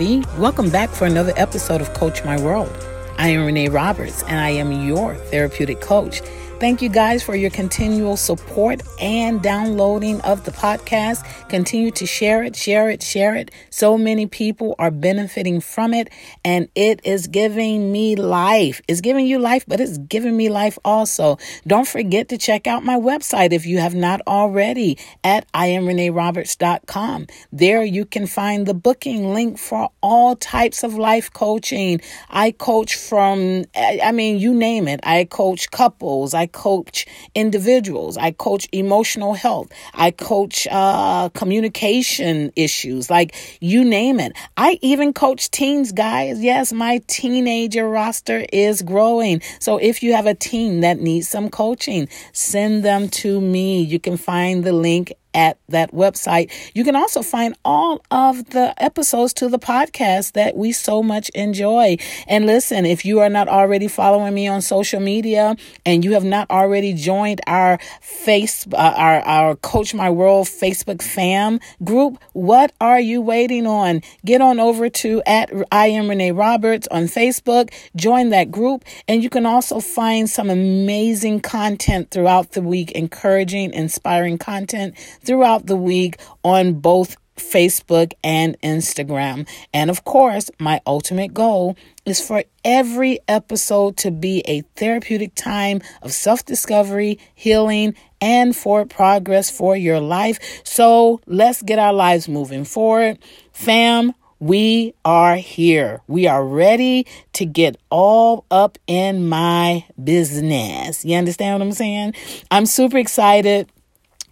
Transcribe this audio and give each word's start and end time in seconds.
Everybody. 0.00 0.40
Welcome 0.40 0.70
back 0.70 0.90
for 0.90 1.06
another 1.06 1.32
episode 1.34 1.80
of 1.80 1.92
Coach 1.92 2.24
My 2.24 2.40
World. 2.40 2.70
I 3.16 3.30
am 3.30 3.44
Renee 3.44 3.68
Roberts, 3.68 4.22
and 4.22 4.38
I 4.38 4.50
am 4.50 4.86
your 4.86 5.16
therapeutic 5.16 5.80
coach. 5.80 6.22
Thank 6.60 6.82
you 6.82 6.88
guys 6.88 7.22
for 7.22 7.36
your 7.36 7.50
continual 7.50 8.16
support 8.16 8.82
and 9.00 9.40
downloading 9.40 10.20
of 10.22 10.44
the 10.44 10.50
podcast. 10.50 11.24
Continue 11.48 11.92
to 11.92 12.04
share 12.04 12.42
it, 12.42 12.56
share 12.56 12.90
it, 12.90 13.00
share 13.00 13.36
it. 13.36 13.52
So 13.70 13.96
many 13.96 14.26
people 14.26 14.74
are 14.76 14.90
benefiting 14.90 15.60
from 15.60 15.94
it, 15.94 16.10
and 16.44 16.68
it 16.74 17.00
is 17.04 17.28
giving 17.28 17.92
me 17.92 18.16
life. 18.16 18.82
It's 18.88 19.00
giving 19.00 19.24
you 19.28 19.38
life, 19.38 19.66
but 19.68 19.78
it's 19.78 19.98
giving 19.98 20.36
me 20.36 20.48
life 20.48 20.80
also. 20.84 21.38
Don't 21.64 21.86
forget 21.86 22.28
to 22.30 22.38
check 22.38 22.66
out 22.66 22.84
my 22.84 22.96
website 22.96 23.52
if 23.52 23.64
you 23.64 23.78
have 23.78 23.94
not 23.94 24.20
already 24.26 24.98
at 25.22 25.46
iamreneeroberts.com. 25.52 27.28
There 27.52 27.84
you 27.84 28.04
can 28.04 28.26
find 28.26 28.66
the 28.66 28.74
booking 28.74 29.32
link 29.32 29.58
for 29.58 29.90
all 30.02 30.34
types 30.34 30.82
of 30.82 30.96
life 30.96 31.32
coaching. 31.32 32.00
I 32.28 32.50
coach 32.50 32.96
from, 32.96 33.64
I 33.76 34.10
mean, 34.10 34.40
you 34.40 34.52
name 34.52 34.88
it. 34.88 34.98
I 35.04 35.22
coach 35.24 35.70
couples. 35.70 36.34
I 36.34 36.47
coach 36.48 37.06
individuals. 37.34 38.16
I 38.16 38.32
coach 38.32 38.68
emotional 38.72 39.34
health. 39.34 39.70
I 39.94 40.10
coach 40.10 40.66
uh, 40.70 41.28
communication 41.30 42.52
issues, 42.56 43.10
like 43.10 43.34
you 43.60 43.84
name 43.84 44.18
it. 44.20 44.32
I 44.56 44.78
even 44.82 45.12
coach 45.12 45.50
teens, 45.50 45.92
guys. 45.92 46.42
Yes, 46.42 46.72
my 46.72 47.02
teenager 47.06 47.88
roster 47.88 48.44
is 48.52 48.82
growing. 48.82 49.42
So 49.60 49.78
if 49.78 50.02
you 50.02 50.14
have 50.14 50.26
a 50.26 50.34
teen 50.34 50.80
that 50.80 50.98
needs 50.98 51.28
some 51.28 51.50
coaching, 51.50 52.08
send 52.32 52.84
them 52.84 53.08
to 53.08 53.40
me. 53.40 53.82
You 53.82 54.00
can 54.00 54.16
find 54.16 54.64
the 54.64 54.72
link 54.72 55.12
at 55.38 55.56
that 55.68 55.92
website. 55.92 56.50
You 56.74 56.82
can 56.82 56.96
also 56.96 57.22
find 57.22 57.56
all 57.64 58.02
of 58.10 58.50
the 58.50 58.74
episodes 58.82 59.32
to 59.34 59.48
the 59.48 59.58
podcast 59.58 60.32
that 60.32 60.56
we 60.56 60.72
so 60.72 61.00
much 61.00 61.28
enjoy. 61.28 61.96
And 62.26 62.44
listen, 62.44 62.84
if 62.84 63.04
you 63.04 63.20
are 63.20 63.28
not 63.28 63.46
already 63.46 63.86
following 63.86 64.34
me 64.34 64.48
on 64.48 64.62
social 64.62 64.98
media 64.98 65.54
and 65.86 66.04
you 66.04 66.14
have 66.14 66.24
not 66.24 66.50
already 66.50 66.92
joined 66.92 67.40
our 67.46 67.78
face, 68.00 68.66
uh, 68.72 68.94
our, 68.96 69.20
our 69.20 69.54
Coach 69.54 69.94
My 69.94 70.10
World 70.10 70.48
Facebook 70.48 71.02
fam 71.02 71.60
group, 71.84 72.18
what 72.32 72.72
are 72.80 72.98
you 72.98 73.20
waiting 73.20 73.64
on? 73.64 74.02
Get 74.24 74.40
on 74.40 74.58
over 74.58 74.88
to 74.88 75.22
at 75.24 75.52
I 75.70 75.86
am 75.86 76.08
Renee 76.08 76.32
Roberts 76.32 76.88
on 76.90 77.04
Facebook, 77.04 77.72
join 77.94 78.30
that 78.30 78.50
group, 78.50 78.84
and 79.06 79.22
you 79.22 79.30
can 79.30 79.46
also 79.46 79.78
find 79.78 80.28
some 80.28 80.50
amazing 80.50 81.40
content 81.40 82.10
throughout 82.10 82.52
the 82.52 82.62
week, 82.62 82.90
encouraging, 82.92 83.72
inspiring 83.72 84.36
content 84.36 84.96
throughout 85.28 85.66
the 85.66 85.76
week 85.76 86.18
on 86.42 86.72
both 86.72 87.18
Facebook 87.36 88.14
and 88.24 88.58
Instagram. 88.62 89.46
And 89.74 89.90
of 89.90 90.04
course, 90.04 90.50
my 90.58 90.80
ultimate 90.86 91.34
goal 91.34 91.76
is 92.06 92.18
for 92.26 92.44
every 92.64 93.20
episode 93.28 93.98
to 93.98 94.10
be 94.10 94.42
a 94.46 94.62
therapeutic 94.74 95.34
time 95.34 95.82
of 96.00 96.12
self 96.12 96.46
discovery, 96.46 97.18
healing, 97.34 97.94
and 98.22 98.56
for 98.56 98.86
progress 98.86 99.50
for 99.50 99.76
your 99.76 100.00
life. 100.00 100.38
So 100.64 101.20
let's 101.26 101.60
get 101.60 101.78
our 101.78 101.92
lives 101.92 102.26
moving 102.26 102.64
forward. 102.64 103.18
Fam, 103.52 104.14
we 104.40 104.94
are 105.04 105.36
here. 105.36 106.00
We 106.06 106.26
are 106.26 106.44
ready 106.44 107.06
to 107.34 107.44
get 107.44 107.76
all 107.90 108.46
up 108.50 108.78
in 108.86 109.28
my 109.28 109.84
business. 110.02 111.04
You 111.04 111.16
understand 111.16 111.58
what 111.58 111.66
I'm 111.66 111.72
saying? 111.72 112.14
I'm 112.50 112.64
super 112.64 112.96
excited 112.96 113.68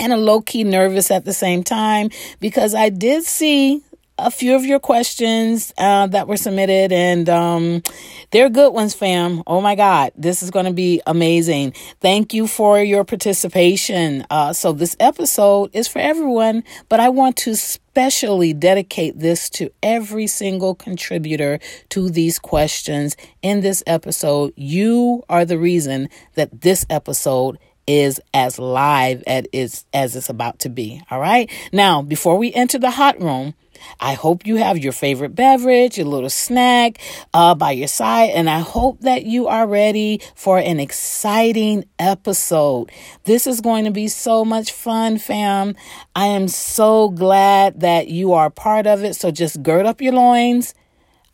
and 0.00 0.12
a 0.12 0.16
low 0.16 0.40
key 0.40 0.64
nervous 0.64 1.10
at 1.10 1.24
the 1.24 1.32
same 1.32 1.62
time 1.62 2.10
because 2.40 2.74
I 2.74 2.88
did 2.88 3.24
see 3.24 3.82
a 4.18 4.30
few 4.30 4.54
of 4.54 4.64
your 4.64 4.78
questions 4.78 5.74
uh, 5.76 6.06
that 6.06 6.26
were 6.26 6.36
submitted, 6.36 6.90
and 6.90 7.28
um, 7.28 7.82
they're 8.30 8.48
good 8.48 8.72
ones, 8.72 8.94
fam. 8.94 9.42
Oh 9.46 9.60
my 9.60 9.74
God, 9.74 10.12
this 10.16 10.42
is 10.42 10.50
going 10.50 10.64
to 10.64 10.72
be 10.72 11.02
amazing. 11.06 11.72
Thank 12.00 12.32
you 12.32 12.46
for 12.46 12.80
your 12.80 13.04
participation. 13.04 14.24
Uh, 14.30 14.52
so, 14.52 14.72
this 14.72 14.96
episode 15.00 15.70
is 15.74 15.86
for 15.86 15.98
everyone, 15.98 16.64
but 16.88 16.98
I 16.98 17.10
want 17.10 17.36
to 17.38 17.50
especially 17.50 18.54
dedicate 18.54 19.18
this 19.18 19.50
to 19.50 19.70
every 19.82 20.26
single 20.26 20.74
contributor 20.74 21.60
to 21.90 22.08
these 22.08 22.38
questions 22.38 23.16
in 23.42 23.60
this 23.60 23.82
episode. 23.86 24.54
You 24.56 25.24
are 25.28 25.44
the 25.44 25.58
reason 25.58 26.08
that 26.34 26.62
this 26.62 26.86
episode 26.88 27.58
is 27.86 28.20
as 28.34 28.58
live 28.58 29.22
as 29.26 29.47
it's, 29.52 29.84
as 29.92 30.16
it's 30.16 30.28
about 30.28 30.58
to 30.60 30.69
be. 30.69 31.02
All 31.10 31.20
right. 31.20 31.50
Now, 31.72 32.02
before 32.02 32.36
we 32.36 32.52
enter 32.52 32.78
the 32.78 32.91
hot 32.91 33.20
room, 33.20 33.54
I 34.00 34.14
hope 34.14 34.47
you 34.47 34.56
have 34.56 34.78
your 34.78 34.92
favorite 34.92 35.34
beverage, 35.34 35.98
your 35.98 36.06
little 36.06 36.30
snack 36.30 36.98
uh, 37.32 37.54
by 37.54 37.72
your 37.72 37.88
side, 37.88 38.30
and 38.30 38.48
I 38.48 38.60
hope 38.60 39.00
that 39.00 39.24
you 39.24 39.48
are 39.48 39.66
ready 39.66 40.20
for 40.34 40.58
an 40.58 40.80
exciting 40.80 41.84
episode. 41.98 42.91
This 43.24 43.47
is 43.47 43.60
going 43.60 43.84
to 43.84 43.91
be 43.91 44.08
so 44.08 44.44
much 44.44 44.72
fun, 44.72 45.18
fam. 45.18 45.76
I 46.14 46.26
am 46.26 46.48
so 46.48 47.10
glad 47.10 47.80
that 47.80 48.08
you 48.08 48.32
are 48.32 48.50
part 48.50 48.86
of 48.86 49.04
it. 49.04 49.14
So 49.14 49.30
just 49.30 49.62
gird 49.62 49.86
up 49.86 50.00
your 50.00 50.12
loins. 50.12 50.74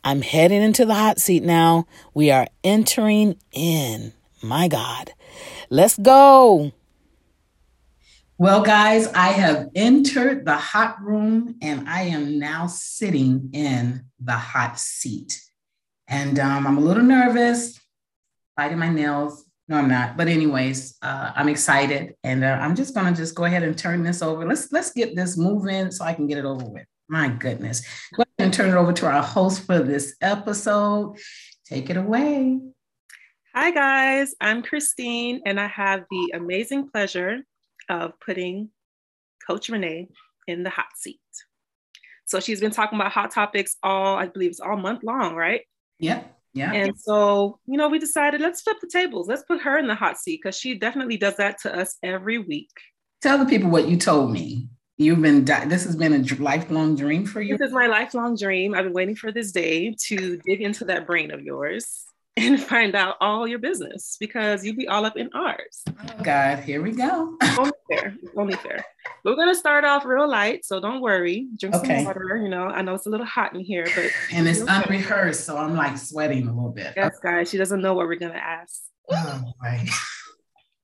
I'm 0.03 0.21
heading 0.21 0.61
into 0.61 0.85
the 0.85 0.95
hot 0.95 1.19
seat 1.19 1.43
now. 1.43 1.87
We 2.13 2.29
are 2.29 2.47
entering 2.63 3.37
in. 3.53 4.13
My 4.41 4.67
God. 4.67 5.13
Let's 5.69 5.97
go. 5.97 6.71
Well, 8.37 8.63
guys, 8.63 9.07
I 9.07 9.27
have 9.27 9.69
entered 9.75 10.45
the 10.45 10.55
hot 10.55 11.01
room 11.01 11.55
and 11.61 11.87
I 11.87 12.03
am 12.03 12.39
now 12.39 12.67
sitting 12.67 13.49
in 13.53 14.05
the 14.19 14.33
hot 14.33 14.79
seat. 14.79 15.39
And 16.07 16.39
um, 16.39 16.67
I'm 16.67 16.77
a 16.77 16.81
little 16.81 17.03
nervous, 17.03 17.79
biting 18.57 18.79
my 18.79 18.89
nails. 18.89 19.45
No, 19.67 19.77
I'm 19.77 19.87
not. 19.87 20.17
But 20.17 20.27
anyways, 20.27 20.97
uh, 21.01 21.31
I'm 21.35 21.47
excited, 21.47 22.15
and 22.23 22.43
uh, 22.43 22.57
I'm 22.59 22.75
just 22.75 22.93
gonna 22.93 23.15
just 23.15 23.33
go 23.33 23.45
ahead 23.45 23.63
and 23.63 23.77
turn 23.77 24.03
this 24.03 24.21
over. 24.21 24.45
Let's 24.45 24.71
let's 24.73 24.91
get 24.91 25.15
this 25.15 25.37
moving 25.37 25.89
so 25.89 26.03
I 26.03 26.13
can 26.13 26.27
get 26.27 26.37
it 26.37 26.45
over 26.45 26.65
with. 26.65 26.85
My 27.07 27.29
goodness, 27.29 27.81
go 28.13 28.23
ahead 28.23 28.27
and 28.39 28.53
turn 28.53 28.69
it 28.69 28.75
over 28.75 28.91
to 28.91 29.05
our 29.05 29.23
host 29.23 29.65
for 29.65 29.79
this 29.79 30.15
episode. 30.21 31.17
Take 31.65 31.89
it 31.89 31.97
away. 31.97 32.59
Hi, 33.55 33.69
guys. 33.69 34.33
I'm 34.41 34.63
Christine, 34.63 35.41
and 35.45 35.59
I 35.59 35.67
have 35.67 36.05
the 36.09 36.31
amazing 36.33 36.89
pleasure 36.89 37.37
of 37.87 38.13
putting 38.19 38.69
Coach 39.45 39.69
Renee 39.69 40.07
in 40.47 40.63
the 40.63 40.71
hot 40.71 40.87
seat. 40.95 41.19
So 42.25 42.39
she's 42.39 42.59
been 42.59 42.71
talking 42.71 42.99
about 42.99 43.11
hot 43.11 43.29
topics 43.29 43.75
all, 43.83 44.17
I 44.17 44.25
believe 44.25 44.49
it's 44.49 44.59
all 44.59 44.75
month 44.75 45.03
long, 45.03 45.35
right? 45.35 45.61
Yep. 45.99 46.35
Yeah. 46.55 46.71
And 46.73 46.99
so, 46.99 47.59
you 47.67 47.77
know, 47.77 47.89
we 47.89 47.99
decided 47.99 48.41
let's 48.41 48.63
flip 48.63 48.77
the 48.81 48.89
tables. 48.91 49.27
Let's 49.27 49.43
put 49.43 49.61
her 49.61 49.77
in 49.77 49.85
the 49.85 49.93
hot 49.93 50.17
seat 50.17 50.39
because 50.41 50.57
she 50.57 50.79
definitely 50.79 51.17
does 51.17 51.37
that 51.37 51.59
to 51.61 51.79
us 51.79 51.95
every 52.01 52.39
week. 52.39 52.71
Tell 53.21 53.37
the 53.37 53.45
people 53.45 53.69
what 53.69 53.87
you 53.87 53.97
told 53.97 54.31
me. 54.31 54.67
You've 54.97 55.21
been, 55.21 55.45
this 55.45 55.83
has 55.83 55.95
been 55.95 56.13
a 56.13 56.35
lifelong 56.41 56.95
dream 56.95 57.23
for 57.23 57.39
you. 57.39 57.55
This 57.55 57.67
is 57.67 57.73
my 57.73 57.85
lifelong 57.85 58.35
dream. 58.35 58.73
I've 58.73 58.85
been 58.85 58.93
waiting 58.93 59.15
for 59.15 59.31
this 59.31 59.51
day 59.51 59.95
to 60.07 60.37
dig 60.43 60.61
into 60.61 60.85
that 60.85 61.05
brain 61.05 61.29
of 61.29 61.41
yours 61.41 62.03
and 62.37 62.59
find 62.59 62.95
out 62.95 63.15
all 63.21 63.47
your 63.47 63.59
business 63.59 64.17
because 64.19 64.65
you'd 64.65 64.75
be 64.75 64.87
all 64.87 65.05
up 65.05 65.17
in 65.17 65.29
ours. 65.35 65.83
Oh 65.87 66.23
God, 66.23 66.59
here 66.59 66.81
we 66.81 66.91
go. 66.91 67.37
only 67.59 67.71
fair. 67.91 68.17
only 68.35 68.55
fair. 68.55 68.83
We're 69.23 69.35
gonna 69.35 69.53
start 69.53 69.85
off 69.85 70.03
real 70.03 70.27
light, 70.27 70.65
so 70.65 70.79
don't 70.79 71.01
worry. 71.01 71.47
Drink 71.59 71.75
okay. 71.75 71.97
some 71.97 72.05
water. 72.05 72.39
You 72.41 72.49
know, 72.49 72.63
I 72.63 72.81
know 72.81 72.95
it's 72.95 73.05
a 73.05 73.09
little 73.11 73.25
hot 73.25 73.53
in 73.53 73.59
here, 73.59 73.85
but 73.95 74.09
and 74.31 74.47
it's 74.47 74.61
unrehearsed, 74.61 75.45
so 75.45 75.57
I'm 75.57 75.75
like 75.75 75.95
sweating 75.95 76.47
a 76.47 76.53
little 76.53 76.71
bit. 76.71 76.93
Yes, 76.95 77.19
guys. 77.21 77.51
She 77.51 77.57
doesn't 77.57 77.81
know 77.81 77.93
what 77.93 78.07
we're 78.07 78.15
gonna 78.15 78.33
ask. 78.33 78.81
Oh, 79.11 79.43
right. 79.61 79.87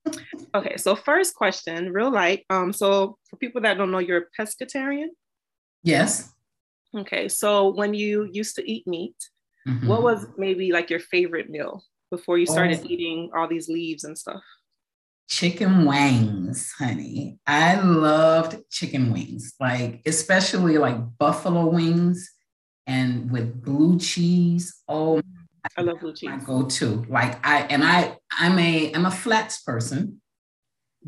okay, 0.54 0.76
so 0.76 0.94
first 0.94 1.34
question, 1.34 1.92
real 1.92 2.12
light. 2.12 2.44
Um, 2.48 2.72
so 2.72 3.18
for 3.28 3.36
people 3.36 3.60
that 3.62 3.76
don't 3.76 3.90
know, 3.90 3.98
you're 3.98 4.24
a 4.24 4.40
pescatarian. 4.42 5.08
Yes. 5.82 6.32
Okay, 6.96 7.28
so 7.28 7.70
when 7.70 7.92
you 7.92 8.28
used 8.30 8.54
to 8.56 8.70
eat 8.70 8.86
meat, 8.86 9.16
Mm-hmm. 9.68 9.88
What 9.88 10.02
was 10.02 10.26
maybe 10.36 10.72
like 10.72 10.90
your 10.90 11.00
favorite 11.00 11.50
meal 11.50 11.84
before 12.10 12.38
you 12.38 12.46
started 12.46 12.80
oh. 12.82 12.86
eating 12.88 13.30
all 13.34 13.48
these 13.48 13.68
leaves 13.68 14.04
and 14.04 14.16
stuff? 14.16 14.42
Chicken 15.28 15.84
wings, 15.84 16.72
honey. 16.78 17.38
I 17.46 17.80
loved 17.80 18.56
chicken 18.70 19.12
wings, 19.12 19.54
like 19.60 20.02
especially 20.06 20.78
like 20.78 20.96
buffalo 21.18 21.66
wings 21.66 22.30
and 22.86 23.30
with 23.30 23.62
blue 23.62 23.98
cheese. 23.98 24.82
Oh, 24.88 25.20
I 25.76 25.82
love 25.82 26.00
blue 26.00 26.14
cheese. 26.14 26.30
My 26.30 26.38
go-to. 26.38 27.04
Like 27.08 27.44
I 27.46 27.62
and 27.62 27.84
I, 27.84 28.16
I'm 28.32 28.58
a 28.58 28.92
I'm 28.94 29.06
a 29.06 29.10
flats 29.10 29.62
person. 29.62 30.20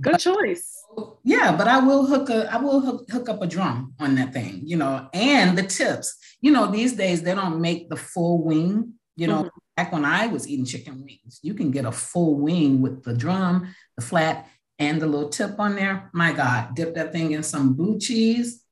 Good 0.00 0.18
choice 0.18 0.82
yeah, 1.24 1.56
but 1.56 1.68
I 1.68 1.78
will 1.78 2.06
hook 2.06 2.30
a 2.30 2.52
I 2.52 2.56
will 2.56 2.80
hook, 2.80 3.10
hook 3.10 3.28
up 3.28 3.42
a 3.42 3.46
drum 3.46 3.94
on 3.98 4.14
that 4.16 4.32
thing, 4.32 4.62
you 4.64 4.76
know, 4.76 5.08
and 5.12 5.56
the 5.56 5.62
tips. 5.62 6.16
You 6.40 6.50
know, 6.50 6.66
these 6.66 6.94
days 6.94 7.22
they 7.22 7.34
don't 7.34 7.60
make 7.60 7.88
the 7.88 7.96
full 7.96 8.42
wing. 8.42 8.94
You 9.16 9.26
know, 9.26 9.44
mm-hmm. 9.44 9.58
back 9.76 9.92
when 9.92 10.04
I 10.04 10.26
was 10.26 10.48
eating 10.48 10.64
chicken 10.64 11.04
wings, 11.04 11.38
you 11.42 11.54
can 11.54 11.70
get 11.70 11.84
a 11.84 11.92
full 11.92 12.36
wing 12.36 12.80
with 12.80 13.04
the 13.04 13.14
drum, 13.14 13.74
the 13.96 14.02
flat, 14.02 14.48
and 14.78 15.00
the 15.00 15.06
little 15.06 15.28
tip 15.28 15.60
on 15.60 15.76
there. 15.76 16.10
My 16.12 16.32
God, 16.32 16.74
dip 16.74 16.94
that 16.94 17.12
thing 17.12 17.32
in 17.32 17.42
some 17.42 17.74
blue 17.74 17.98
cheese. 17.98 18.64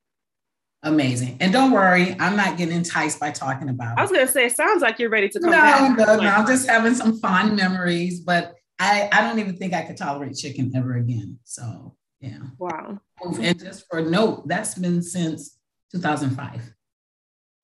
Amazing. 0.83 1.37
And 1.41 1.53
don't 1.53 1.73
worry, 1.73 2.17
I'm 2.19 2.37
not 2.37 2.57
getting 2.57 2.75
enticed 2.75 3.21
by 3.21 3.33
talking 3.33 3.69
about 3.69 3.93
it. 3.93 4.01
I 4.01 4.03
was 4.03 4.11
gonna 4.11 4.27
say, 4.27 4.47
it 4.47 4.57
sounds 4.57 4.81
like 4.81 4.99
you're 4.99 5.11
ready 5.11 5.29
to 5.29 5.39
come 5.39 5.51
no, 5.51 5.57
back. 5.59 5.99
No, 5.99 6.17
no, 6.17 6.29
I'm 6.29 6.47
just 6.47 6.67
having 6.67 6.95
some 6.95 7.19
fond 7.19 7.55
memories, 7.55 8.21
but 8.21 8.55
I, 8.81 9.11
I 9.13 9.21
don't 9.21 9.39
even 9.39 9.57
think 9.57 9.75
I 9.75 9.83
could 9.83 9.99
tolerate 9.99 10.37
chicken 10.37 10.73
ever 10.75 10.97
again. 10.97 11.39
So 11.45 11.95
yeah. 12.21 12.39
Wow. 12.59 12.99
Oh, 13.23 13.39
and 13.41 13.59
just 13.59 13.87
for 13.89 13.99
a 13.99 14.03
note, 14.03 14.49
that's 14.49 14.75
been 14.75 15.03
since 15.03 15.59
2005. 15.93 16.75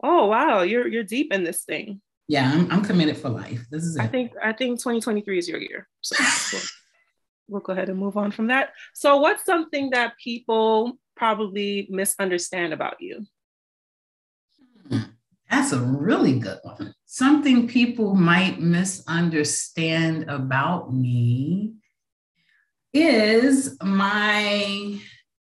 Oh 0.03 0.27
wow, 0.27 0.61
you're 0.61 0.87
you're 0.87 1.03
deep 1.03 1.33
in 1.33 1.43
this 1.43 1.65
thing. 1.65 2.03
Yeah, 2.29 2.51
I'm, 2.53 2.71
I'm 2.71 2.83
committed 2.83 3.17
for 3.17 3.31
life. 3.31 3.65
This 3.71 3.85
is 3.85 3.97
it. 3.97 4.03
I 4.03 4.09
think 4.09 4.33
I 4.43 4.53
think 4.53 4.79
2023 4.79 5.39
is 5.39 5.49
your 5.49 5.61
year. 5.61 5.89
So 6.03 6.17
we'll, 6.53 6.63
we'll 7.49 7.61
go 7.61 7.73
ahead 7.73 7.89
and 7.89 7.99
move 7.99 8.17
on 8.17 8.31
from 8.31 8.49
that. 8.49 8.71
So 8.95 9.17
what's 9.17 9.45
something 9.45 9.91
that 9.91 10.15
people 10.23 10.99
probably 11.17 11.87
misunderstand 11.91 12.75
about 12.75 13.01
you? 13.01 13.25
That's 15.51 15.73
a 15.73 15.81
really 15.81 16.39
good 16.39 16.59
one. 16.63 16.95
Something 17.05 17.69
people 17.69 18.15
might 18.15 18.61
misunderstand 18.61 20.29
about 20.29 20.93
me 20.93 21.75
is 22.93 23.77
my 23.83 24.99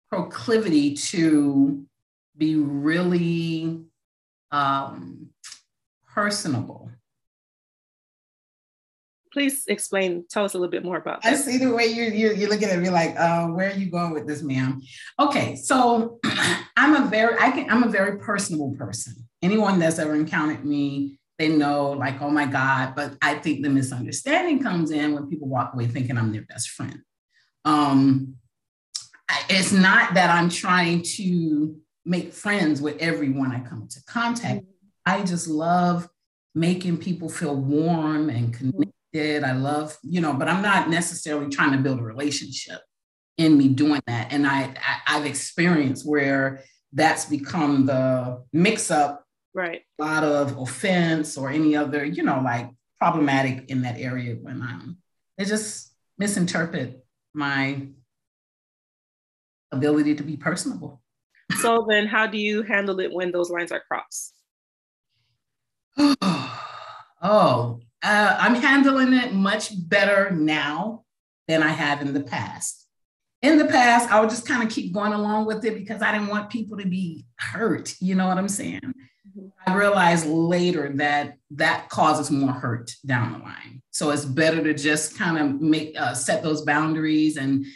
proclivity 0.08 0.94
to 0.94 1.84
be 2.36 2.56
really 2.56 3.80
um, 4.50 5.30
personable. 6.08 6.90
Please 9.32 9.64
explain, 9.66 10.24
tell 10.30 10.44
us 10.44 10.54
a 10.54 10.58
little 10.58 10.70
bit 10.70 10.82
more 10.82 10.96
about 10.96 11.22
that. 11.22 11.32
I 11.32 11.36
see 11.36 11.58
the 11.58 11.70
way 11.70 11.86
you're, 11.86 12.08
you're, 12.08 12.32
you're 12.32 12.48
looking 12.48 12.68
at 12.68 12.78
me 12.78 12.88
like, 12.88 13.14
uh, 13.18 13.48
where 13.48 13.70
are 13.70 13.74
you 13.74 13.90
going 13.90 14.12
with 14.12 14.26
this, 14.26 14.42
ma'am? 14.42 14.80
Okay, 15.20 15.56
so 15.56 16.18
I'm 16.76 16.94
a 16.94 17.06
very, 17.08 17.36
I 17.38 17.50
can, 17.50 17.70
I'm 17.70 17.82
a 17.82 17.88
very 17.88 18.18
personable 18.18 18.74
person. 18.78 19.14
Anyone 19.42 19.78
that's 19.78 19.98
ever 19.98 20.14
encountered 20.14 20.64
me, 20.64 21.18
they 21.38 21.48
know 21.48 21.90
like, 21.90 22.20
oh 22.22 22.30
my 22.30 22.46
God, 22.46 22.94
but 22.96 23.16
I 23.20 23.34
think 23.34 23.62
the 23.62 23.68
misunderstanding 23.68 24.62
comes 24.62 24.90
in 24.90 25.14
when 25.14 25.28
people 25.28 25.48
walk 25.48 25.74
away 25.74 25.86
thinking 25.86 26.16
I'm 26.16 26.32
their 26.32 26.42
best 26.42 26.70
friend. 26.70 27.00
Um, 27.64 28.36
it's 29.50 29.72
not 29.72 30.14
that 30.14 30.30
I'm 30.30 30.48
trying 30.48 31.02
to 31.16 31.76
make 32.04 32.32
friends 32.32 32.80
with 32.80 32.96
everyone 32.98 33.52
I 33.52 33.60
come 33.60 33.82
into 33.82 34.00
contact. 34.06 34.62
Mm-hmm. 34.62 34.70
I 35.04 35.24
just 35.24 35.48
love 35.48 36.08
making 36.54 36.98
people 36.98 37.28
feel 37.28 37.54
warm 37.54 38.30
and 38.30 38.54
connected. 38.54 39.44
I 39.44 39.52
love, 39.52 39.96
you 40.02 40.20
know, 40.20 40.32
but 40.32 40.48
I'm 40.48 40.62
not 40.62 40.88
necessarily 40.88 41.50
trying 41.50 41.72
to 41.72 41.78
build 41.78 41.98
a 41.98 42.02
relationship 42.02 42.80
in 43.36 43.58
me 43.58 43.68
doing 43.68 44.00
that. 44.06 44.32
And 44.32 44.46
I, 44.46 44.74
I 45.06 45.12
have 45.12 45.26
experienced 45.26 46.08
where 46.08 46.62
that's 46.92 47.26
become 47.26 47.86
the 47.86 48.42
mix 48.52 48.90
up, 48.90 49.25
right? 49.56 49.82
A 49.98 50.04
lot 50.04 50.22
of 50.22 50.58
offense 50.58 51.36
or 51.36 51.48
any 51.48 51.74
other, 51.74 52.04
you 52.04 52.22
know, 52.22 52.40
like 52.44 52.70
problematic 53.00 53.70
in 53.70 53.82
that 53.82 53.98
area 53.98 54.36
when 54.40 54.62
I'm 54.62 54.98
they 55.36 55.44
just 55.44 55.92
misinterpret 56.18 57.04
my 57.34 57.88
ability 59.72 60.14
to 60.14 60.22
be 60.22 60.36
personable. 60.36 61.02
So 61.60 61.86
then 61.88 62.06
how 62.06 62.26
do 62.26 62.38
you 62.38 62.62
handle 62.62 63.00
it 63.00 63.12
when 63.12 63.32
those 63.32 63.50
lines 63.50 63.72
are 63.72 63.82
crossed? 63.88 64.34
oh, 67.22 67.80
uh, 68.02 68.36
I'm 68.38 68.54
handling 68.54 69.12
it 69.14 69.32
much 69.32 69.72
better 69.88 70.30
now 70.30 71.04
than 71.48 71.62
I 71.62 71.68
have 71.68 72.02
in 72.02 72.12
the 72.12 72.22
past. 72.22 72.86
In 73.42 73.58
the 73.58 73.66
past, 73.66 74.10
I 74.10 74.20
would 74.20 74.30
just 74.30 74.46
kind 74.46 74.62
of 74.62 74.70
keep 74.70 74.92
going 74.92 75.12
along 75.12 75.46
with 75.46 75.64
it 75.64 75.74
because 75.74 76.02
I 76.02 76.12
didn't 76.12 76.28
want 76.28 76.50
people 76.50 76.78
to 76.78 76.86
be 76.86 77.26
hurt. 77.38 77.94
You 78.00 78.14
know 78.14 78.26
what 78.26 78.38
I'm 78.38 78.48
saying? 78.48 78.94
I 79.66 79.74
realized 79.74 80.26
later 80.26 80.92
that 80.96 81.36
that 81.52 81.88
causes 81.88 82.30
more 82.30 82.52
hurt 82.52 82.92
down 83.04 83.32
the 83.32 83.38
line. 83.38 83.82
So 83.90 84.10
it's 84.10 84.24
better 84.24 84.62
to 84.62 84.74
just 84.74 85.18
kind 85.18 85.38
of 85.38 85.60
make 85.60 85.98
uh, 85.98 86.14
set 86.14 86.42
those 86.42 86.62
boundaries 86.62 87.36
and 87.36 87.66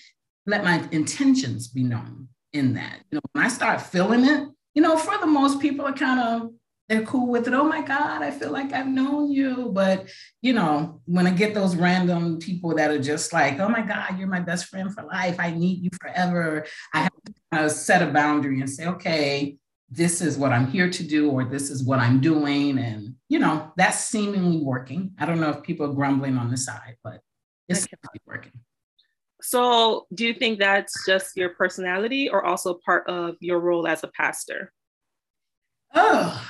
let 0.47 0.65
my 0.65 0.87
intentions 0.91 1.69
be 1.69 1.83
known 1.83 2.29
in 2.53 2.75
that. 2.75 3.01
You 3.11 3.17
know, 3.17 3.21
when 3.33 3.45
I 3.45 3.49
start 3.49 3.81
feeling 3.81 4.25
it, 4.25 4.49
you 4.75 4.83
know, 4.83 4.97
for 4.97 5.19
the 5.19 5.27
most 5.27 5.61
people 5.61 5.87
are 5.87 5.93
kind 5.93 6.21
of 6.21 6.51
they're 6.89 7.03
cool 7.03 7.29
with 7.29 7.47
it. 7.47 7.55
Oh 7.55 7.63
my 7.63 7.83
God, 7.83 8.21
I 8.21 8.33
feel 8.33 8.51
like 8.51 8.73
I've 8.73 8.89
known 8.89 9.31
you. 9.31 9.71
But 9.73 10.09
you 10.43 10.53
know, 10.53 11.01
when 11.05 11.27
I 11.27 11.31
get 11.31 11.55
those 11.55 11.77
random 11.77 12.41
people 12.41 12.75
that 12.75 12.91
are 12.91 13.01
just 13.01 13.33
like, 13.33 13.61
oh 13.61 13.69
my 13.69 13.83
God, 13.83 14.19
you're 14.19 14.27
my 14.27 14.41
best 14.41 14.67
friend 14.67 14.93
for 14.93 15.05
life. 15.05 15.37
I 15.39 15.53
need 15.53 15.85
you 15.85 15.91
forever. 16.01 16.67
I 16.93 17.03
have 17.03 17.13
to 17.27 17.33
kind 17.53 17.65
of 17.65 17.71
set 17.71 18.03
a 18.03 18.13
boundary 18.13 18.61
and 18.61 18.69
say, 18.69 18.87
okay, 18.87 19.57
this 19.91 20.21
is 20.21 20.39
what 20.39 20.53
I'm 20.53 20.67
here 20.69 20.89
to 20.89 21.03
do, 21.03 21.31
or 21.31 21.45
this 21.45 21.71
is 21.71 21.83
what 21.83 21.99
I'm 21.99 22.21
doing. 22.21 22.79
And 22.79 23.15
you 23.29 23.39
know, 23.39 23.73
that's 23.77 23.99
seemingly 23.99 24.59
working. 24.59 25.13
I 25.19 25.27
don't 25.27 25.41
know 25.41 25.51
if 25.51 25.63
people 25.63 25.87
are 25.87 25.95
grumbling 25.95 26.37
on 26.37 26.51
the 26.51 26.57
side, 26.57 26.97
but 27.03 27.21
it's 27.69 27.85
okay. 27.85 27.97
working. 28.27 28.53
So, 29.43 30.07
do 30.13 30.27
you 30.27 30.35
think 30.35 30.59
that's 30.59 31.07
just 31.07 31.37
your 31.37 31.51
personality 31.51 32.29
or 32.29 32.45
also 32.45 32.79
part 32.85 33.09
of 33.09 33.37
your 33.41 33.61
role 33.61 33.87
as 33.87 34.05
a 34.05 34.09
pastor? 34.09 34.73
Oh, 35.95 36.47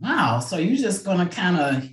wow. 0.00 0.40
So, 0.40 0.58
you're 0.58 0.76
just 0.76 1.04
going 1.04 1.26
to 1.26 1.34
kind 1.34 1.58
of 1.58 1.88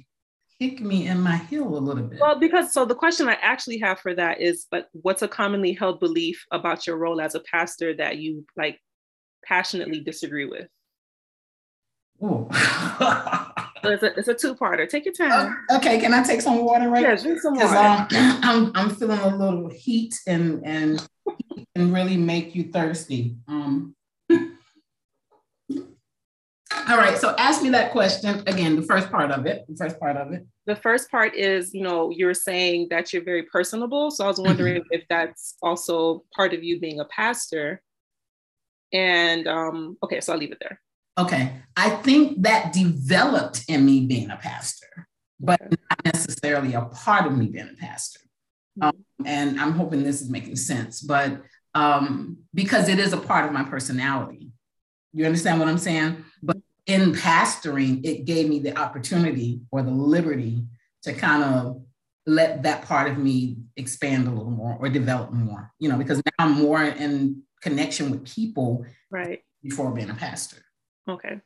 kick 0.59 0.81
me 0.81 1.07
in 1.07 1.19
my 1.21 1.37
heel 1.37 1.77
a 1.77 1.79
little 1.79 2.03
bit. 2.03 2.19
Well, 2.19 2.39
because 2.39 2.73
so 2.73 2.83
the 2.85 2.95
question 2.95 3.29
I 3.29 3.37
actually 3.41 3.77
have 3.79 3.99
for 3.99 4.13
that 4.15 4.41
is, 4.41 4.65
but 4.69 4.89
what's 4.93 5.21
a 5.21 5.27
commonly 5.27 5.73
held 5.73 5.99
belief 5.99 6.45
about 6.51 6.87
your 6.87 6.97
role 6.97 7.21
as 7.21 7.35
a 7.35 7.41
pastor 7.41 7.95
that 7.95 8.17
you 8.17 8.45
like 8.55 8.79
passionately 9.43 10.01
disagree 10.01 10.45
with? 10.45 10.67
Oh. 12.21 12.47
it's 13.83 14.03
a, 14.03 14.17
it's 14.17 14.27
a 14.27 14.33
two-parter. 14.33 14.89
Take 14.89 15.05
your 15.05 15.13
time. 15.13 15.55
Okay, 15.71 15.99
can 15.99 16.13
I 16.13 16.23
take 16.23 16.41
some 16.41 16.63
water 16.63 16.89
right? 16.89 17.03
Yeah, 17.03 17.15
drink 17.15 17.39
some 17.39 17.55
water. 17.55 17.75
Um, 17.75 18.07
I'm, 18.43 18.71
I'm 18.75 18.89
feeling 18.89 19.19
a 19.19 19.35
little 19.35 19.69
heat 19.69 20.15
and 20.25 20.65
and 20.65 21.07
and 21.75 21.93
really 21.93 22.17
make 22.17 22.55
you 22.55 22.71
thirsty. 22.71 23.35
Um, 23.47 23.95
all 24.31 24.39
right, 26.97 27.17
so 27.17 27.35
ask 27.37 27.61
me 27.61 27.69
that 27.69 27.91
question 27.91 28.43
again. 28.47 28.75
The 28.75 28.83
first 28.83 29.11
part 29.11 29.31
of 29.31 29.45
it. 29.45 29.65
The 29.67 29.75
first 29.75 29.99
part 29.99 30.17
of 30.17 30.33
it. 30.33 30.45
The 30.65 30.75
first 30.75 31.11
part 31.11 31.35
is, 31.35 31.73
you 31.73 31.83
know, 31.83 32.09
you're 32.09 32.33
saying 32.33 32.87
that 32.89 33.13
you're 33.13 33.23
very 33.23 33.43
personable. 33.43 34.11
So 34.11 34.25
I 34.25 34.27
was 34.27 34.39
wondering 34.39 34.81
mm-hmm. 34.81 34.87
if 34.91 35.03
that's 35.09 35.55
also 35.61 36.23
part 36.35 36.53
of 36.53 36.63
you 36.63 36.79
being 36.79 36.99
a 36.99 37.05
pastor. 37.05 37.81
And 38.93 39.47
um, 39.47 39.97
okay, 40.03 40.21
so 40.21 40.33
I'll 40.33 40.39
leave 40.39 40.51
it 40.51 40.59
there. 40.59 40.81
Okay. 41.17 41.53
I 41.75 41.89
think 41.89 42.43
that 42.43 42.73
developed 42.73 43.65
in 43.67 43.85
me 43.85 44.05
being 44.05 44.29
a 44.29 44.37
pastor, 44.37 45.07
but 45.39 45.59
not 45.61 46.05
necessarily 46.05 46.73
a 46.73 46.81
part 46.81 47.25
of 47.25 47.35
me 47.37 47.47
being 47.47 47.69
a 47.73 47.77
pastor. 47.77 48.19
Mm-hmm. 48.79 48.89
Um, 48.89 48.95
and 49.25 49.59
I'm 49.59 49.71
hoping 49.71 50.03
this 50.03 50.21
is 50.21 50.29
making 50.29 50.55
sense, 50.57 51.01
but 51.01 51.41
um, 51.73 52.37
because 52.53 52.87
it 52.87 52.99
is 52.99 53.13
a 53.13 53.17
part 53.17 53.45
of 53.45 53.51
my 53.51 53.63
personality. 53.63 54.51
You 55.13 55.25
understand 55.25 55.59
what 55.59 55.67
I'm 55.67 55.77
saying? 55.77 56.23
But 56.43 56.57
in 56.85 57.13
pastoring, 57.13 58.05
it 58.05 58.25
gave 58.25 58.47
me 58.47 58.59
the 58.59 58.77
opportunity 58.77 59.61
or 59.71 59.81
the 59.81 59.91
liberty 59.91 60.63
to 61.03 61.13
kind 61.13 61.43
of 61.43 61.81
let 62.27 62.61
that 62.63 62.83
part 62.83 63.09
of 63.09 63.17
me 63.17 63.55
expand 63.77 64.27
a 64.27 64.31
little 64.31 64.51
more 64.51 64.77
or 64.79 64.89
develop 64.89 65.31
more, 65.31 65.71
you 65.79 65.89
know, 65.89 65.97
because 65.97 66.17
now 66.17 66.31
I'm 66.39 66.51
more 66.51 66.83
in 66.83 67.41
connection 67.61 68.11
with 68.11 68.27
people 68.27 68.85
right 69.09 69.39
before 69.63 69.91
being 69.91 70.09
a 70.09 70.13
pastor. 70.13 70.57
Okay. 71.09 71.39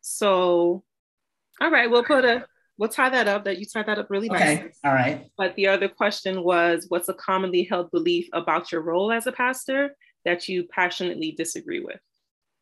So, 0.00 0.82
all 1.60 1.70
right, 1.70 1.90
we'll 1.90 2.04
put 2.04 2.24
a 2.24 2.46
we'll 2.78 2.88
tie 2.88 3.10
that 3.10 3.28
up. 3.28 3.44
That 3.44 3.58
you 3.58 3.66
tied 3.66 3.86
that 3.86 3.98
up 3.98 4.08
really 4.08 4.30
okay. 4.30 4.54
nice. 4.62 4.78
All 4.82 4.94
right. 4.94 5.26
But 5.36 5.54
the 5.56 5.68
other 5.68 5.88
question 5.88 6.42
was, 6.42 6.86
what's 6.88 7.10
a 7.10 7.14
commonly 7.14 7.64
held 7.64 7.90
belief 7.90 8.28
about 8.32 8.72
your 8.72 8.80
role 8.80 9.12
as 9.12 9.26
a 9.26 9.32
pastor 9.32 9.94
that 10.24 10.48
you 10.48 10.66
passionately 10.68 11.32
disagree 11.32 11.80
with? 11.80 12.00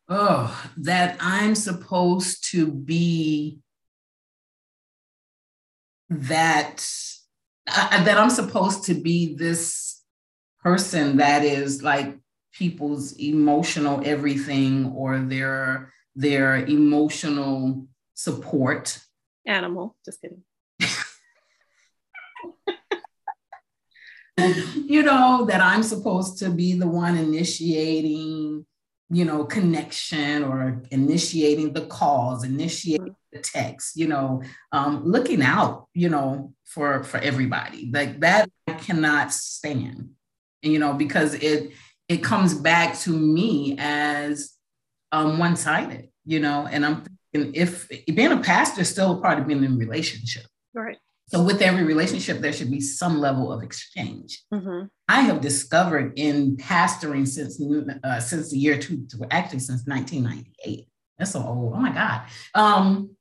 Oh, 0.09 0.69
that 0.77 1.17
I'm 1.21 1.55
supposed 1.55 2.49
to 2.51 2.67
be 2.67 3.59
that 6.09 6.85
uh, 7.67 8.03
that 8.03 8.17
I'm 8.17 8.29
supposed 8.29 8.85
to 8.85 8.93
be 8.93 9.35
this 9.35 10.01
person 10.59 11.17
that 11.17 11.43
is 11.43 11.83
like 11.83 12.17
people's 12.53 13.13
emotional 13.19 14.01
everything 14.05 14.93
or 14.95 15.19
their 15.19 15.93
their 16.15 16.65
emotional 16.65 17.85
support. 18.13 18.99
Animal, 19.45 19.95
just 20.03 20.21
kidding. 20.21 20.43
you 24.87 25.03
know, 25.03 25.45
that 25.47 25.61
I'm 25.61 25.83
supposed 25.83 26.39
to 26.39 26.49
be 26.49 26.73
the 26.73 26.87
one 26.87 27.17
initiating, 27.17 28.65
you 29.09 29.25
know, 29.25 29.45
connection 29.45 30.43
or 30.43 30.81
initiating 30.89 31.73
the 31.73 31.85
calls, 31.85 32.43
initiating 32.43 33.15
the 33.31 33.39
text, 33.39 33.95
you 33.95 34.07
know, 34.07 34.41
um, 34.71 35.03
looking 35.05 35.41
out, 35.41 35.87
you 35.93 36.09
know, 36.09 36.53
for 36.65 37.03
for 37.03 37.17
everybody. 37.17 37.89
Like 37.91 38.19
that 38.21 38.49
I 38.67 38.73
cannot 38.73 39.31
stand. 39.31 40.09
You 40.61 40.79
know, 40.79 40.93
because 40.93 41.35
it 41.35 41.71
it 42.09 42.23
comes 42.23 42.53
back 42.53 42.97
to 42.99 43.11
me 43.11 43.75
as 43.77 44.53
um, 45.11 45.37
one-sided, 45.39 46.09
you 46.25 46.39
know, 46.39 46.67
and 46.69 46.85
I'm 46.85 47.03
thinking 47.33 47.53
if 47.55 47.89
being 48.13 48.31
a 48.31 48.39
pastor 48.39 48.81
is 48.81 48.89
still 48.89 49.17
a 49.17 49.21
part 49.21 49.39
of 49.39 49.47
being 49.47 49.63
in 49.63 49.73
a 49.73 49.77
relationship. 49.77 50.45
Right. 50.73 50.97
So 51.29 51.43
with 51.43 51.61
every 51.61 51.83
relationship, 51.83 52.39
there 52.39 52.53
should 52.53 52.71
be 52.71 52.79
some 52.79 53.19
level 53.19 53.51
of 53.51 53.61
exchange. 53.61 54.43
Mm-hmm. 54.53 54.85
I 55.09 55.21
have 55.21 55.41
discovered 55.41 56.13
in 56.15 56.55
pastoring 56.55 57.27
since 57.27 57.61
uh, 58.03 58.19
since 58.21 58.49
the 58.49 58.57
year 58.57 58.77
two, 58.77 59.05
actually 59.29 59.59
since 59.59 59.85
1998. 59.85 60.87
That's 61.17 61.31
so 61.31 61.43
old. 61.43 61.73
Oh 61.75 61.79
my 61.79 61.91
God. 61.91 62.21
Um, 62.53 63.15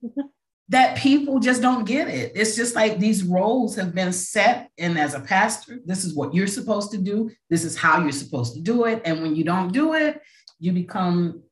that 0.69 0.97
people 0.99 1.38
just 1.38 1.62
don't 1.62 1.85
get 1.85 2.09
it. 2.09 2.33
It's 2.35 2.57
just 2.57 2.75
like 2.75 2.99
these 2.99 3.23
roles 3.23 3.76
have 3.76 3.95
been 3.95 4.12
set 4.12 4.71
and 4.79 4.99
as 4.99 5.15
a 5.15 5.21
pastor, 5.21 5.79
this 5.85 6.05
is 6.05 6.15
what 6.15 6.35
you're 6.35 6.49
supposed 6.49 6.91
to 6.91 6.99
do. 6.99 7.31
This 7.49 7.65
is 7.65 7.76
how 7.76 8.03
you're 8.03 8.12
supposed 8.12 8.55
to 8.55 8.61
do 8.61 8.85
it. 8.85 9.03
And 9.05 9.23
when 9.23 9.37
you 9.37 9.45
don't 9.45 9.73
do 9.73 9.95
it, 9.95 10.21
you 10.59 10.73
become 10.73 11.43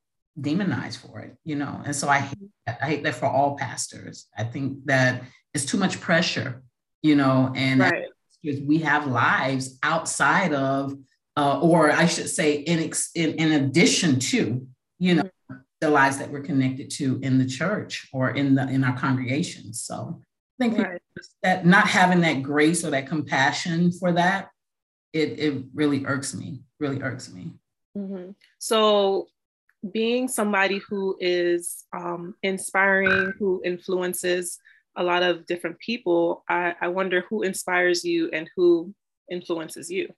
demonized 0.40 1.00
for 1.00 1.20
it, 1.20 1.36
you 1.44 1.54
know. 1.54 1.80
And 1.84 1.94
so 1.94 2.08
I 2.08 2.18
hate 2.18 2.50
that. 2.66 2.78
I 2.82 2.86
hate 2.86 3.04
that 3.04 3.14
for 3.14 3.26
all 3.26 3.56
pastors. 3.56 4.26
I 4.36 4.44
think 4.44 4.84
that 4.86 5.22
it's 5.52 5.64
too 5.64 5.78
much 5.78 6.00
pressure, 6.00 6.62
you 7.02 7.14
know, 7.14 7.52
and 7.54 7.80
right. 7.80 8.08
we 8.42 8.78
have 8.78 9.06
lives 9.06 9.78
outside 9.84 10.52
of, 10.52 10.94
uh, 11.36 11.60
or 11.60 11.92
I 11.92 12.06
should 12.06 12.28
say, 12.28 12.54
in, 12.54 12.80
ex- 12.80 13.10
in, 13.14 13.34
in 13.34 13.52
addition 13.52 14.18
to, 14.18 14.66
you 14.98 15.14
know. 15.14 15.30
The 15.84 15.90
lives 15.90 16.16
that 16.18 16.30
we're 16.30 16.40
connected 16.40 16.90
to 16.90 17.20
in 17.22 17.38
the 17.38 17.46
church 17.46 18.08
or 18.12 18.30
in 18.30 18.54
the 18.54 18.66
in 18.68 18.82
our 18.82 18.96
congregations. 18.98 19.82
So 19.82 20.20
I 20.60 20.64
think 20.64 20.78
right. 20.78 21.00
that 21.42 21.66
not 21.66 21.86
having 21.86 22.22
that 22.22 22.42
grace 22.42 22.84
or 22.84 22.90
that 22.90 23.06
compassion 23.06 23.92
for 23.92 24.12
that, 24.12 24.48
it 25.12 25.38
it 25.38 25.64
really 25.74 26.06
irks 26.06 26.34
me. 26.34 26.62
Really 26.80 27.02
irks 27.02 27.32
me. 27.32 27.52
Mm-hmm. 27.96 28.30
So 28.58 29.28
being 29.92 30.28
somebody 30.28 30.80
who 30.88 31.16
is 31.20 31.84
um, 31.94 32.34
inspiring, 32.42 33.34
who 33.38 33.60
influences 33.64 34.58
a 34.96 35.02
lot 35.02 35.22
of 35.22 35.44
different 35.44 35.78
people, 35.80 36.44
I, 36.48 36.74
I 36.80 36.88
wonder 36.88 37.26
who 37.28 37.42
inspires 37.42 38.04
you 38.04 38.30
and 38.32 38.48
who 38.56 38.94
influences 39.30 39.90
you. 39.90 40.08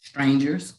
Strangers. 0.00 0.74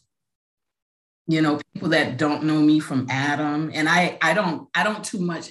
You 1.32 1.42
know, 1.42 1.60
people 1.72 1.88
that 1.90 2.18
don't 2.18 2.44
know 2.44 2.60
me 2.60 2.78
from 2.78 3.06
Adam. 3.10 3.70
And 3.74 3.88
I 3.88 4.18
I 4.20 4.34
don't 4.34 4.68
I 4.74 4.84
don't 4.84 5.02
too 5.02 5.20
much 5.20 5.50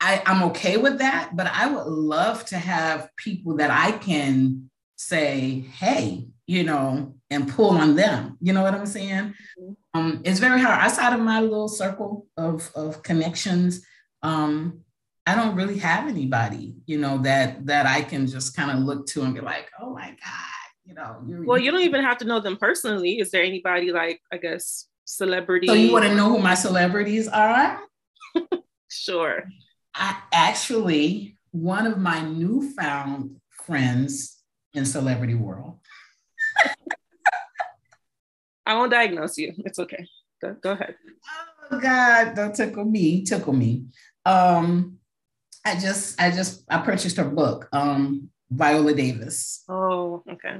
I, 0.00 0.22
I'm 0.26 0.42
okay 0.44 0.76
with 0.76 0.98
that, 0.98 1.30
but 1.34 1.46
I 1.48 1.66
would 1.66 1.86
love 1.86 2.44
to 2.46 2.58
have 2.58 3.10
people 3.16 3.56
that 3.56 3.70
I 3.70 3.92
can 3.92 4.70
say, 4.96 5.64
hey, 5.78 6.28
you 6.46 6.62
know, 6.62 7.14
and 7.30 7.48
pull 7.48 7.70
on 7.70 7.96
them. 7.96 8.36
You 8.40 8.52
know 8.52 8.62
what 8.62 8.74
I'm 8.74 8.86
saying? 8.86 9.34
Mm-hmm. 9.60 9.72
Um, 9.94 10.22
it's 10.24 10.38
very 10.38 10.60
hard 10.60 10.80
outside 10.80 11.14
of 11.14 11.20
my 11.20 11.40
little 11.40 11.68
circle 11.68 12.26
of, 12.36 12.70
of 12.74 13.02
connections. 13.02 13.84
Um, 14.22 14.80
I 15.26 15.34
don't 15.34 15.56
really 15.56 15.78
have 15.78 16.08
anybody, 16.08 16.74
you 16.86 16.98
know, 16.98 17.18
that 17.18 17.66
that 17.66 17.84
I 17.84 18.00
can 18.00 18.26
just 18.26 18.56
kind 18.56 18.70
of 18.70 18.78
look 18.78 19.06
to 19.08 19.22
and 19.22 19.34
be 19.34 19.40
like, 19.40 19.70
oh 19.78 19.92
my 19.92 20.08
God, 20.08 20.68
you 20.86 20.94
know. 20.94 21.44
well, 21.44 21.58
you 21.58 21.70
don't 21.70 21.82
even 21.82 22.02
have 22.02 22.18
to 22.18 22.24
know 22.24 22.40
them 22.40 22.56
personally. 22.56 23.18
Is 23.18 23.30
there 23.30 23.42
anybody 23.42 23.92
like, 23.92 24.22
I 24.32 24.38
guess, 24.38 24.86
celebrity? 25.08 25.66
So 25.66 25.74
you 25.74 25.90
want 25.90 26.04
to 26.04 26.14
know 26.14 26.28
who 26.28 26.38
my 26.38 26.54
celebrities 26.54 27.26
are? 27.28 27.80
sure. 28.90 29.44
I 29.94 30.20
actually, 30.32 31.36
one 31.50 31.86
of 31.86 31.98
my 31.98 32.20
newfound 32.20 33.36
friends 33.50 34.42
in 34.74 34.84
celebrity 34.84 35.34
world. 35.34 35.78
I 38.66 38.74
won't 38.74 38.92
diagnose 38.92 39.38
you. 39.38 39.54
It's 39.58 39.78
okay. 39.78 40.06
Go, 40.42 40.54
go 40.62 40.72
ahead. 40.72 40.94
Oh 41.70 41.80
God, 41.80 42.34
don't 42.34 42.54
tickle 42.54 42.84
me, 42.84 43.24
tickle 43.24 43.54
me. 43.54 43.86
Um, 44.24 44.98
I 45.64 45.78
just, 45.78 46.20
I 46.20 46.30
just, 46.30 46.64
I 46.68 46.78
purchased 46.78 47.16
her 47.16 47.24
book, 47.24 47.68
um, 47.72 48.28
Viola 48.50 48.94
Davis. 48.94 49.64
Oh, 49.68 50.22
okay. 50.30 50.58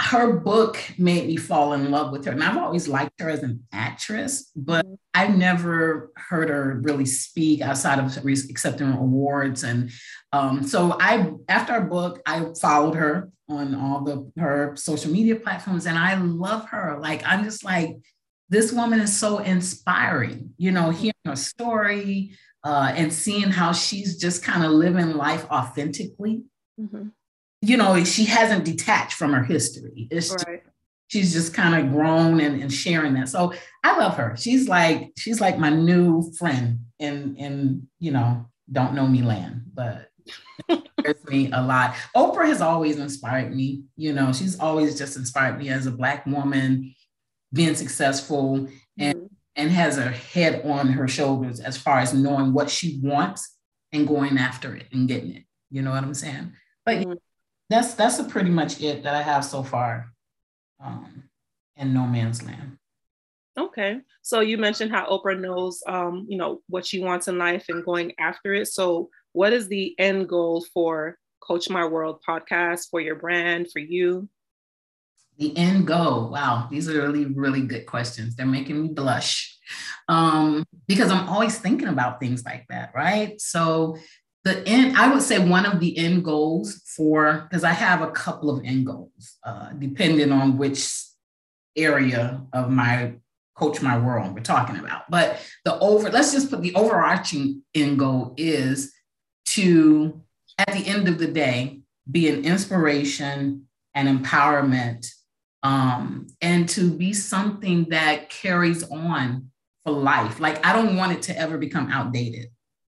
Her 0.00 0.34
book 0.34 0.78
made 0.96 1.26
me 1.26 1.36
fall 1.36 1.72
in 1.72 1.90
love 1.90 2.12
with 2.12 2.24
her. 2.24 2.32
And 2.32 2.42
I've 2.42 2.56
always 2.56 2.86
liked 2.86 3.20
her 3.20 3.28
as 3.28 3.42
an 3.42 3.64
actress, 3.72 4.50
but 4.54 4.86
mm-hmm. 4.86 4.94
I 5.12 5.26
never 5.26 6.12
heard 6.16 6.50
her 6.50 6.80
really 6.82 7.06
speak 7.06 7.62
outside 7.62 7.98
of 7.98 8.16
accepting 8.24 8.92
awards. 8.92 9.64
And 9.64 9.90
um, 10.32 10.62
so 10.62 10.96
I, 11.00 11.32
after 11.48 11.72
our 11.72 11.80
book, 11.80 12.22
I 12.26 12.46
followed 12.60 12.94
her 12.94 13.30
on 13.48 13.74
all 13.74 14.02
the 14.02 14.30
her 14.40 14.76
social 14.76 15.10
media 15.10 15.36
platforms, 15.36 15.86
and 15.86 15.98
I 15.98 16.14
love 16.14 16.68
her. 16.68 16.98
Like 17.00 17.22
I'm 17.26 17.44
just 17.44 17.64
like, 17.64 17.96
this 18.50 18.72
woman 18.72 19.00
is 19.00 19.16
so 19.16 19.38
inspiring. 19.38 20.50
You 20.58 20.70
know, 20.70 20.90
hearing 20.90 21.14
her 21.24 21.36
story, 21.36 22.36
uh, 22.64 22.92
and 22.94 23.12
seeing 23.12 23.50
how 23.50 23.72
she's 23.72 24.18
just 24.18 24.42
kind 24.42 24.64
of 24.64 24.72
living 24.72 25.14
life 25.16 25.46
authentically. 25.50 26.42
Mm-hmm. 26.80 27.08
You 27.60 27.76
know, 27.76 28.02
she 28.04 28.24
hasn't 28.24 28.64
detached 28.64 29.14
from 29.14 29.32
her 29.32 29.42
history. 29.42 30.08
It's 30.10 30.30
right. 30.30 30.62
just, 30.62 30.74
she's 31.08 31.32
just 31.32 31.54
kind 31.54 31.74
of 31.74 31.92
grown 31.92 32.40
and, 32.40 32.62
and 32.62 32.72
sharing 32.72 33.14
that. 33.14 33.28
So 33.28 33.52
I 33.82 33.98
love 33.98 34.16
her. 34.16 34.36
She's 34.36 34.68
like 34.68 35.12
she's 35.16 35.40
like 35.40 35.58
my 35.58 35.70
new 35.70 36.32
friend 36.38 36.80
in 36.98 37.36
in 37.36 37.88
you 37.98 38.12
know 38.12 38.46
don't 38.70 38.94
know 38.94 39.06
me 39.06 39.22
land, 39.22 39.62
but 39.74 40.10
me 41.28 41.50
a 41.52 41.62
lot. 41.62 41.94
Oprah 42.14 42.46
has 42.46 42.60
always 42.60 42.98
inspired 42.98 43.54
me. 43.54 43.84
You 43.96 44.12
know, 44.12 44.32
she's 44.32 44.58
always 44.60 44.98
just 44.98 45.16
inspired 45.16 45.58
me 45.58 45.70
as 45.70 45.86
a 45.86 45.90
black 45.90 46.26
woman 46.26 46.94
being 47.52 47.74
successful 47.74 48.68
and 48.98 49.16
mm-hmm 49.16 49.34
and 49.58 49.72
has 49.72 49.96
her 49.96 50.10
head 50.10 50.62
on 50.64 50.86
her 50.86 51.08
shoulders 51.08 51.58
as 51.58 51.76
far 51.76 51.98
as 51.98 52.14
knowing 52.14 52.52
what 52.52 52.70
she 52.70 53.00
wants 53.02 53.56
and 53.92 54.06
going 54.06 54.38
after 54.38 54.74
it 54.74 54.86
and 54.92 55.08
getting 55.08 55.34
it. 55.34 55.42
You 55.68 55.82
know 55.82 55.90
what 55.90 56.04
I'm 56.04 56.14
saying? 56.14 56.52
But 56.86 56.98
mm-hmm. 56.98 57.12
That's 57.70 57.94
that's 57.94 58.20
pretty 58.30 58.50
much 58.50 58.80
it 58.80 59.02
that 59.02 59.14
I 59.14 59.22
have 59.22 59.44
so 59.44 59.62
far 59.62 60.10
um, 60.82 61.24
in 61.76 61.92
No 61.92 62.06
Man's 62.06 62.42
Land. 62.42 62.78
Okay, 63.58 64.00
so 64.22 64.40
you 64.40 64.56
mentioned 64.56 64.92
how 64.92 65.08
Oprah 65.08 65.38
knows, 65.38 65.82
um, 65.88 66.26
you 66.28 66.38
know, 66.38 66.62
what 66.68 66.86
she 66.86 67.00
wants 67.00 67.26
in 67.26 67.38
life 67.38 67.64
and 67.68 67.84
going 67.84 68.12
after 68.18 68.54
it. 68.54 68.68
So, 68.68 69.10
what 69.32 69.52
is 69.52 69.68
the 69.68 69.98
end 69.98 70.28
goal 70.28 70.64
for 70.72 71.18
Coach 71.40 71.68
My 71.68 71.84
World 71.84 72.20
podcast 72.26 72.88
for 72.90 73.00
your 73.00 73.16
brand 73.16 73.70
for 73.72 73.80
you? 73.80 74.28
The 75.38 75.56
end 75.56 75.86
goal. 75.86 76.30
Wow, 76.30 76.68
these 76.70 76.88
are 76.88 77.02
really, 77.02 77.26
really 77.26 77.62
good 77.62 77.86
questions. 77.86 78.36
They're 78.36 78.46
making 78.46 78.80
me 78.80 78.88
blush 78.88 79.58
um, 80.08 80.64
because 80.86 81.10
I'm 81.10 81.28
always 81.28 81.58
thinking 81.58 81.88
about 81.88 82.20
things 82.20 82.44
like 82.44 82.66
that, 82.68 82.92
right? 82.94 83.40
So, 83.40 83.98
the 84.48 84.66
end, 84.66 84.96
I 84.96 85.12
would 85.12 85.22
say 85.22 85.38
one 85.38 85.66
of 85.66 85.80
the 85.80 85.96
end 85.96 86.24
goals 86.24 86.82
for, 86.96 87.46
because 87.48 87.64
I 87.64 87.72
have 87.72 88.02
a 88.02 88.10
couple 88.10 88.50
of 88.50 88.64
end 88.64 88.86
goals, 88.86 89.36
uh, 89.44 89.70
depending 89.78 90.32
on 90.32 90.58
which 90.58 91.04
area 91.76 92.42
of 92.52 92.70
my 92.70 93.14
coach 93.54 93.82
my 93.82 93.98
world 93.98 94.34
we're 94.34 94.40
talking 94.40 94.76
about. 94.76 95.02
But 95.10 95.40
the 95.64 95.78
over, 95.80 96.10
let's 96.10 96.32
just 96.32 96.50
put 96.50 96.62
the 96.62 96.74
overarching 96.74 97.62
end 97.74 97.98
goal 97.98 98.34
is 98.36 98.92
to, 99.50 100.22
at 100.56 100.72
the 100.72 100.86
end 100.86 101.08
of 101.08 101.18
the 101.18 101.26
day, 101.26 101.80
be 102.10 102.28
an 102.28 102.44
inspiration 102.44 103.66
and 103.94 104.24
empowerment 104.24 105.12
um, 105.62 106.28
and 106.40 106.68
to 106.70 106.90
be 106.90 107.12
something 107.12 107.86
that 107.90 108.30
carries 108.30 108.88
on 108.90 109.50
for 109.84 109.92
life. 109.92 110.40
Like 110.40 110.64
I 110.64 110.72
don't 110.72 110.96
want 110.96 111.12
it 111.12 111.22
to 111.22 111.38
ever 111.38 111.58
become 111.58 111.90
outdated. 111.90 112.46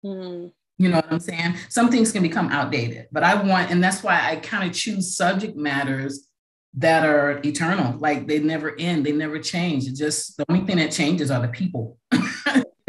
Mm. 0.06 0.52
You 0.82 0.90
know 0.90 0.96
what 0.96 1.12
I'm 1.12 1.20
saying? 1.20 1.58
Some 1.70 1.92
things 1.92 2.12
can 2.12 2.24
become 2.24 2.50
outdated, 2.50 3.08
but 3.12 3.24
I 3.24 3.36
want, 3.36 3.70
and 3.70 3.84
that's 3.84 4.02
why 4.02 4.20
I 4.20 4.38
kind 4.38 4.68
of 4.68 4.76
choose 4.76 5.16
subject 5.16 5.56
matters 5.56 6.28
that 6.74 7.06
are 7.06 7.40
eternal. 7.46 8.00
Like 8.00 8.28
they 8.28 8.40
never 8.40 8.76
end, 8.80 9.06
they 9.06 9.12
never 9.12 9.38
change. 9.38 9.88
It's 9.88 10.00
just 10.00 10.38
the 10.38 10.46
only 10.50 10.66
thing 10.66 10.78
that 10.78 10.92
changes 10.92 11.30
are 11.30 11.40
the 11.40 11.50
people. 11.50 12.00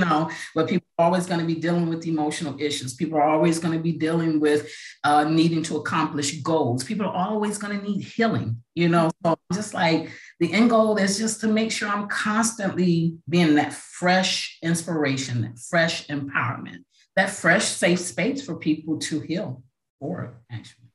you 0.02 0.06
know, 0.06 0.30
but 0.54 0.68
people 0.68 0.86
are 0.98 1.04
always 1.04 1.26
going 1.26 1.40
to 1.40 1.46
be 1.46 1.54
dealing 1.54 1.90
with 1.90 2.06
emotional 2.06 2.58
issues. 2.58 2.94
People 2.94 3.18
are 3.18 3.28
always 3.28 3.58
going 3.58 3.76
to 3.76 3.82
be 3.82 3.92
dealing 3.92 4.40
with 4.40 4.72
uh, 5.04 5.24
needing 5.24 5.62
to 5.64 5.76
accomplish 5.76 6.40
goals. 6.40 6.84
People 6.84 7.06
are 7.06 7.28
always 7.28 7.58
going 7.58 7.78
to 7.78 7.86
need 7.86 8.02
healing, 8.02 8.56
you 8.74 8.88
know. 8.88 9.10
So 9.22 9.36
just 9.52 9.74
like 9.74 10.10
the 10.40 10.50
end 10.50 10.70
goal 10.70 10.96
is 10.96 11.18
just 11.18 11.42
to 11.42 11.46
make 11.46 11.70
sure 11.70 11.90
I'm 11.90 12.08
constantly 12.08 13.16
being 13.28 13.56
that 13.56 13.74
fresh 13.74 14.58
inspiration, 14.62 15.42
that 15.42 15.58
fresh 15.58 16.06
empowerment, 16.06 16.84
that 17.16 17.30
fresh 17.30 17.64
safe 17.64 18.00
space 18.00 18.44
for 18.44 18.56
people 18.56 18.98
to 18.98 19.20
heal 19.20 19.62
for, 20.00 20.34
actually. 20.50 20.88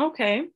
Okay 0.00 0.48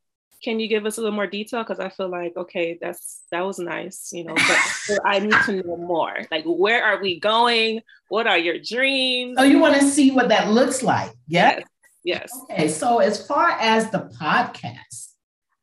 can 0.42 0.58
you 0.58 0.68
give 0.68 0.84
us 0.86 0.98
a 0.98 1.00
little 1.00 1.14
more 1.14 1.26
detail? 1.26 1.62
Because 1.62 1.78
I 1.78 1.88
feel 1.88 2.08
like, 2.08 2.36
okay, 2.36 2.78
that's 2.80 3.22
that 3.30 3.42
was 3.42 3.58
nice, 3.58 4.10
you 4.12 4.24
know, 4.24 4.34
but 4.34 4.98
I 5.06 5.20
need 5.20 5.34
to 5.46 5.62
know 5.62 5.76
more. 5.76 6.26
Like, 6.30 6.44
where 6.44 6.84
are 6.84 7.00
we 7.00 7.20
going? 7.20 7.80
What 8.08 8.26
are 8.26 8.38
your 8.38 8.58
dreams? 8.58 9.36
Oh, 9.38 9.44
you 9.44 9.58
want 9.58 9.76
to 9.76 9.86
see 9.86 10.10
what 10.10 10.28
that 10.28 10.50
looks 10.50 10.82
like? 10.82 11.12
Yeah. 11.28 11.60
Yes. 12.04 12.30
yes. 12.32 12.40
Okay. 12.50 12.68
So, 12.68 12.98
as 12.98 13.24
far 13.26 13.50
as 13.60 13.90
the 13.90 14.10
podcast, 14.20 15.12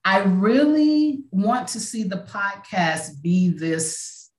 I 0.05 0.19
really 0.19 1.23
want 1.31 1.67
to 1.69 1.79
see 1.79 2.03
the 2.03 2.25
podcast 2.29 3.21
be 3.21 3.49
this 3.49 4.29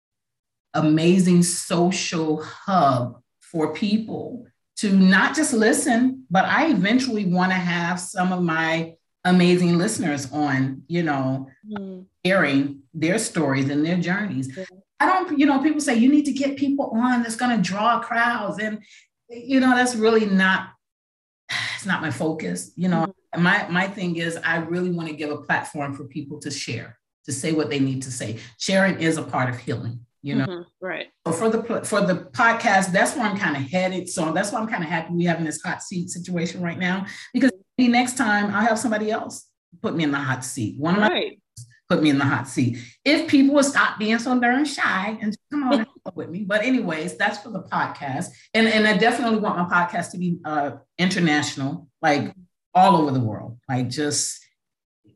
amazing 0.73 1.43
social 1.43 2.43
hub 2.43 3.20
for 3.51 3.73
people 3.75 4.47
to 4.77 4.93
not 4.93 5.37
just 5.37 5.53
listen, 5.53 6.25
but 6.31 6.45
I 6.45 6.71
eventually 6.71 7.27
want 7.27 7.53
to 7.53 7.59
have 7.59 8.01
some 8.01 8.33
of 8.33 8.43
my 8.43 8.95
amazing 9.25 9.77
listeners 9.77 10.31
on, 10.33 10.83
you 10.89 11.03
know, 11.03 11.49
mm. 11.71 12.07
sharing 12.25 12.81
their 12.95 13.19
stories 13.19 13.69
and 13.69 13.85
their 13.85 13.99
journeys. 13.99 14.57
Yeah. 14.57 14.65
I 14.99 15.07
don't, 15.07 15.39
you 15.39 15.47
know, 15.47 15.63
people 15.63 15.81
say 15.81 15.97
you 15.97 16.09
need 16.09 16.25
to 16.27 16.33
get 16.33 16.57
people 16.57 16.91
on 16.95 17.23
that's 17.23 17.37
going 17.37 17.55
to 17.55 17.63
draw 17.63 18.01
crowds. 18.01 18.59
And, 18.59 18.83
you 19.29 19.61
know, 19.61 19.75
that's 19.75 19.95
really 19.95 20.27
not, 20.27 20.69
it's 21.75 21.87
not 21.87 22.01
my 22.01 22.11
focus. 22.11 22.73
You 22.77 22.89
know, 22.89 23.07
mm-hmm. 23.07 23.43
my, 23.43 23.67
my 23.69 23.87
thing 23.87 24.17
is 24.17 24.39
I 24.43 24.59
really 24.59 24.91
want 24.91 25.09
to 25.09 25.15
give 25.15 25.31
a 25.31 25.39
platform 25.43 25.95
for 25.95 26.05
people 26.05 26.39
to 26.41 26.51
share, 26.51 26.99
to 27.27 27.33
say 27.33 27.53
what 27.53 27.71
they 27.71 27.81
need 27.81 28.03
to 28.03 28.13
say. 28.13 28.39
Sharing 28.59 29.01
is 29.01 29.19
a 29.19 29.23
part 29.23 29.51
of 29.51 29.59
healing 29.59 30.07
you 30.23 30.35
know? 30.35 30.47
Mm-hmm, 30.47 30.63
right. 30.87 31.09
So 31.27 31.33
for 31.33 31.51
the 31.51 31.85
for 31.85 32.01
the 32.03 32.27
podcast 32.33 32.93
that's 32.93 33.17
where 33.17 33.27
i'm 33.27 33.39
kind 33.39 33.57
of 33.57 33.63
headed. 33.63 34.09
So 34.09 34.33
that's 34.33 34.53
why 34.53 34.61
i'm 34.61 34.69
kind 34.69 34.83
of 34.83 34.91
happy 34.91 35.15
we 35.15 35.25
having 35.25 35.45
this 35.45 35.63
hot 35.63 35.83
seat 35.83 36.11
situation 36.11 36.61
right 36.61 36.79
now. 36.79 37.07
Because 37.33 37.53
next 37.79 38.19
time 38.19 38.55
i'll 38.55 38.67
have 38.67 38.79
somebody 38.79 39.11
else 39.11 39.47
put 39.81 39.95
me 39.95 40.05
in 40.05 40.11
the 40.11 40.19
hot 40.19 40.45
seat. 40.45 40.79
One 40.79 40.95
of 40.95 41.01
my 41.01 41.09
right. 41.09 41.41
put 41.89 42.03
me 42.03 42.11
in 42.11 42.19
the 42.19 42.25
hot 42.25 42.47
seat. 42.47 42.79
If 43.05 43.29
people 43.29 43.55
would 43.55 43.65
stop 43.65 43.99
being 43.99 44.19
so 44.19 44.39
darn 44.39 44.65
shy 44.65 45.17
and 45.21 45.35
come 45.51 45.65
on 45.65 45.87
with 46.15 46.29
me. 46.29 46.45
But 46.45 46.63
anyways 46.63 47.17
that's 47.17 47.39
for 47.39 47.51
the 47.51 47.63
podcast. 47.63 48.27
And 48.55 48.67
and 48.67 48.87
i 48.87 48.97
definitely 48.97 49.39
want 49.39 49.57
my 49.57 49.65
podcast 49.65 50.11
to 50.13 50.19
be 50.19 50.39
uh 50.45 50.73
international 50.99 51.89
like 52.03 52.35
all 52.75 52.97
over 52.97 53.11
the 53.11 53.21
world. 53.21 53.59
Like 53.69 53.89
just 53.89 54.39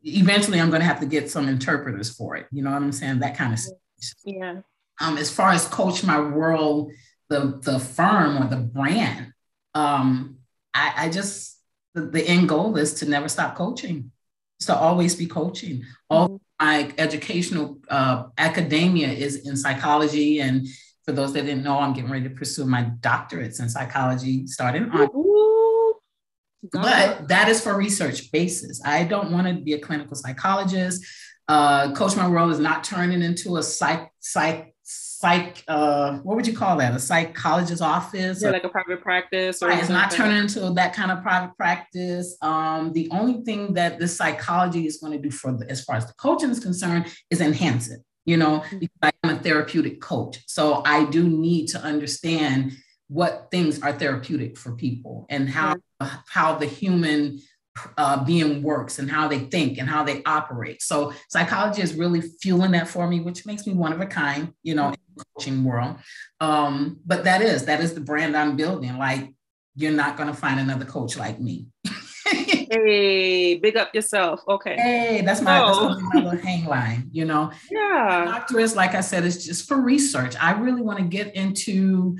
eventually 0.07 0.59
i'm 0.59 0.69
going 0.69 0.81
to 0.81 0.87
have 0.87 0.99
to 0.99 1.05
get 1.07 1.29
some 1.29 1.47
interpreters 1.47 2.15
for 2.15 2.35
it. 2.35 2.47
You 2.51 2.63
know 2.63 2.71
what 2.71 2.81
i'm 2.81 2.91
saying? 2.91 3.19
That 3.19 3.37
kind 3.37 3.53
of 3.53 3.59
stuff 3.59 3.77
yeah 4.23 4.61
um, 4.99 5.17
as 5.17 5.29
far 5.29 5.51
as 5.51 5.67
Coach 5.67 6.03
My 6.03 6.19
World, 6.19 6.91
the, 7.29 7.59
the 7.63 7.79
firm 7.79 8.41
or 8.41 8.47
the 8.47 8.57
brand, 8.57 9.33
um, 9.73 10.37
I, 10.73 10.93
I 10.97 11.09
just, 11.09 11.59
the, 11.93 12.01
the 12.01 12.23
end 12.23 12.49
goal 12.49 12.77
is 12.77 12.95
to 12.95 13.09
never 13.09 13.27
stop 13.29 13.55
coaching, 13.55 14.11
it's 14.57 14.67
to 14.67 14.75
always 14.75 15.15
be 15.15 15.25
coaching. 15.25 15.83
All 16.09 16.41
my 16.59 16.93
educational 16.97 17.79
uh, 17.89 18.25
academia 18.37 19.09
is 19.09 19.47
in 19.47 19.57
psychology. 19.57 20.39
And 20.39 20.67
for 21.03 21.11
those 21.11 21.33
that 21.33 21.45
didn't 21.45 21.63
know, 21.63 21.79
I'm 21.79 21.93
getting 21.93 22.09
ready 22.09 22.27
to 22.29 22.35
pursue 22.35 22.65
my 22.65 22.91
doctorates 23.01 23.59
in 23.59 23.69
psychology 23.69 24.47
starting 24.47 24.89
on. 24.89 25.09
But 26.71 27.27
that 27.27 27.47
is 27.49 27.61
for 27.61 27.75
research 27.75 28.31
basis. 28.31 28.81
I 28.83 29.03
don't 29.03 29.31
want 29.31 29.47
to 29.47 29.53
be 29.53 29.73
a 29.73 29.79
clinical 29.79 30.15
psychologist. 30.15 31.05
Uh, 31.47 31.93
Coach 31.93 32.15
My 32.15 32.27
World 32.27 32.51
is 32.51 32.59
not 32.59 32.83
turning 32.83 33.21
into 33.21 33.57
a 33.57 33.63
psych, 33.63 34.11
psych 34.19 34.74
psych 35.19 35.63
uh 35.69 36.17
what 36.19 36.35
would 36.35 36.45
you 36.45 36.55
call 36.55 36.75
that 36.77 36.93
a 36.93 36.99
psychologist's 36.99 37.81
office 37.81 38.41
yeah, 38.41 38.49
or, 38.49 38.51
like 38.51 38.65
a 38.65 38.69
private 38.69 39.01
practice 39.01 39.61
or 39.61 39.69
right, 39.69 39.79
it's 39.79 39.89
not 39.89 40.11
turning 40.11 40.37
into 40.37 40.59
that 40.71 40.93
kind 40.93 41.09
of 41.09 41.21
private 41.21 41.55
practice 41.55 42.37
um 42.41 42.91
the 42.91 43.07
only 43.11 43.41
thing 43.43 43.73
that 43.73 43.97
the 43.97 44.07
psychology 44.07 44.85
is 44.85 44.97
going 44.97 45.13
to 45.13 45.19
do 45.19 45.31
for 45.31 45.53
the, 45.53 45.69
as 45.69 45.83
far 45.83 45.95
as 45.95 46.05
the 46.05 46.13
coaching 46.15 46.49
is 46.49 46.59
concerned 46.59 47.05
is 47.29 47.39
enhance 47.39 47.89
it 47.89 48.01
you 48.25 48.35
know 48.35 48.59
mm-hmm. 48.59 48.79
because 48.79 48.99
i 49.03 49.11
am 49.23 49.37
a 49.37 49.39
therapeutic 49.39 50.01
coach 50.01 50.39
so 50.47 50.83
i 50.85 51.05
do 51.05 51.23
need 51.23 51.67
to 51.67 51.79
understand 51.79 52.73
what 53.07 53.47
things 53.51 53.81
are 53.81 53.93
therapeutic 53.93 54.57
for 54.57 54.75
people 54.75 55.25
and 55.29 55.47
how 55.49 55.75
mm-hmm. 55.75 56.15
how 56.27 56.55
the 56.55 56.65
human 56.65 57.39
uh, 57.97 58.23
being 58.23 58.63
works 58.63 58.99
and 58.99 59.09
how 59.09 59.27
they 59.27 59.39
think 59.39 59.77
and 59.77 59.89
how 59.89 60.03
they 60.03 60.23
operate. 60.23 60.81
So 60.81 61.13
psychology 61.29 61.81
is 61.81 61.93
really 61.93 62.21
fueling 62.21 62.71
that 62.71 62.87
for 62.87 63.07
me, 63.07 63.19
which 63.19 63.45
makes 63.45 63.67
me 63.67 63.73
one 63.73 63.93
of 63.93 64.01
a 64.01 64.05
kind, 64.05 64.53
you 64.63 64.75
know, 64.75 64.91
the 64.91 64.97
coaching 65.35 65.63
world. 65.63 65.97
Um, 66.39 66.99
but 67.05 67.23
that 67.23 67.41
is 67.41 67.65
that 67.65 67.81
is 67.81 67.93
the 67.93 68.01
brand 68.01 68.35
I'm 68.35 68.55
building. 68.55 68.97
Like 68.97 69.33
you're 69.75 69.91
not 69.91 70.17
going 70.17 70.29
to 70.29 70.35
find 70.35 70.59
another 70.59 70.85
coach 70.85 71.17
like 71.17 71.39
me. 71.39 71.67
hey, 72.25 73.55
big 73.55 73.77
up 73.77 73.93
yourself. 73.93 74.41
Okay. 74.47 74.75
Hey, 74.75 75.21
that's 75.21 75.41
my, 75.41 75.61
oh. 75.61 75.89
that's 75.89 76.01
my 76.13 76.21
little 76.21 76.39
hang 76.39 76.65
line, 76.65 77.09
you 77.11 77.25
know. 77.25 77.51
Yeah. 77.69 78.23
Doctorate, 78.25 78.75
like 78.75 78.95
I 78.95 79.01
said, 79.01 79.25
is 79.25 79.45
just 79.45 79.67
for 79.67 79.81
research. 79.81 80.35
I 80.39 80.51
really 80.53 80.81
want 80.81 80.99
to 80.99 81.05
get 81.05 81.35
into 81.35 82.17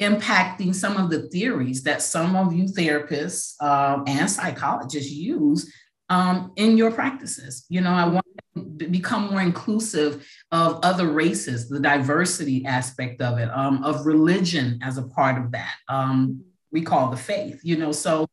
impacting 0.00 0.74
some 0.74 0.96
of 0.96 1.10
the 1.10 1.28
theories 1.28 1.82
that 1.84 2.02
some 2.02 2.34
of 2.34 2.52
you 2.52 2.64
therapists 2.64 3.60
um, 3.62 4.04
and 4.06 4.28
psychologists 4.28 5.12
use 5.12 5.72
um, 6.08 6.52
in 6.56 6.76
your 6.76 6.90
practices. 6.90 7.64
You 7.68 7.80
know, 7.80 7.90
I 7.90 8.06
want 8.06 8.26
to 8.54 8.86
become 8.88 9.30
more 9.30 9.40
inclusive 9.40 10.26
of 10.52 10.80
other 10.82 11.08
races, 11.08 11.68
the 11.68 11.80
diversity 11.80 12.64
aspect 12.66 13.20
of 13.20 13.38
it, 13.38 13.50
um, 13.50 13.82
of 13.82 14.06
religion 14.06 14.78
as 14.82 14.98
a 14.98 15.02
part 15.02 15.42
of 15.42 15.52
that. 15.52 15.74
Um, 15.88 16.44
we 16.72 16.82
call 16.82 17.10
the 17.10 17.16
faith, 17.16 17.60
you 17.62 17.76
know, 17.76 17.92
so 17.92 18.26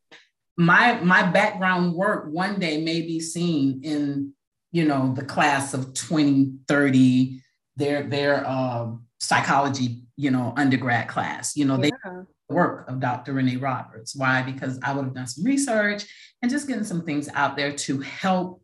my 0.56 1.00
my 1.00 1.22
background 1.22 1.94
work 1.94 2.26
one 2.30 2.58
day 2.58 2.82
may 2.82 3.00
be 3.00 3.20
seen 3.20 3.80
in 3.82 4.32
you 4.70 4.84
know 4.84 5.14
the 5.14 5.24
class 5.24 5.72
of 5.72 5.94
2030 5.94 7.40
their 7.76 8.02
their 8.02 8.46
uh, 8.46 8.90
psychology 9.18 10.02
you 10.16 10.30
know, 10.30 10.52
undergrad 10.56 11.08
class. 11.08 11.56
You 11.56 11.64
know, 11.64 11.82
yeah. 11.82 11.90
they 12.08 12.54
work 12.54 12.88
of 12.88 13.00
Dr. 13.00 13.32
Renee 13.32 13.56
Roberts. 13.56 14.14
Why? 14.14 14.42
Because 14.42 14.78
I 14.82 14.92
would 14.92 15.04
have 15.04 15.14
done 15.14 15.26
some 15.26 15.44
research 15.44 16.04
and 16.42 16.50
just 16.50 16.66
getting 16.66 16.84
some 16.84 17.02
things 17.02 17.28
out 17.34 17.56
there 17.56 17.72
to 17.72 18.00
help, 18.00 18.62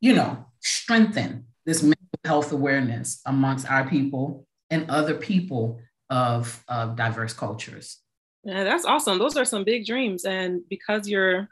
you 0.00 0.14
know, 0.14 0.44
strengthen 0.60 1.46
this 1.64 1.82
mental 1.82 1.98
health 2.24 2.52
awareness 2.52 3.20
amongst 3.26 3.70
our 3.70 3.88
people 3.88 4.46
and 4.70 4.88
other 4.90 5.14
people 5.14 5.80
of, 6.10 6.62
of 6.68 6.96
diverse 6.96 7.32
cultures. 7.32 7.98
Yeah, 8.44 8.62
that's 8.64 8.84
awesome. 8.84 9.18
Those 9.18 9.36
are 9.36 9.46
some 9.46 9.64
big 9.64 9.86
dreams. 9.86 10.24
And 10.24 10.60
because 10.68 11.08
you're 11.08 11.48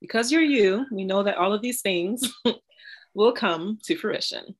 because 0.00 0.30
you're 0.30 0.42
you, 0.42 0.86
we 0.92 1.04
know 1.04 1.22
that 1.22 1.36
all 1.38 1.52
of 1.52 1.62
these 1.62 1.80
things 1.80 2.32
will 3.14 3.32
come 3.32 3.78
to 3.84 3.96
fruition. 3.96 4.54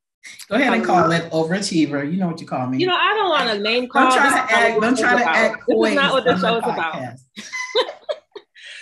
Go 0.48 0.56
ahead 0.56 0.72
and 0.72 0.82
um, 0.82 0.87
call 0.87 1.12
it 1.12 1.30
overachiever. 1.30 2.11
You 2.11 2.18
know 2.18 2.28
what 2.28 2.40
you 2.40 2.46
call 2.46 2.66
me. 2.66 2.78
You 2.78 2.87
know, 2.87 2.96
I 2.96 3.14
don't 3.14 3.28
want 3.28 3.50
to 3.50 3.58
name 3.62 3.88
call. 3.88 4.11
Don't 4.11 4.18
try 4.18 4.30
to 4.30 4.52
act. 4.52 4.80
Don't 4.80 4.98
try 4.98 5.22
to 5.22 5.28
act. 5.28 5.62
This 5.68 5.88
is 5.90 5.94
not 5.94 6.12
what 6.12 6.24
the 6.24 6.37
show 6.37 6.56
is 6.56 6.64
about. 6.64 7.14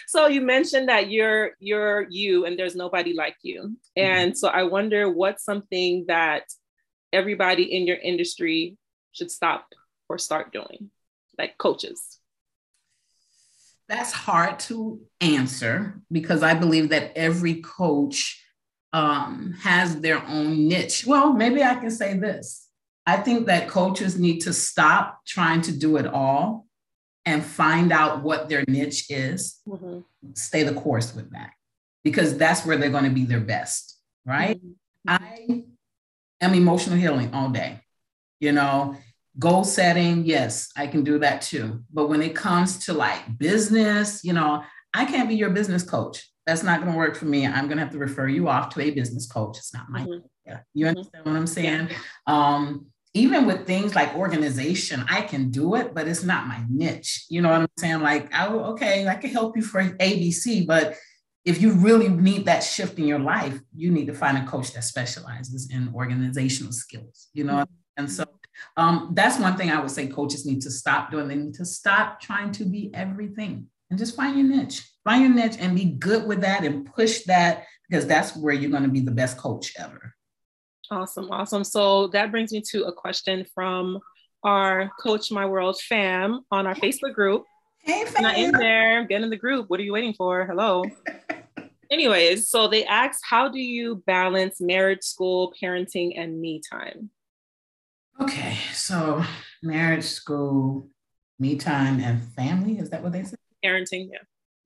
so 0.07 0.27
you 0.29 0.41
mentioned 0.41 0.89
that 0.89 1.11
you're 1.11 1.53
you're 1.59 2.07
you, 2.11 2.47
and 2.47 2.59
there's 2.59 2.77
nobody 2.77 3.13
like 3.13 3.37
you. 3.43 3.63
Mm-hmm. 3.63 4.03
And 4.03 4.39
so 4.39 4.49
I 4.49 4.63
wonder 4.63 5.11
what's 5.11 5.45
something 5.45 6.05
that 6.09 6.45
everybody 7.13 7.65
in 7.75 7.87
your 7.87 7.97
industry 7.97 8.77
should 9.13 9.31
stop 9.31 9.67
or 10.09 10.19
start 10.19 10.53
doing, 10.53 10.91
like 11.39 11.59
coaches. 11.59 12.19
That's 13.89 14.13
hard 14.13 14.59
to 14.61 15.01
answer 15.21 16.01
because 16.11 16.43
I 16.43 16.55
believe 16.55 16.89
that 16.89 17.13
every 17.17 17.63
coach 17.63 18.43
um, 18.93 19.55
has 19.63 20.01
their 20.01 20.25
own 20.27 20.69
niche. 20.69 21.07
Well, 21.07 21.33
maybe 21.33 21.63
I 21.63 21.77
can 21.77 21.91
say 21.91 22.15
this. 22.15 22.67
I 23.07 23.19
think 23.19 23.47
that 23.47 23.69
coaches 23.69 24.19
need 24.19 24.41
to 24.41 24.53
stop 24.53 25.21
trying 25.25 25.61
to 25.63 25.73
do 25.73 25.97
it 25.97 26.07
all 26.07 26.66
and 27.27 27.45
find 27.45 27.93
out 27.93 28.23
what 28.23 28.49
their 28.49 28.65
niche 28.67 29.07
is. 29.11 29.61
Mm-hmm. 29.69 30.01
Stay 30.35 30.63
the 30.63 30.75
course 30.75 31.15
with 31.15 31.31
that 31.33 31.51
because 32.05 32.39
that's 32.39 32.65
where 32.65 32.77
they're 32.77 32.89
going 32.91 33.05
to 33.05 33.11
be 33.11 33.25
their 33.25 33.41
best, 33.41 33.99
right? 34.25 34.59
Mm-hmm. 34.59 34.73
I 35.09 35.65
am 36.41 36.55
emotional 36.55 36.97
healing 36.97 37.35
all 37.35 37.51
day. 37.51 37.81
You 38.41 38.53
know, 38.53 38.97
goal 39.39 39.65
setting, 39.65 40.25
yes, 40.25 40.71
I 40.77 40.87
can 40.87 41.05
do 41.05 41.19
that 41.19 41.43
too. 41.43 41.85
But 41.93 42.09
when 42.09 42.23
it 42.23 42.35
comes 42.35 42.87
to 42.87 42.95
like 42.95 43.39
business, 43.39 44.25
you 44.25 44.33
know, 44.33 44.63
I 44.95 45.05
can't 45.05 45.29
be 45.29 45.35
your 45.35 45.51
business 45.51 45.83
coach 45.83 46.27
that's 46.47 46.63
not 46.63 46.81
going 46.81 46.93
to 46.93 46.97
work 46.97 47.17
for 47.17 47.25
me. 47.25 47.45
I'm 47.45 47.67
going 47.67 47.77
to 47.77 47.83
have 47.83 47.93
to 47.93 47.99
refer 47.99 48.29
you 48.29 48.49
off 48.49 48.73
to 48.75 48.81
a 48.81 48.91
business 48.91 49.27
coach. 49.27 49.59
It's 49.59 49.75
not 49.75 49.91
my, 49.91 50.03
mm-hmm. 50.03 50.27
yeah. 50.47 50.61
You 50.75 50.87
mm-hmm. 50.87 50.91
understand 50.91 51.25
mm-hmm. 51.25 51.33
what 51.33 51.39
I'm 51.39 51.47
saying? 51.47 51.89
Um, 52.27 52.87
even 53.17 53.47
with 53.47 53.67
things 53.67 53.95
like 53.95 54.15
organization, 54.15 55.05
I 55.09 55.23
can 55.23 55.51
do 55.51 55.75
it, 55.77 55.95
but 55.95 56.07
it's 56.07 56.23
not 56.23 56.47
my 56.47 56.63
niche. 56.69 57.25
You 57.31 57.41
know 57.41 57.51
what 57.51 57.63
I'm 57.63 57.69
saying? 57.79 58.01
Like, 58.01 58.33
I 58.35 58.47
okay, 58.49 59.09
I 59.09 59.15
can 59.15 59.31
help 59.31 59.57
you 59.57 59.63
for 59.63 59.83
ABC, 59.83 60.67
but 60.67 60.95
if 61.45 61.63
you 61.63 61.73
really 61.73 62.09
need 62.09 62.45
that 62.45 62.61
shift 62.63 62.99
in 62.99 63.07
your 63.07 63.19
life, 63.19 63.59
you 63.75 63.91
need 63.91 64.07
to 64.09 64.15
find 64.15 64.37
a 64.37 64.47
coach 64.47 64.73
that 64.75 64.85
specializes 64.85 65.71
in 65.71 65.93
organizational 65.95 66.73
skills. 66.73 67.29
You 67.33 67.45
know, 67.45 67.55
mm-hmm. 67.55 67.73
and 67.97 68.11
so 68.11 68.25
um, 68.77 69.13
that's 69.15 69.39
one 69.39 69.57
thing 69.57 69.71
I 69.71 69.81
would 69.81 69.91
say 69.91 70.09
coaches 70.09 70.45
need 70.45 70.61
to 70.63 70.71
stop 70.71 71.11
doing. 71.11 71.29
They 71.29 71.37
need 71.37 71.55
to 71.55 71.65
stop 71.65 72.21
trying 72.21 72.53
to 72.53 72.65
be 72.67 72.91
everything 72.93 73.69
and 73.89 73.99
just 73.99 74.15
find 74.15 74.37
your 74.37 74.47
niche. 74.47 74.83
Find 75.05 75.23
your 75.23 75.35
niche 75.35 75.57
and 75.59 75.75
be 75.75 75.85
good 75.85 76.27
with 76.27 76.43
that 76.43 76.65
and 76.65 76.85
push 76.85 77.23
that 77.25 77.65
because 77.89 78.07
that's 78.07 78.37
where 78.37 78.53
you're 78.53 78.71
going 78.71 78.83
to 78.83 78.91
be 78.91 79.01
the 79.01 79.11
best 79.11 79.39
coach 79.39 79.73
ever. 79.79 80.16
Awesome, 80.91 81.31
awesome. 81.31 81.65
So 81.65 82.09
that 82.09 82.31
brings 82.31 82.53
me 82.53 82.63
to 82.71 82.85
a 82.85 82.93
question 82.93 83.45
from 83.55 83.99
our 84.45 84.91
Coach 85.01 85.33
My 85.33 85.45
World 85.47 85.81
fam 85.81 86.45
on 86.51 86.67
our 86.67 86.75
Facebook 86.75 87.15
group. 87.15 87.45
Hey, 87.81 88.05
fam. 88.05 88.23
Not 88.23 88.37
in 88.37 88.53
there. 88.53 89.05
Get 89.05 89.23
in 89.23 89.31
the 89.31 89.37
group. 89.37 89.69
What 89.69 89.81
are 89.81 89.83
you 89.83 89.93
waiting 89.93 90.15
for? 90.15 90.47
Hello. 90.47 90.85
Anyways, 91.91 92.49
so 92.49 92.69
they 92.69 92.85
asked, 92.85 93.21
how 93.25 93.49
do 93.49 93.61
you 93.61 94.03
balance 94.07 94.61
marriage, 94.61 95.03
school, 95.03 95.55
parenting, 95.61 96.19
and 96.19 96.41
me 96.41 96.61
time? 96.69 97.11
Okay, 98.21 98.57
so 98.73 99.23
marriage, 99.63 100.05
school, 100.05 100.89
me 101.39 101.57
time, 101.57 102.01
and 102.01 102.23
family. 102.35 102.79
Is 102.79 102.91
that 102.91 103.03
what 103.03 103.13
they 103.13 103.23
say? 103.25 103.37
Parenting, 103.65 104.09
yeah. 104.11 104.19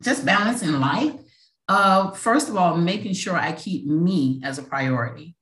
Just 0.03 0.25
balance 0.25 0.63
in 0.63 0.81
life. 0.81 1.15
Uh, 1.69 2.11
first 2.13 2.49
of 2.49 2.57
all, 2.57 2.77
making 2.77 3.13
sure 3.13 3.37
I 3.37 3.53
keep 3.53 3.87
me 3.87 4.41
as 4.45 4.59
a 4.59 4.63
priority. 4.63 5.37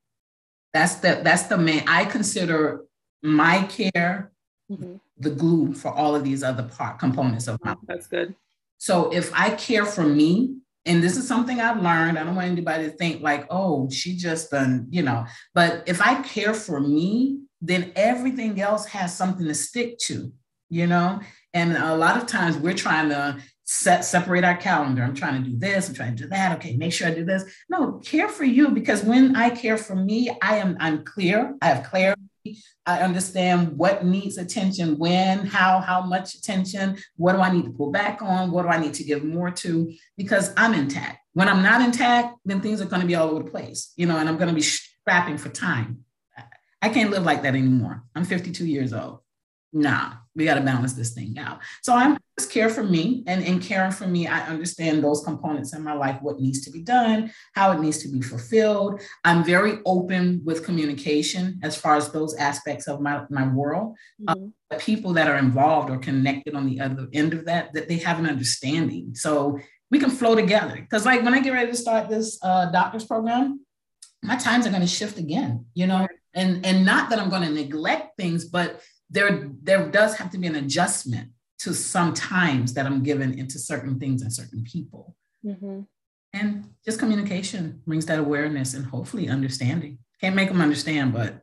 That's 0.79 0.95
the 0.97 1.21
that's 1.25 1.45
the 1.45 1.59
main. 1.59 1.83
I 1.89 2.05
consider 2.05 2.85
my 3.21 3.65
care 3.65 4.31
mm-hmm. 4.71 4.95
the 5.19 5.31
glue 5.31 5.75
for 5.75 5.93
all 5.93 6.15
of 6.15 6.23
these 6.23 6.45
other 6.45 6.63
part 6.63 7.01
components 7.01 7.49
of 7.49 7.59
my. 7.65 7.75
That's 7.89 8.07
good. 8.07 8.37
So 8.79 9.13
if 9.13 9.33
I 9.35 9.51
care 9.51 9.85
for 9.85 10.05
me, 10.05 10.55
and 10.87 11.03
this 11.03 11.17
is 11.17 11.27
something 11.27 11.59
I've 11.61 11.83
learned, 11.83 12.17
I 12.17 12.23
don't 12.23 12.37
want 12.37 12.53
anybody 12.53 12.85
to 12.85 12.91
think 12.91 13.23
like, 13.23 13.49
oh, 13.51 13.91
she 13.91 14.17
just 14.17 14.53
done, 14.53 14.87
you 14.91 15.03
know. 15.03 15.27
But 15.53 15.83
if 15.89 16.01
I 16.01 16.23
care 16.23 16.55
for 16.55 16.79
me, 16.79 17.41
then 17.61 17.91
everything 17.97 18.61
else 18.61 18.87
has 18.87 19.13
something 19.13 19.47
to 19.49 19.55
stick 19.55 19.99
to, 20.07 20.33
you 20.71 20.87
know. 20.87 21.19
And 21.55 21.77
a 21.77 21.97
lot 21.97 22.17
of 22.17 22.27
times 22.27 22.57
we're 22.57 22.75
trying 22.75 23.09
to 23.09 23.39
set 23.71 24.03
separate 24.03 24.45
our 24.45 24.57
calendar. 24.57 25.03
I'm 25.03 25.15
trying 25.15 25.45
to 25.45 25.51
do 25.51 25.59
this, 25.59 25.89
I'm 25.89 25.95
trying 25.95 26.17
to 26.17 26.23
do 26.23 26.29
that. 26.31 26.57
Okay, 26.57 26.75
make 26.79 26.91
sure 26.91 27.07
I 27.07 27.11
do 27.13 27.23
this. 27.25 27.45
No, 27.69 28.01
care 28.03 28.31
for 28.31 28.45
you 28.45 28.71
because 28.71 29.05
when 29.05 29.37
I 29.37 29.51
care 29.51 29.77
for 29.77 29.95
me, 29.95 30.31
I 30.41 30.57
am 30.57 30.79
I'm 30.81 31.05
clear. 31.05 31.55
I 31.61 31.67
have 31.67 31.85
clarity. 31.85 32.19
I 32.87 33.01
understand 33.01 33.77
what 33.77 34.07
needs 34.07 34.39
attention, 34.39 34.97
when, 34.97 35.45
how, 35.45 35.81
how 35.81 36.01
much 36.01 36.35
attention, 36.35 36.97
what 37.17 37.35
do 37.35 37.41
I 37.41 37.53
need 37.53 37.67
to 37.67 37.71
pull 37.71 37.91
back 37.91 38.23
on, 38.23 38.51
what 38.51 38.63
do 38.63 38.69
I 38.69 38.79
need 38.79 38.95
to 38.95 39.05
give 39.05 39.23
more 39.23 39.51
to, 39.51 39.93
because 40.17 40.55
I'm 40.57 40.73
intact. 40.73 41.19
When 41.35 41.47
I'm 41.47 41.63
not 41.63 41.83
intact, 41.83 42.37
then 42.47 42.63
things 42.63 42.81
are 42.81 42.87
going 42.87 43.03
to 43.03 43.07
be 43.07 43.17
all 43.17 43.29
over 43.29 43.43
the 43.43 43.51
place, 43.51 43.93
you 43.97 44.07
know, 44.07 44.17
and 44.17 44.27
I'm 44.27 44.39
going 44.39 44.49
to 44.49 44.55
be 44.55 44.63
strapping 44.63 45.37
for 45.37 45.51
time. 45.51 46.05
I 46.81 46.89
can't 46.89 47.11
live 47.11 47.25
like 47.25 47.43
that 47.43 47.55
anymore. 47.55 48.05
I'm 48.15 48.25
52 48.25 48.65
years 48.65 48.95
old 48.95 49.21
nah, 49.73 50.13
we 50.39 50.45
got 50.45 50.55
to 50.55 50.61
balance 50.61 50.93
this 50.93 51.13
thing 51.13 51.37
out. 51.37 51.59
So 51.83 51.93
I'm 51.93 52.17
just 52.39 52.53
care 52.53 52.71
for 52.71 52.85
me. 52.85 53.25
And 53.27 53.43
in 53.43 53.59
caring 53.59 53.91
for 53.91 54.07
me, 54.07 54.29
I 54.29 54.47
understand 54.47 55.03
those 55.03 55.25
components 55.25 55.75
in 55.75 55.83
my 55.83 55.95
life, 55.95 56.19
what 56.23 56.39
needs 56.39 56.61
to 56.63 56.71
be 56.71 56.81
done, 56.81 57.33
how 57.55 57.73
it 57.73 57.81
needs 57.81 57.99
to 57.99 58.09
be 58.09 58.23
fulfilled. 58.23 59.03
I'm 59.25 59.43
very 59.43 59.81
open 59.85 60.41
with 60.45 60.65
communication 60.65 61.59
as 61.65 61.77
far 61.77 61.97
as 61.97 62.13
those 62.13 62.37
aspects 62.37 62.87
of 62.87 63.01
my, 63.01 63.25
my 63.31 63.49
world. 63.49 63.97
Mm-hmm. 64.23 64.47
Uh, 64.71 64.79
people 64.79 65.13
that 65.15 65.29
are 65.29 65.39
involved 65.39 65.91
or 65.91 65.99
connected 65.99 66.55
on 66.55 66.67
the 66.67 66.81
other 66.81 67.09
end 67.13 67.33
of 67.35 67.47
that, 67.47 67.73
that 67.73 67.89
they 67.89 67.97
have 67.97 68.21
an 68.21 68.27
understanding. 68.27 69.15
So 69.15 69.59
we 69.91 69.99
can 69.99 70.11
flow 70.11 70.37
together. 70.37 70.77
Because 70.77 71.05
like 71.05 71.25
when 71.25 71.35
I 71.35 71.41
get 71.41 71.53
ready 71.53 71.71
to 71.71 71.77
start 71.77 72.09
this 72.09 72.39
uh, 72.43 72.71
doctor's 72.71 73.05
program, 73.05 73.65
my 74.23 74.37
times 74.37 74.67
are 74.67 74.71
going 74.71 74.83
to 74.83 74.87
shift 74.87 75.19
again, 75.19 75.65
you 75.75 75.87
know, 75.87 76.07
and, 76.35 76.65
and 76.65 76.85
not 76.85 77.11
that 77.11 77.19
I'm 77.19 77.31
going 77.31 77.43
to 77.43 77.51
neglect 77.51 78.17
things, 78.17 78.45
but 78.45 78.81
there 79.11 79.51
there 79.63 79.89
does 79.91 80.17
have 80.17 80.31
to 80.31 80.39
be 80.39 80.47
an 80.47 80.57
adjustment 80.57 81.31
to 81.61 81.75
some 81.75 82.15
times 82.15 82.75
that 82.75 82.87
I'm 82.87 83.03
given 83.03 83.39
into 83.39 83.59
certain 83.59 83.99
things 83.99 84.23
and 84.23 84.33
certain 84.33 84.63
people. 84.65 85.17
Mm-hmm. 85.45 85.81
And 86.35 86.65
just 86.85 86.99
communication 86.99 87.83
brings 87.87 88.07
that 88.07 88.19
awareness 88.19 88.75
and 88.75 88.85
hopefully 88.85 89.29
understanding. 89.29 89.99
Can't 90.21 90.37
make 90.37 90.49
them 90.49 90.61
understand, 90.61 91.13
but 91.13 91.43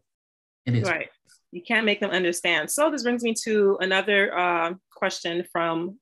it 0.66 0.76
is. 0.76 0.90
Right. 0.90 1.10
You 1.52 1.62
can't 1.62 1.86
make 1.86 2.00
them 2.00 2.12
understand. 2.12 2.70
So 2.70 2.92
this 2.92 3.04
brings 3.04 3.24
me 3.24 3.34
to 3.44 3.78
another 3.82 4.38
uh, 4.38 4.74
question 4.92 5.46
from 5.52 6.00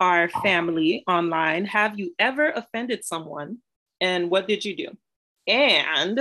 our 0.00 0.28
family 0.28 1.04
online. 1.06 1.64
Have 1.66 1.98
you 1.98 2.14
ever 2.18 2.50
offended 2.50 3.04
someone 3.04 3.58
and 4.00 4.30
what 4.30 4.48
did 4.48 4.64
you 4.64 4.76
do? 4.76 4.96
And 5.46 6.18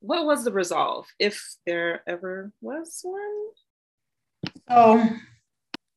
what 0.00 0.24
was 0.24 0.44
the 0.44 0.52
resolve, 0.52 1.06
if 1.18 1.54
there 1.66 2.02
ever 2.06 2.52
was 2.60 3.00
one? 3.02 3.48
So 4.68 5.02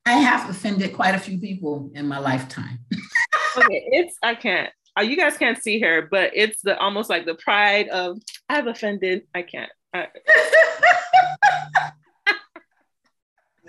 I 0.05 0.13
have 0.13 0.49
offended 0.49 0.93
quite 0.93 1.15
a 1.15 1.19
few 1.19 1.37
people 1.39 1.91
in 1.93 2.07
my 2.07 2.19
lifetime. 2.19 2.79
okay, 3.57 3.83
it's 3.91 4.17
I 4.21 4.35
can't. 4.35 4.69
Uh, 4.97 5.03
you 5.03 5.17
guys 5.17 5.37
can't 5.37 5.61
see 5.61 5.79
her, 5.79 6.07
but 6.09 6.31
it's 6.35 6.61
the 6.61 6.77
almost 6.77 7.09
like 7.09 7.25
the 7.25 7.35
pride 7.35 7.87
of 7.89 8.19
I've 8.49 8.67
offended. 8.67 9.23
I 9.33 9.41
can't. 9.43 9.71
I, 9.93 10.07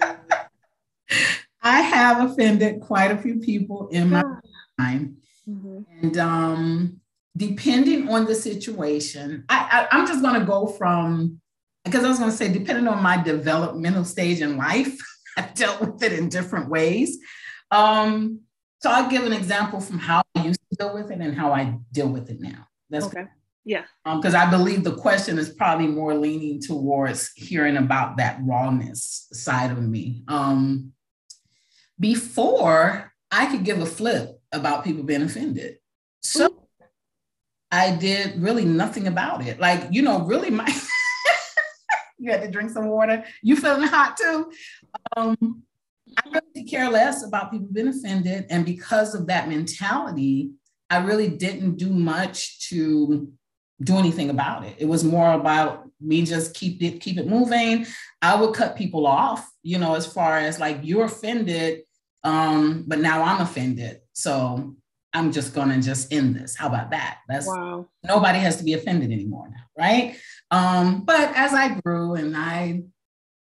I 1.63 1.81
have 1.81 2.31
offended 2.31 2.81
quite 2.81 3.11
a 3.11 3.17
few 3.17 3.39
people 3.41 3.89
in 3.89 4.11
my 4.11 4.23
time, 4.79 5.17
mm-hmm. 5.49 5.81
and 6.03 6.19
um, 6.19 7.01
depending 7.37 8.09
on 8.09 8.27
the 8.27 8.35
situation, 8.35 9.45
I, 9.49 9.87
I 9.91 9.97
I'm 9.97 10.07
just 10.07 10.21
going 10.23 10.41
to 10.41 10.47
go 10.47 10.67
from 10.67 11.41
because 11.85 12.05
I 12.05 12.09
was 12.09 12.19
going 12.19 12.31
to 12.31 12.37
say, 12.37 12.53
depending 12.53 12.89
on 12.89 13.03
my 13.03 13.23
developmental 13.23 14.05
stage 14.05 14.41
in 14.41 14.57
life, 14.57 14.97
I've 15.37 15.55
dealt 15.55 15.81
with 15.81 16.03
it 16.03 16.13
in 16.13 16.29
different 16.29 16.69
ways. 16.69 17.19
Um, 17.71 18.41
so 18.81 18.91
I'll 18.91 19.11
give 19.11 19.25
an 19.25 19.33
example 19.33 19.81
from 19.81 19.99
how 19.99 20.23
I 20.35 20.45
used 20.45 20.61
to 20.71 20.77
deal 20.77 20.95
with 20.95 21.11
it 21.11 21.21
and 21.21 21.37
how 21.37 21.53
I 21.53 21.79
deal 21.93 22.09
with 22.09 22.31
it 22.31 22.41
now. 22.41 22.69
That's 22.91 23.07
okay. 23.07 23.25
Yeah. 23.65 23.85
Because 24.05 24.35
um, 24.35 24.47
I 24.47 24.51
believe 24.51 24.85
the 24.85 24.95
question 24.95 25.39
is 25.39 25.49
probably 25.49 25.87
more 25.87 26.15
leaning 26.15 26.61
towards 26.61 27.33
hearing 27.35 27.79
about 27.79 28.19
that 28.19 28.39
rawness 28.43 29.27
side 29.33 29.71
of 29.71 29.83
me. 29.83 30.23
Um, 30.29 30.93
before 31.99 33.13
I 33.31 33.47
could 33.47 33.65
give 33.65 33.81
a 33.81 33.87
flip 33.87 34.39
about 34.53 34.85
people 34.85 35.03
being 35.03 35.23
offended. 35.23 35.79
So 36.21 36.47
Ooh. 36.47 36.61
I 37.73 37.97
did 37.97 38.41
really 38.41 38.65
nothing 38.65 39.07
about 39.07 39.47
it. 39.47 39.59
Like, 39.59 39.89
you 39.91 40.03
know, 40.03 40.25
really 40.27 40.51
my 40.51 40.67
you 42.25 42.31
had 42.31 42.43
to 42.43 42.51
drink 42.51 42.71
some 42.71 42.89
water. 42.89 43.25
You 43.43 43.57
feeling 43.57 43.89
hot 43.89 44.17
too? 44.17 44.51
Um, 45.17 45.63
I 46.17 46.29
really 46.29 46.67
care 46.69 46.91
less 46.91 47.25
about 47.25 47.51
people 47.51 47.69
being 47.73 47.89
offended. 47.89 48.47
And 48.51 48.65
because 48.65 49.15
of 49.15 49.27
that 49.27 49.49
mentality, 49.49 50.51
I 50.91 50.99
really 50.99 51.29
didn't 51.29 51.77
do 51.77 51.91
much 51.91 52.69
to 52.69 53.33
do 53.83 53.97
anything 53.97 54.31
about 54.31 54.65
it. 54.65 54.77
It 54.79 54.87
was 54.87 55.05
more 55.05 55.33
about 55.33 55.89
me 56.01 56.25
just 56.25 56.55
keep 56.55 56.83
it 56.83 57.01
keep 57.01 57.19
it 57.19 57.27
moving. 57.27 57.87
I 58.23 58.41
would 58.41 58.55
cut 58.55 58.77
people 58.77 59.07
off, 59.07 59.51
you 59.63 59.79
know, 59.79 59.95
as 59.95 60.07
far 60.07 60.39
as 60.39 60.61
like 60.61 60.81
you're 60.83 61.05
offended, 61.05 61.81
um, 62.23 62.85
but 62.87 63.01
now 63.01 63.23
I'm 63.23 63.41
offended. 63.41 64.01
So 64.13 64.77
I'm 65.13 65.33
just 65.33 65.55
gonna 65.55 65.81
just 65.81 66.13
end 66.13 66.37
this. 66.37 66.57
How 66.57 66.69
about 66.69 66.91
that? 66.91 67.19
That's 67.29 67.47
wow. 67.47 67.87
nobody 68.05 68.39
has 68.41 68.57
to 68.57 68.65
be 68.65 68.75
offended 68.75 69.13
anymore 69.13 69.49
now, 69.51 69.64
right? 69.79 70.17
Um, 70.51 71.05
but 71.05 71.33
as 71.35 71.53
I 71.53 71.81
grew 71.81 72.15
and 72.15 72.37
I 72.37 72.83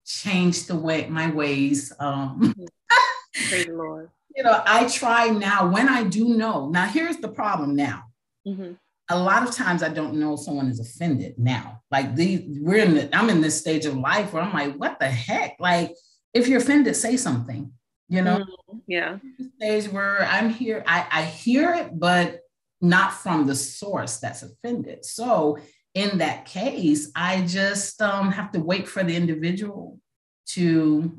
changed 0.05 0.67
the 0.67 0.75
way 0.75 1.07
my 1.07 1.31
ways, 1.31 1.93
um, 1.99 2.53
praise 3.49 3.65
the 3.65 3.73
Lord. 3.73 4.09
You 4.35 4.43
know, 4.43 4.61
I 4.65 4.87
try 4.87 5.27
now 5.27 5.69
when 5.69 5.87
I 5.87 6.03
do 6.03 6.29
know. 6.29 6.69
Now, 6.69 6.85
here's 6.85 7.17
the 7.17 7.29
problem 7.29 7.75
now. 7.75 8.03
Mm-hmm. 8.47 8.73
A 9.09 9.19
lot 9.19 9.47
of 9.47 9.53
times 9.53 9.83
I 9.83 9.89
don't 9.89 10.15
know 10.15 10.33
if 10.33 10.39
someone 10.39 10.67
is 10.67 10.79
offended 10.79 11.37
now. 11.37 11.81
Like 11.91 12.15
the 12.15 12.45
we're 12.61 12.83
in 12.83 12.95
the, 12.95 13.15
I'm 13.15 13.29
in 13.29 13.41
this 13.41 13.59
stage 13.59 13.85
of 13.85 13.95
life 13.95 14.33
where 14.33 14.41
I'm 14.41 14.53
like, 14.53 14.75
what 14.75 14.99
the 14.99 15.09
heck? 15.09 15.57
Like, 15.59 15.93
if 16.33 16.47
you're 16.47 16.61
offended, 16.61 16.95
say 16.95 17.17
something 17.17 17.71
you 18.09 18.21
know 18.21 18.39
mm-hmm. 18.39 18.77
yeah 18.87 19.17
stage 19.57 19.87
where 19.91 20.25
i'm 20.25 20.49
here 20.49 20.83
I, 20.85 21.05
I 21.11 21.23
hear 21.23 21.73
it 21.73 21.97
but 21.97 22.41
not 22.81 23.13
from 23.13 23.47
the 23.47 23.55
source 23.55 24.17
that's 24.17 24.43
offended 24.43 25.05
so 25.05 25.57
in 25.93 26.17
that 26.17 26.45
case 26.45 27.11
i 27.15 27.41
just 27.41 28.01
um, 28.01 28.31
have 28.31 28.51
to 28.51 28.59
wait 28.59 28.87
for 28.87 29.03
the 29.03 29.15
individual 29.15 29.99
to 30.45 31.17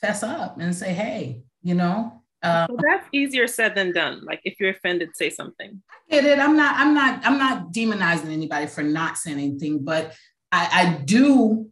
fess 0.00 0.22
up 0.22 0.58
and 0.58 0.74
say 0.74 0.92
hey 0.92 1.44
you 1.64 1.74
know? 1.74 2.20
Uh, 2.42 2.66
well, 2.68 2.78
that's 2.86 3.08
easier 3.10 3.46
said 3.46 3.74
than 3.74 3.90
done. 3.90 4.22
Like 4.22 4.42
if 4.44 4.60
you're 4.60 4.68
offended 4.68 5.08
say 5.14 5.30
something. 5.30 5.82
I 5.90 6.14
get 6.14 6.26
it. 6.26 6.38
I'm 6.38 6.56
not 6.56 6.76
i'm 6.76 6.94
not 6.94 7.26
i'm 7.26 7.38
not 7.38 7.72
demonizing 7.72 8.30
anybody 8.30 8.66
for 8.66 8.82
not 8.82 9.16
saying 9.16 9.38
anything 9.38 9.82
but 9.82 10.14
i 10.52 10.68
i 10.70 11.02
do 11.04 11.70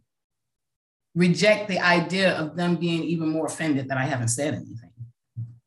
reject 1.15 1.69
the 1.69 1.79
idea 1.79 2.35
of 2.39 2.55
them 2.55 2.75
being 2.75 3.03
even 3.03 3.29
more 3.29 3.45
offended 3.45 3.87
that 3.89 3.99
I 3.99 4.05
haven't 4.05 4.29
said 4.29 4.55
anything. 4.55 4.89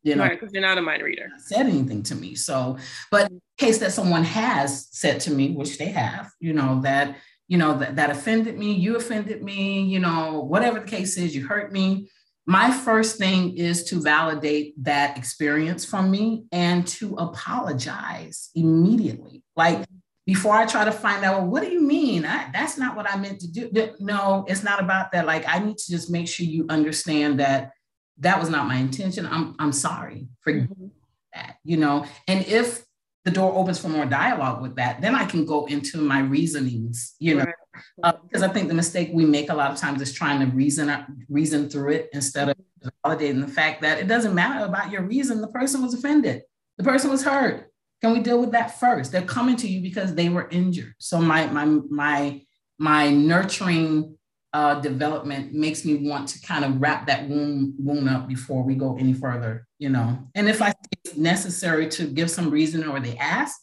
You 0.06 0.14
know, 0.14 0.22
right, 0.22 0.38
because 0.38 0.52
you're 0.52 0.62
not 0.62 0.78
a 0.78 0.82
mind 0.82 1.02
reader. 1.02 1.28
Said 1.38 1.66
anything 1.66 2.04
to 2.04 2.14
me. 2.14 2.36
So, 2.36 2.78
but 3.10 3.28
in 3.28 3.40
case 3.58 3.78
that 3.78 3.90
someone 3.90 4.22
has 4.22 4.86
said 4.92 5.18
to 5.22 5.32
me, 5.32 5.50
which 5.50 5.78
they 5.78 5.86
have, 5.86 6.30
you 6.38 6.52
know, 6.52 6.80
that, 6.82 7.16
you 7.48 7.58
know, 7.58 7.76
that, 7.78 7.96
that 7.96 8.10
offended 8.10 8.56
me, 8.56 8.72
you 8.72 8.94
offended 8.94 9.42
me, 9.42 9.82
you 9.82 9.98
know, 9.98 10.44
whatever 10.48 10.78
the 10.78 10.86
case 10.86 11.16
is, 11.16 11.34
you 11.34 11.44
hurt 11.44 11.72
me. 11.72 12.08
My 12.46 12.70
first 12.70 13.18
thing 13.18 13.56
is 13.56 13.82
to 13.84 14.00
validate 14.00 14.74
that 14.84 15.18
experience 15.18 15.84
from 15.84 16.08
me 16.08 16.44
and 16.52 16.86
to 16.86 17.16
apologize 17.16 18.50
immediately. 18.54 19.42
Like 19.56 19.84
before 20.24 20.54
I 20.54 20.66
try 20.66 20.84
to 20.84 20.92
find 20.92 21.24
out, 21.24 21.40
well, 21.40 21.50
what 21.50 21.64
do 21.64 21.70
you 21.70 21.80
mean? 21.80 22.24
I, 22.24 22.48
that's 22.52 22.78
not 22.78 22.94
what 22.94 23.10
I 23.10 23.16
meant 23.16 23.40
to 23.40 23.50
do. 23.50 23.70
No, 23.98 24.44
it's 24.46 24.62
not 24.62 24.80
about 24.80 25.10
that. 25.12 25.26
Like, 25.26 25.48
I 25.48 25.58
need 25.58 25.78
to 25.78 25.90
just 25.90 26.10
make 26.10 26.28
sure 26.28 26.46
you 26.46 26.66
understand 26.68 27.40
that 27.40 27.72
that 28.18 28.40
was 28.40 28.50
not 28.50 28.66
my 28.66 28.76
intention. 28.76 29.26
I'm, 29.26 29.54
I'm 29.58 29.72
sorry 29.72 30.28
for 30.40 30.52
mm-hmm. 30.52 30.86
that, 31.34 31.56
you 31.64 31.76
know? 31.76 32.06
And 32.26 32.46
if 32.46 32.84
the 33.24 33.30
door 33.30 33.54
opens 33.54 33.78
for 33.78 33.88
more 33.88 34.06
dialogue 34.06 34.62
with 34.62 34.76
that, 34.76 35.00
then 35.00 35.14
I 35.14 35.24
can 35.24 35.44
go 35.44 35.66
into 35.66 35.98
my 35.98 36.20
reasonings, 36.20 37.14
you 37.18 37.34
know, 37.34 37.44
right. 37.44 38.14
because 38.22 38.42
uh, 38.42 38.46
I 38.46 38.48
think 38.48 38.68
the 38.68 38.74
mistake 38.74 39.10
we 39.12 39.24
make 39.24 39.50
a 39.50 39.54
lot 39.54 39.72
of 39.72 39.78
times 39.78 40.00
is 40.00 40.12
trying 40.12 40.40
to 40.40 40.54
reason 40.54 41.26
reason 41.28 41.68
through 41.68 41.92
it 41.92 42.08
instead 42.12 42.50
of 42.50 42.56
validating 43.04 43.40
the 43.44 43.52
fact 43.52 43.82
that 43.82 43.98
it 43.98 44.06
doesn't 44.06 44.34
matter 44.34 44.64
about 44.64 44.92
your 44.92 45.02
reason. 45.02 45.40
The 45.40 45.48
person 45.48 45.82
was 45.82 45.92
offended. 45.92 46.42
The 46.78 46.84
person 46.84 47.10
was 47.10 47.24
hurt. 47.24 47.70
Can 48.00 48.12
we 48.12 48.20
deal 48.20 48.38
with 48.38 48.52
that 48.52 48.78
first? 48.78 49.10
They're 49.10 49.22
coming 49.22 49.56
to 49.56 49.68
you 49.68 49.80
because 49.80 50.14
they 50.14 50.28
were 50.28 50.48
injured. 50.50 50.94
So 50.98 51.20
my 51.20 51.46
my 51.48 51.64
my 51.64 52.42
my 52.78 53.10
nurturing 53.10 54.16
uh, 54.52 54.80
development 54.80 55.52
makes 55.52 55.84
me 55.84 56.08
want 56.08 56.28
to 56.28 56.40
kind 56.40 56.64
of 56.64 56.80
wrap 56.80 57.06
that 57.06 57.28
wound 57.28 57.74
wound 57.78 58.08
up 58.08 58.26
before 58.28 58.62
we 58.62 58.74
go 58.74 58.96
any 58.98 59.12
further. 59.12 59.66
You 59.78 59.90
know, 59.90 60.18
and 60.34 60.48
if 60.48 60.62
I 60.62 60.66
think 60.66 60.88
it's 61.04 61.16
necessary 61.16 61.88
to 61.90 62.06
give 62.06 62.30
some 62.30 62.50
reason 62.50 62.86
or 62.86 63.00
they 63.00 63.16
ask, 63.16 63.60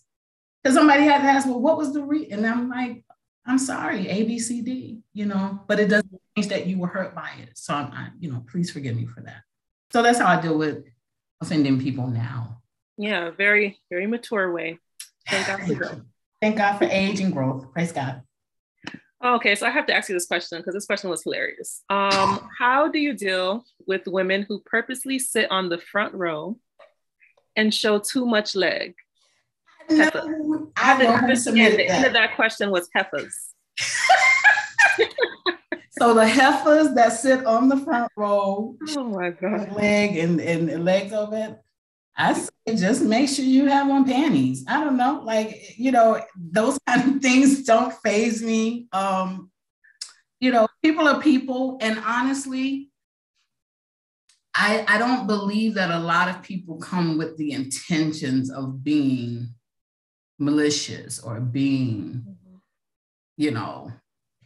because 0.63 0.76
somebody 0.76 1.04
had 1.04 1.22
to 1.22 1.28
ask, 1.28 1.48
well, 1.48 1.60
what 1.60 1.78
was 1.78 1.93
the 1.93 2.04
reason? 2.04 2.34
And 2.34 2.48
I'm 2.48 2.69
like, 2.69 3.04
I'm 3.46 3.58
sorry, 3.58 4.08
A, 4.08 4.24
B, 4.24 4.39
C, 4.39 4.62
D, 4.62 5.00
you 5.13 5.26
know, 5.26 5.60
but 5.67 5.80
it 5.80 5.89
doesn't 5.89 6.22
change 6.36 6.48
that 6.50 6.67
you 6.67 6.78
were 6.80 6.88
hurt 6.88 7.13
by 7.13 7.32
it. 7.41 7.58
So 7.58 7.74
I'm, 7.74 7.91
I, 7.91 8.10
you 8.19 8.32
know, 8.32 8.43
please 8.50 8.72
forgive 8.72 8.96
me 8.96 9.06
for 9.06 9.22
that. 9.22 9.41
So 9.91 10.02
that's 10.02 10.19
how 10.19 10.28
I 10.28 10.41
deal 10.41 10.58
with 10.58 10.86
offending 11.41 11.80
people 11.80 12.08
now. 12.08 12.62
Yeah, 12.98 13.32
very, 13.32 13.80
very 13.89 14.08
mature 14.08 14.54
way. 14.54 14.80
Thank 15.28 15.48
God 15.48 15.67
for 15.67 15.74
growth. 15.76 16.02
Thank 16.41 16.58
God 16.58 16.78
for 16.78 16.86
age 16.86 17.19
and 17.19 17.34
growth. 17.34 17.72
Praise 17.74 17.91
God. 17.91 18.22
Okay, 19.23 19.55
so 19.55 19.65
I 19.65 19.69
have 19.69 19.86
to 19.86 19.95
ask 19.95 20.09
you 20.09 20.15
this 20.15 20.25
question 20.25 20.59
because 20.59 20.73
this 20.73 20.86
question 20.86 21.09
was 21.09 21.23
hilarious. 21.23 21.83
Um, 21.89 22.45
how 22.59 22.89
do 22.89 22.99
you 22.99 23.13
deal 23.13 23.63
with 23.88 24.01
women 24.05 24.45
who 24.47 24.59
purposely 24.59 25.17
sit 25.17 25.49
on 25.49 25.69
the 25.69 25.77
front 25.77 26.13
row 26.13 26.57
and 27.55 27.73
show 27.73 27.99
too 27.99 28.25
much 28.25 28.53
leg? 28.53 28.95
No, 29.89 30.09
I 30.77 30.97
the, 30.97 31.77
the 31.77 31.89
end 31.89 32.05
of 32.05 32.13
that 32.13 32.36
question 32.36 32.69
was 32.69 32.89
heifers. 32.93 33.53
so 35.91 36.13
the 36.13 36.27
heifers 36.27 36.93
that 36.93 37.09
sit 37.13 37.45
on 37.45 37.69
the 37.69 37.77
front 37.77 38.12
row, 38.17 38.75
oh 38.89 39.03
my 39.05 39.29
god, 39.29 39.71
leg 39.73 40.17
and, 40.17 40.39
and 40.41 40.83
legs 40.83 41.13
of 41.13 41.33
it. 41.33 41.57
I 42.15 42.34
say 42.34 42.76
just 42.76 43.02
make 43.02 43.28
sure 43.28 43.45
you 43.45 43.67
have 43.67 43.89
on 43.89 44.06
panties. 44.06 44.63
I 44.67 44.84
don't 44.84 44.97
know, 44.97 45.21
like 45.23 45.78
you 45.78 45.91
know, 45.91 46.23
those 46.36 46.78
kind 46.88 47.15
of 47.15 47.21
things 47.21 47.63
don't 47.63 47.93
phase 48.04 48.41
me. 48.43 48.88
Um, 48.91 49.49
you 50.39 50.52
know, 50.52 50.67
people 50.84 51.08
are 51.08 51.21
people, 51.21 51.78
and 51.82 51.99
honestly, 52.06 52.91
I 54.54 54.86
I 54.88 54.97
don't 54.99 55.26
believe 55.26 55.73
that 55.76 55.89
a 55.89 55.99
lot 55.99 56.30
of 56.30 56.43
people 56.43 56.78
come 56.78 57.17
with 57.17 57.38
the 57.38 57.52
intentions 57.52 58.52
of 58.52 58.84
being 58.84 59.47
malicious 60.38 61.19
or 61.19 61.39
being, 61.39 62.23
mm-hmm. 62.28 62.58
you 63.38 63.52
know, 63.52 63.91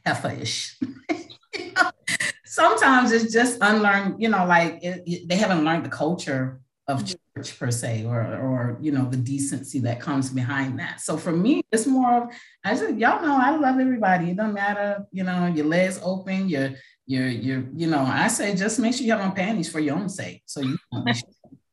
heiferish. 0.06 0.76
Sometimes 2.46 3.12
it's 3.12 3.32
just 3.32 3.58
unlearned, 3.62 4.22
you 4.22 4.30
know, 4.30 4.46
like 4.46 4.80
it, 4.82 5.04
it, 5.06 5.28
they 5.28 5.36
haven't 5.36 5.64
learned 5.64 5.86
the 5.86 5.90
culture 5.90 6.62
of 6.88 7.04
mm-hmm. 7.04 7.42
church 7.42 7.60
per 7.60 7.72
se, 7.72 8.06
or 8.06 8.22
or 8.22 8.78
you 8.82 8.92
know 8.92 9.06
the 9.10 9.18
decency 9.18 9.80
that 9.80 10.00
comes 10.00 10.30
behind 10.30 10.80
that. 10.80 11.02
So 11.02 11.18
for 11.18 11.32
me, 11.32 11.62
it's 11.72 11.86
more 11.86 12.24
of 12.24 12.30
I 12.64 12.76
just 12.76 12.98
y'all 12.98 13.22
know 13.22 13.38
I 13.38 13.56
love 13.56 13.80
everybody. 13.80 14.32
It 14.32 14.38
doesn't 14.38 14.54
matter, 14.54 15.06
you 15.12 15.24
know, 15.24 15.48
your 15.48 15.66
legs 15.66 16.00
open, 16.04 16.50
your 16.50 16.72
your 17.06 17.28
your 17.28 17.64
you 17.74 17.88
know. 17.88 18.00
I 18.00 18.28
say 18.28 18.56
just 18.56 18.80
make 18.80 18.94
sure 18.94 19.06
you 19.06 19.12
have 19.12 19.22
on 19.22 19.34
panties 19.34 19.70
for 19.70 19.80
your 19.80 19.96
own 19.96 20.10
sake, 20.10 20.44
so 20.46 20.62
you. 20.62 20.78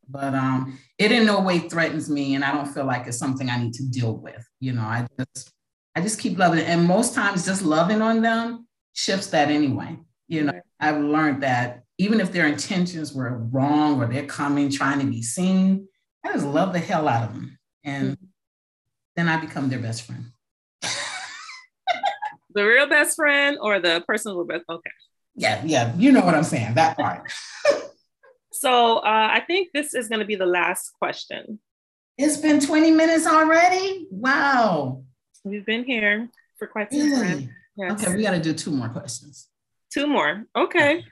but 0.09 0.35
um, 0.35 0.79
it 0.99 1.13
in 1.13 1.27
no 1.27 1.41
way 1.41 1.61
threatens 1.61 2.11
me, 2.11 2.35
and 2.35 2.45
I 2.45 2.53
don't 2.53 2.69
feel 2.69 2.85
like 2.85 3.07
it's 3.07 3.19
something 3.19 3.49
I 3.49 3.59
need 3.59 3.75
to 3.75 3.89
deal 3.89 4.17
with. 4.17 4.47
You 4.61 4.73
know, 4.73 4.83
I 4.83 5.07
just 5.19 5.53
I 5.95 6.01
just 6.01 6.19
keep 6.19 6.39
loving 6.39 6.61
it, 6.61 6.69
and 6.69 6.87
most 6.87 7.15
times 7.15 7.45
just 7.45 7.63
loving 7.63 8.03
on 8.03 8.21
them 8.21 8.67
shifts 8.95 9.29
that 9.29 9.49
anyway. 9.49 9.99
You 10.27 10.45
know, 10.45 10.61
I've 10.81 11.01
learned 11.01 11.43
that 11.43 11.84
even 11.99 12.21
if 12.21 12.33
their 12.33 12.47
intentions 12.47 13.13
were 13.13 13.39
wrong 13.51 14.03
or 14.03 14.07
they're 14.07 14.27
coming 14.27 14.71
trying 14.71 15.01
to 15.01 15.07
be 15.07 15.23
seen, 15.23 15.89
I 16.25 16.33
just 16.33 16.47
love 16.47 16.73
the 16.73 16.79
hell 16.79 17.09
out 17.09 17.29
of 17.29 17.35
them, 17.35 17.59
and 17.85 18.13
mm-hmm. 18.13 18.25
then 19.17 19.29
I 19.29 19.37
become 19.39 19.69
their 19.69 19.79
best 19.79 20.03
friend. 20.03 20.27
the 22.55 22.65
real 22.65 22.89
best 22.89 23.17
friend 23.17 23.59
or 23.61 23.79
the 23.81 24.03
person 24.07 24.37
with 24.37 24.49
best? 24.49 24.65
Okay. 24.69 24.91
Yeah, 25.37 25.63
yeah, 25.65 25.95
you 25.97 26.13
know 26.13 26.25
what 26.25 26.35
I'm 26.35 26.45
saying. 26.45 26.75
That 26.75 26.97
part. 26.97 27.31
So 28.65 28.99
uh, 28.99 29.29
I 29.33 29.41
think 29.47 29.71
this 29.75 29.93
is 29.93 30.09
going 30.09 30.21
to 30.21 30.25
be 30.25 30.37
the 30.37 30.47
last 30.47 30.93
question. 30.99 31.59
It's 32.17 32.39
been 32.39 32.61
20 32.61 32.93
minutes 32.93 33.27
already? 33.27 34.07
Wow. 34.11 35.03
We've 35.43 35.67
been 35.67 35.85
here 35.85 36.31
for 36.57 36.69
quite 36.69 36.91
some 36.91 37.03
really? 37.03 37.21
time. 37.21 37.55
Yes. 37.77 37.93
Okay, 37.93 38.15
we 38.17 38.23
got 38.23 38.31
to 38.31 38.41
do 38.41 38.55
two 38.55 38.71
more 38.71 38.89
questions. 38.89 39.49
Two 39.93 40.07
more. 40.07 40.45
Okay. 40.57 41.05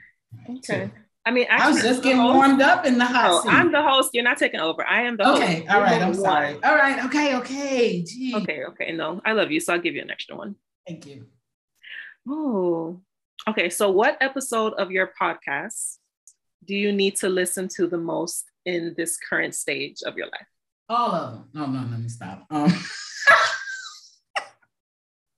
Okay. 0.49 0.91
I 1.25 1.31
mean, 1.31 1.45
actually, 1.49 1.65
I 1.65 1.71
was 1.71 1.81
just 1.81 2.03
getting 2.03 2.21
warmed 2.21 2.61
up 2.61 2.85
in 2.85 2.97
the 2.97 3.05
hot 3.05 3.43
oh. 3.45 3.49
I'm 3.49 3.71
the 3.71 3.81
host. 3.81 4.09
You're 4.13 4.25
not 4.25 4.37
taking 4.37 4.59
over. 4.59 4.85
I 4.85 5.03
am 5.03 5.15
the 5.15 5.29
okay, 5.31 5.39
host. 5.39 5.57
Okay. 5.61 5.67
All 5.67 5.81
right. 5.81 6.01
I'm 6.01 6.13
sorry. 6.13 6.55
All 6.63 6.75
right. 6.75 7.05
Okay. 7.05 7.37
Okay. 7.37 8.03
Gee. 8.03 8.35
Okay. 8.35 8.65
Okay. 8.65 8.91
No, 8.91 9.21
I 9.23 9.31
love 9.31 9.49
you. 9.49 9.61
So 9.61 9.73
I'll 9.73 9.79
give 9.79 9.95
you 9.95 10.01
an 10.01 10.11
extra 10.11 10.35
one. 10.35 10.55
Thank 10.85 11.05
you. 11.05 11.27
Oh, 12.27 12.99
okay. 13.47 13.69
So, 13.69 13.89
what 13.89 14.17
episode 14.19 14.73
of 14.73 14.91
your 14.91 15.11
podcast 15.19 15.97
do 16.65 16.75
you 16.75 16.91
need 16.91 17.15
to 17.17 17.29
listen 17.29 17.69
to 17.75 17.87
the 17.87 17.97
most 17.97 18.43
in 18.65 18.93
this 18.97 19.17
current 19.17 19.55
stage 19.55 20.01
of 20.05 20.17
your 20.17 20.27
life? 20.27 20.47
All 20.89 21.11
of 21.11 21.33
them. 21.33 21.49
No, 21.53 21.65
no, 21.67 21.87
let 21.89 22.01
me 22.01 22.09
stop. 22.09 22.45
Um, 22.49 22.73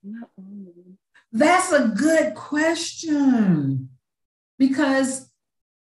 that's 1.31 1.71
a 1.71 1.89
good 1.89 2.33
question 2.33 3.89
because 4.57 5.29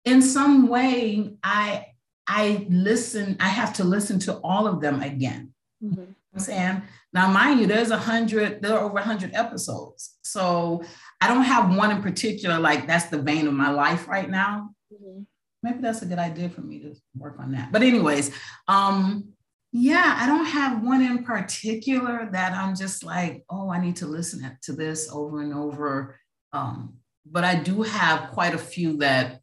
in 0.05 0.23
some 0.23 0.69
way 0.69 1.37
I 1.43 1.87
I 2.27 2.67
listen, 2.69 3.37
I 3.41 3.49
have 3.49 3.73
to 3.75 3.85
listen 3.85 4.19
to 4.21 4.35
all 4.39 4.67
of 4.67 4.81
them 4.81 5.03
again. 5.03 5.55
Mm-hmm. 5.83 6.13
I'm 6.35 6.41
saying 6.41 6.83
now, 7.13 7.31
mind 7.31 7.61
you, 7.61 7.67
there's 7.67 7.91
a 7.91 7.97
hundred, 7.97 8.61
there 8.61 8.77
are 8.77 8.85
over 8.85 8.99
a 8.99 9.03
hundred 9.03 9.35
episodes. 9.35 10.19
So 10.23 10.85
I 11.21 11.29
don't 11.29 11.45
have 11.45 11.75
one 11.75 11.91
in 11.91 12.03
particular, 12.03 12.59
like 12.59 12.87
that's 12.87 13.07
the 13.07 13.21
vein 13.21 13.47
of 13.47 13.55
my 13.55 13.71
life 13.71 14.09
right 14.09 14.29
now. 14.29 14.71
Mm-hmm. 14.93 15.23
Maybe 15.63 15.79
that's 15.81 16.03
a 16.03 16.07
good 16.07 16.19
idea 16.19 16.51
for 16.51 16.61
me 16.61 16.81
to 16.81 16.95
work 17.17 17.37
on 17.41 17.53
that. 17.53 17.73
But 17.73 17.83
anyways, 17.83 18.31
um, 18.69 19.33
yeah, 19.73 20.17
I 20.19 20.27
don't 20.27 20.45
have 20.45 20.83
one 20.83 21.03
in 21.03 21.25
particular 21.25 22.29
that 22.33 22.53
I'm 22.53 22.77
just 22.77 23.05
like, 23.05 23.45
oh, 23.51 23.71
I 23.71 23.81
need 23.81 23.97
to 23.97 24.07
listen 24.07 24.57
to 24.63 24.73
this 24.73 25.11
over 25.11 25.41
and 25.41 25.55
over. 25.55 26.19
Um, 26.53 26.95
but 27.31 27.45
I 27.45 27.55
do 27.57 27.83
have 27.83 28.31
quite 28.31 28.55
a 28.55 28.59
few 28.59 28.99
that, 28.99 29.41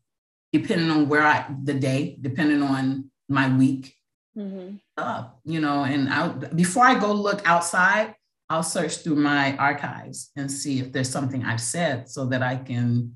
depending 0.51 0.89
on 0.89 1.09
where 1.09 1.23
I 1.23 1.45
the 1.63 1.73
day, 1.73 2.17
depending 2.21 2.61
on 2.61 3.11
my 3.29 3.55
week, 3.55 3.95
mm-hmm. 4.37 4.75
uh, 4.97 5.25
you 5.43 5.59
know, 5.59 5.83
and 5.83 6.09
I 6.09 6.27
before 6.27 6.85
I 6.85 6.99
go 6.99 7.13
look 7.13 7.41
outside, 7.45 8.15
I'll 8.49 8.63
search 8.63 8.97
through 8.97 9.15
my 9.15 9.55
archives 9.57 10.31
and 10.35 10.51
see 10.51 10.79
if 10.79 10.91
there's 10.91 11.09
something 11.09 11.43
I've 11.43 11.61
said 11.61 12.09
so 12.09 12.25
that 12.27 12.41
I 12.43 12.57
can, 12.57 13.15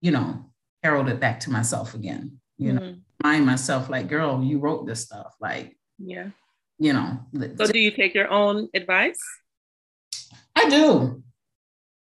you 0.00 0.10
know, 0.10 0.46
herald 0.82 1.08
it 1.08 1.20
back 1.20 1.40
to 1.40 1.50
myself 1.50 1.94
again. 1.94 2.40
You 2.58 2.72
know, 2.74 2.80
mm-hmm. 2.80 3.00
remind 3.24 3.46
myself 3.46 3.88
like, 3.88 4.08
girl, 4.08 4.42
you 4.42 4.58
wrote 4.58 4.86
this 4.86 5.00
stuff. 5.02 5.34
Like, 5.40 5.76
yeah, 5.98 6.28
you 6.78 6.92
know. 6.92 7.20
So 7.56 7.66
do 7.66 7.78
you 7.78 7.90
take 7.90 8.14
your 8.14 8.30
own 8.30 8.68
advice? 8.74 9.20
I 10.54 10.68
do. 10.68 11.22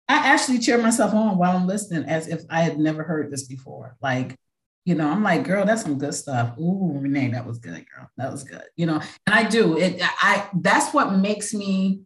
I 0.09 0.17
actually 0.27 0.57
cheer 0.57 0.79
myself 0.79 1.13
on 1.13 1.37
while 1.37 1.55
I'm 1.55 1.67
listening 1.67 2.09
as 2.09 2.27
if 2.27 2.41
I 2.49 2.61
had 2.61 2.79
never 2.79 3.03
heard 3.03 3.31
this 3.31 3.43
before. 3.43 3.95
Like, 4.01 4.35
you 4.83 4.95
know, 4.95 5.07
I'm 5.07 5.21
like, 5.21 5.43
girl, 5.43 5.65
that's 5.65 5.83
some 5.83 5.99
good 5.99 6.15
stuff. 6.15 6.57
Ooh, 6.57 6.97
Renee, 6.99 7.29
that 7.29 7.45
was 7.45 7.59
good, 7.59 7.85
girl. 7.95 8.09
That 8.17 8.31
was 8.31 8.43
good. 8.43 8.63
You 8.75 8.87
know, 8.87 9.01
and 9.27 9.35
I 9.35 9.47
do 9.47 9.77
it. 9.77 10.01
I 10.01 10.49
that's 10.61 10.93
what 10.93 11.13
makes 11.13 11.53
me 11.53 12.01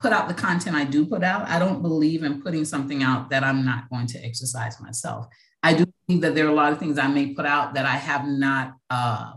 put 0.00 0.12
out 0.12 0.28
the 0.28 0.34
content 0.34 0.76
I 0.76 0.84
do 0.84 1.06
put 1.06 1.24
out. 1.24 1.48
I 1.48 1.58
don't 1.58 1.82
believe 1.82 2.22
in 2.22 2.40
putting 2.40 2.64
something 2.64 3.02
out 3.02 3.30
that 3.30 3.42
I'm 3.42 3.64
not 3.64 3.90
going 3.90 4.06
to 4.08 4.24
exercise 4.24 4.80
myself. 4.80 5.26
I 5.64 5.74
do 5.74 5.86
believe 6.06 6.22
that 6.22 6.36
there 6.36 6.46
are 6.46 6.50
a 6.50 6.54
lot 6.54 6.72
of 6.72 6.78
things 6.78 6.98
I 6.98 7.08
may 7.08 7.34
put 7.34 7.46
out 7.46 7.74
that 7.74 7.84
I 7.84 7.96
have 7.96 8.28
not 8.28 8.74
uh, 8.90 9.32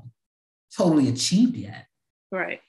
totally 0.78 1.10
achieved 1.10 1.56
yet. 1.56 1.88
Right. 2.32 2.62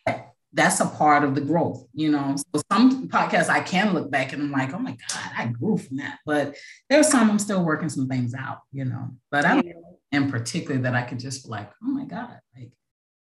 That's 0.52 0.80
a 0.80 0.86
part 0.86 1.24
of 1.24 1.34
the 1.34 1.40
growth, 1.40 1.86
you 1.94 2.10
know. 2.10 2.36
So 2.36 2.62
some 2.70 3.08
podcasts 3.08 3.48
I 3.48 3.60
can 3.60 3.94
look 3.94 4.10
back 4.10 4.32
and 4.32 4.42
I'm 4.42 4.52
like, 4.52 4.74
oh 4.74 4.78
my 4.78 4.92
God, 4.92 5.30
I 5.36 5.46
grew 5.46 5.78
from 5.78 5.96
that. 5.98 6.18
But 6.26 6.56
there's 6.90 7.08
some 7.08 7.30
I'm 7.30 7.38
still 7.38 7.64
working 7.64 7.88
some 7.88 8.08
things 8.08 8.34
out, 8.34 8.60
you 8.70 8.84
know. 8.84 9.10
But 9.30 9.44
I 9.44 9.54
don't 9.54 9.66
yeah. 9.66 9.72
in 10.12 10.30
particular 10.30 10.80
that 10.82 10.94
I 10.94 11.02
could 11.02 11.18
just 11.18 11.48
like, 11.48 11.70
oh 11.82 11.88
my 11.88 12.04
God, 12.04 12.38
like, 12.56 12.72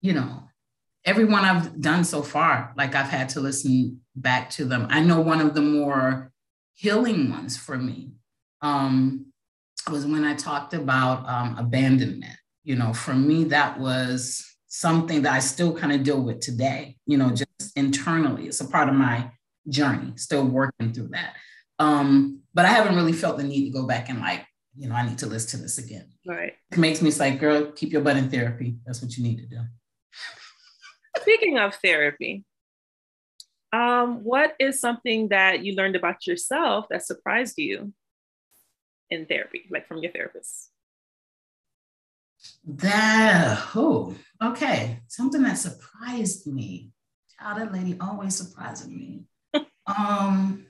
you 0.02 0.14
know, 0.14 0.44
everyone 1.06 1.46
I've 1.46 1.80
done 1.80 2.04
so 2.04 2.22
far, 2.22 2.74
like 2.76 2.96
I've 2.96 3.10
had 3.10 3.30
to 3.30 3.42
listen 3.42 4.02
back 4.16 4.50
to 4.52 4.66
them. 4.66 4.88
I 4.90 5.02
know 5.02 5.22
one 5.22 5.42
of 5.42 5.54
the 5.54 5.62
more 5.62 6.32
healing 6.74 7.30
ones 7.30 7.58
for 7.58 7.78
me 7.78 8.12
um, 8.62 9.28
was 9.90 10.06
when 10.06 10.24
I 10.24 10.36
talked 10.36 10.74
about 10.74 11.28
um, 11.28 11.58
abandonment. 11.58 12.36
You 12.64 12.76
know, 12.76 12.94
for 12.94 13.14
me, 13.14 13.46
that 13.46 13.80
was 13.80 14.46
something 14.70 15.24
that 15.24 15.34
I 15.34 15.40
still 15.40 15.76
kind 15.76 15.92
of 15.92 16.04
deal 16.04 16.22
with 16.22 16.40
today, 16.40 16.96
you 17.06 17.18
know, 17.18 17.32
just 17.32 17.76
internally. 17.76 18.48
It's 18.48 18.62
a 18.62 18.68
part 18.68 18.88
of 18.88 18.96
my 18.96 19.32
journey, 19.68 20.14
still 20.16 20.46
working 20.46 20.94
through 20.94 21.10
that. 21.10 21.36
Um, 21.80 22.42
but 22.54 22.66
I 22.66 22.70
haven't 22.70 22.96
really 22.96 23.14
felt 23.14 23.38
the 23.38 23.44
need 23.44 23.66
to 23.66 23.72
go 23.72 23.86
back 23.86 24.10
and 24.10 24.20
like, 24.20 24.46
you 24.76 24.88
know, 24.88 24.96
I 24.96 25.08
need 25.08 25.18
to 25.20 25.26
listen 25.26 25.60
to 25.60 25.64
this 25.64 25.78
again. 25.80 26.10
Right. 26.26 26.54
It 26.72 26.78
makes 26.78 27.02
me 27.02 27.12
say, 27.12 27.36
girl, 27.36 27.72
keep 27.72 27.92
your 27.92 28.02
butt 28.02 28.18
in 28.18 28.30
therapy. 28.30 28.78
That's 28.86 29.02
what 29.02 29.18
you 29.18 29.24
need 29.24 29.38
to 29.38 29.46
do. 29.46 29.60
Speaking 31.18 31.58
of 31.58 31.76
therapy, 31.76 32.46
um, 33.74 34.24
what 34.24 34.56
is 34.60 34.80
something 34.80 35.30
that 35.30 35.64
you 35.64 35.76
learned 35.76 35.96
about 35.96 36.26
yourself 36.28 36.86
that 36.90 37.06
surprised 37.06 37.58
you 37.58 37.94
in 39.10 39.26
therapy, 39.26 39.68
like 39.70 39.88
from 39.88 39.98
your 39.98 40.12
therapist? 40.12 40.72
That 42.66 43.60
oh, 43.76 44.16
okay. 44.42 45.00
Something 45.08 45.44
that 45.44 45.58
surprised 45.58 46.48
me. 46.48 46.92
Child, 47.40 47.60
that 47.60 47.74
lady 47.74 47.98
always 48.00 48.36
surprising 48.36 48.96
me. 48.96 49.24
um, 49.88 50.66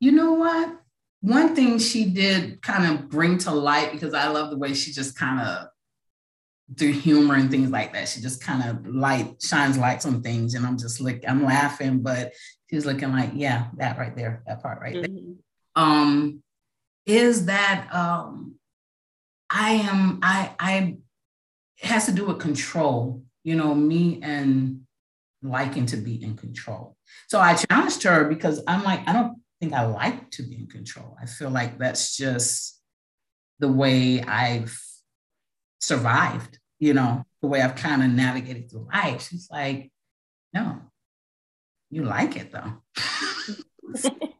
you 0.00 0.12
know 0.12 0.32
what? 0.32 0.80
One 1.20 1.54
thing 1.54 1.78
she 1.78 2.06
did 2.06 2.60
kind 2.62 2.92
of 2.92 3.08
bring 3.08 3.38
to 3.38 3.52
light 3.52 3.92
because 3.92 4.14
I 4.14 4.28
love 4.28 4.50
the 4.50 4.58
way 4.58 4.74
she 4.74 4.92
just 4.92 5.16
kind 5.16 5.40
of 5.40 5.68
through 6.76 6.92
humor 6.92 7.34
and 7.34 7.50
things 7.50 7.70
like 7.70 7.92
that. 7.92 8.08
She 8.08 8.20
just 8.20 8.42
kind 8.42 8.68
of 8.68 8.86
light 8.86 9.36
shines 9.42 9.78
lights 9.78 10.06
on 10.06 10.22
things, 10.22 10.54
and 10.54 10.66
I'm 10.66 10.78
just 10.78 11.00
like 11.00 11.24
I'm 11.28 11.44
laughing, 11.44 12.00
but 12.00 12.32
she's 12.70 12.86
looking 12.86 13.12
like, 13.12 13.30
yeah, 13.34 13.68
that 13.76 13.98
right 13.98 14.16
there, 14.16 14.42
that 14.46 14.62
part 14.62 14.80
right 14.80 14.96
mm-hmm. 14.96 15.14
there. 15.14 15.34
Um, 15.76 16.42
is 17.06 17.46
that 17.46 17.88
um, 17.92 18.56
I 19.52 19.72
am 19.72 20.18
I 20.22 20.54
I 20.58 20.96
it 21.78 21.86
has 21.86 22.06
to 22.06 22.12
do 22.12 22.26
with 22.26 22.38
control. 22.38 23.22
You 23.44 23.56
know, 23.56 23.74
me 23.74 24.20
and 24.22 24.82
liking 25.42 25.86
to 25.86 25.96
be 25.96 26.22
in 26.22 26.36
control. 26.36 26.96
So 27.28 27.40
I 27.40 27.54
challenged 27.54 28.02
her 28.04 28.28
because 28.28 28.62
I'm 28.66 28.84
like, 28.84 29.06
I 29.08 29.12
don't 29.12 29.42
think 29.60 29.72
I 29.72 29.84
like 29.84 30.30
to 30.32 30.42
be 30.42 30.56
in 30.56 30.68
control. 30.68 31.16
I 31.20 31.26
feel 31.26 31.50
like 31.50 31.78
that's 31.78 32.16
just 32.16 32.80
the 33.58 33.70
way 33.70 34.22
I've 34.22 34.80
survived, 35.80 36.58
you 36.78 36.94
know, 36.94 37.24
the 37.42 37.48
way 37.48 37.60
I've 37.60 37.74
kind 37.74 38.02
of 38.02 38.10
navigated 38.10 38.70
through 38.70 38.88
life. 38.92 39.28
She's 39.28 39.48
like, 39.50 39.90
no, 40.52 40.80
you 41.90 42.04
like 42.04 42.36
it 42.36 42.52
though. 42.52 42.74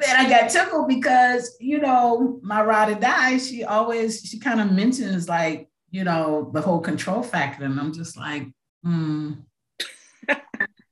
then 0.00 0.16
I 0.16 0.28
got 0.28 0.50
tickled 0.50 0.88
because, 0.88 1.56
you 1.60 1.78
know, 1.78 2.40
my 2.42 2.62
ride 2.62 2.96
or 2.96 3.00
die, 3.00 3.38
she 3.38 3.64
always, 3.64 4.22
she 4.22 4.38
kind 4.38 4.60
of 4.60 4.72
mentions 4.72 5.28
like, 5.28 5.68
you 5.90 6.04
know, 6.04 6.50
the 6.52 6.60
whole 6.60 6.80
control 6.80 7.22
factor. 7.22 7.64
And 7.64 7.78
I'm 7.78 7.92
just 7.92 8.16
like, 8.16 8.48
hmm, 8.82 9.32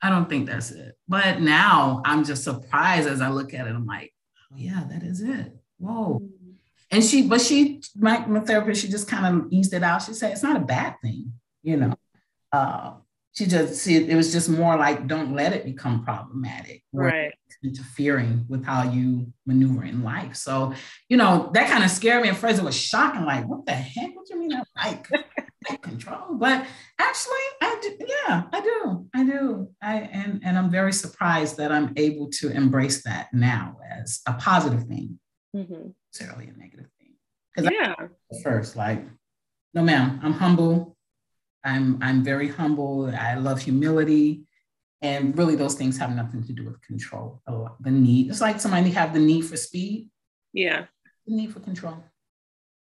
I 0.02 0.10
don't 0.10 0.28
think 0.28 0.46
that's 0.46 0.70
it. 0.70 0.96
But 1.08 1.40
now 1.40 2.02
I'm 2.04 2.24
just 2.24 2.44
surprised 2.44 3.08
as 3.08 3.20
I 3.20 3.28
look 3.28 3.54
at 3.54 3.66
it. 3.66 3.74
I'm 3.74 3.86
like, 3.86 4.12
oh 4.52 4.56
yeah, 4.56 4.84
that 4.90 5.02
is 5.02 5.20
it. 5.20 5.54
Whoa. 5.78 6.22
And 6.90 7.04
she, 7.04 7.22
but 7.22 7.40
she, 7.40 7.82
my, 7.96 8.26
my 8.26 8.40
therapist, 8.40 8.82
she 8.82 8.88
just 8.88 9.08
kind 9.08 9.26
of 9.26 9.46
eased 9.52 9.72
it 9.72 9.82
out. 9.82 10.02
She 10.02 10.12
said, 10.12 10.32
it's 10.32 10.42
not 10.42 10.56
a 10.56 10.60
bad 10.64 10.96
thing, 11.02 11.32
you 11.62 11.76
know. 11.76 11.94
Uh, 12.52 12.94
she 13.32 13.46
just 13.46 13.76
see 13.76 13.96
it 13.96 14.16
was 14.16 14.32
just 14.32 14.48
more 14.48 14.76
like 14.76 15.06
don't 15.06 15.34
let 15.34 15.52
it 15.52 15.64
become 15.64 16.04
problematic 16.04 16.82
right. 16.92 17.32
interfering 17.62 18.44
with 18.48 18.64
how 18.64 18.90
you 18.90 19.32
maneuver 19.46 19.84
in 19.84 20.02
life. 20.02 20.36
So 20.36 20.74
you 21.08 21.16
know 21.16 21.50
that 21.54 21.68
kind 21.68 21.84
of 21.84 21.90
scared 21.90 22.22
me 22.22 22.28
at 22.28 22.36
first. 22.36 22.58
It 22.58 22.64
was 22.64 22.76
shocking 22.76 23.24
like 23.24 23.46
what 23.46 23.66
the 23.66 23.72
heck? 23.72 24.14
What 24.14 24.26
do 24.26 24.34
you 24.34 24.40
mean? 24.40 24.62
I 24.76 25.00
like 25.70 25.82
control? 25.82 26.34
But 26.34 26.66
actually 26.98 27.36
i 27.60 27.78
do 27.82 27.96
yeah 28.06 28.42
i 28.52 28.60
do. 28.60 29.06
I 29.14 29.24
do. 29.24 29.68
I 29.82 29.96
and 29.96 30.40
and 30.44 30.58
i'm 30.58 30.70
very 30.70 30.92
surprised 30.92 31.56
that 31.58 31.70
i'm 31.70 31.92
able 31.96 32.30
to 32.40 32.50
embrace 32.50 33.02
that 33.04 33.28
now 33.32 33.76
as 34.00 34.20
a 34.26 34.34
positive 34.34 34.84
thing 34.84 35.18
mm-hmm. 35.54 35.88
necessarily 36.12 36.48
a 36.48 36.58
negative 36.58 36.86
thing. 36.98 37.14
Because 37.54 37.70
yeah. 37.72 37.94
first 38.42 38.76
like 38.76 39.04
no 39.74 39.82
ma'am 39.82 40.20
i'm 40.22 40.32
humble 40.32 40.96
I'm 41.64 41.98
I'm 42.02 42.22
very 42.22 42.48
humble. 42.48 43.12
I 43.14 43.34
love 43.34 43.60
humility. 43.60 44.42
And 45.02 45.36
really 45.36 45.56
those 45.56 45.74
things 45.74 45.96
have 45.98 46.14
nothing 46.14 46.44
to 46.44 46.52
do 46.52 46.64
with 46.64 46.80
control. 46.82 47.40
The 47.80 47.90
need. 47.90 48.28
It's 48.28 48.40
like 48.40 48.60
somebody 48.60 48.90
have 48.90 49.14
the 49.14 49.20
need 49.20 49.42
for 49.42 49.56
speed. 49.56 50.10
Yeah. 50.52 50.84
The 51.26 51.34
need 51.34 51.52
for 51.52 51.60
control. 51.60 52.04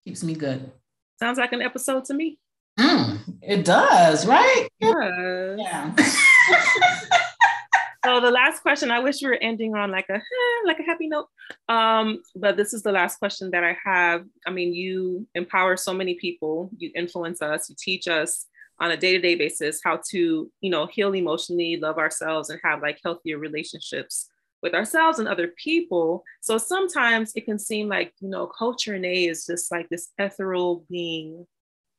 Keeps 0.04 0.24
me 0.24 0.34
good. 0.34 0.72
Sounds 1.18 1.38
like 1.38 1.54
an 1.54 1.62
episode 1.62 2.06
to 2.06 2.14
me. 2.14 2.38
Mm, 2.78 3.20
it 3.42 3.66
does, 3.66 4.26
right? 4.26 4.68
Yeah. 4.80 5.56
yeah. 5.58 5.96
so 8.06 8.22
the 8.22 8.32
last 8.32 8.62
question, 8.62 8.92
I 8.92 9.00
wish 9.00 9.22
we 9.22 9.28
were 9.28 9.40
ending 9.42 9.76
on 9.76 9.92
like 9.92 10.08
a 10.10 10.16
eh, 10.16 10.22
like 10.66 10.80
a 10.80 10.84
happy 10.84 11.08
note. 11.08 11.28
Um, 11.68 12.22
but 12.36 12.58
this 12.58 12.74
is 12.74 12.84
the 12.84 12.92
last 12.92 13.18
question 13.18 13.52
that 13.52 13.64
I 13.64 13.78
have. 13.84 14.26
I 14.46 14.52
mean, 14.52 14.74
you 14.74 15.28
empower 15.36 15.78
so 15.78 15.94
many 15.94 16.16
people, 16.16 16.70
you 16.78 16.92
influence 16.96 17.42
us, 17.42 17.70
you 17.70 17.76
teach 17.78 18.08
us 18.08 18.46
on 18.80 18.92
a 18.92 18.98
day-to-day 18.98 19.36
basis 19.36 19.82
how 19.84 20.00
to 20.10 20.52
you 20.62 20.70
know 20.70 20.86
heal 20.88 21.14
emotionally 21.14 21.78
love 21.78 21.98
ourselves 21.98 22.50
and 22.50 22.60
have 22.64 22.82
like 22.82 23.00
healthier 23.04 23.38
relationships 23.38 24.30
with 24.62 24.74
ourselves 24.74 25.20
and 25.20 25.28
other 25.28 25.48
people. 25.64 26.24
So 26.42 26.58
sometimes 26.58 27.32
it 27.36 27.46
can 27.46 27.60
seem 27.60 27.88
like 27.88 28.14
you 28.20 28.30
know 28.30 28.48
coach 28.48 28.88
renee 28.88 29.28
is 29.28 29.46
just 29.46 29.72
like 29.72 29.88
this 29.90 30.10
ethereal 30.18 30.86
being 30.90 31.46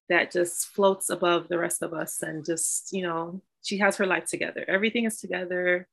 that 0.08 0.32
just 0.32 0.66
floats 0.66 1.08
above 1.08 1.48
the 1.48 1.58
rest 1.58 1.82
of 1.82 1.94
us 1.94 2.20
and 2.22 2.44
just 2.44 2.92
you 2.92 3.02
know 3.02 3.42
she 3.62 3.78
has 3.78 3.96
her 3.96 4.06
life 4.06 4.24
together. 4.26 4.64
Everything 4.68 5.04
is 5.04 5.18
together. 5.18 5.86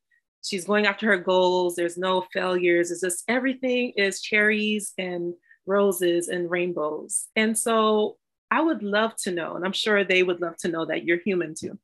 She's 0.44 0.66
going 0.66 0.86
after 0.86 1.08
her 1.08 1.18
goals. 1.18 1.76
There's 1.76 1.98
no 1.98 2.26
failures. 2.32 2.92
It's 2.92 3.02
just 3.02 3.24
everything 3.28 3.94
is 3.98 4.22
cherries 4.22 4.94
and 4.98 5.34
roses 5.66 6.30
and 6.30 6.50
rainbows. 6.50 7.28
And 7.36 7.58
so 7.58 8.18
I 8.50 8.62
would 8.62 8.84
love 8.84 9.16
to 9.24 9.32
know, 9.32 9.56
and 9.56 9.66
I'm 9.66 9.74
sure 9.74 10.04
they 10.04 10.24
would 10.24 10.42
love 10.42 10.58
to 10.58 10.70
know 10.70 10.86
that 10.86 11.04
you're 11.04 11.20
human 11.20 11.54
too. 11.54 11.78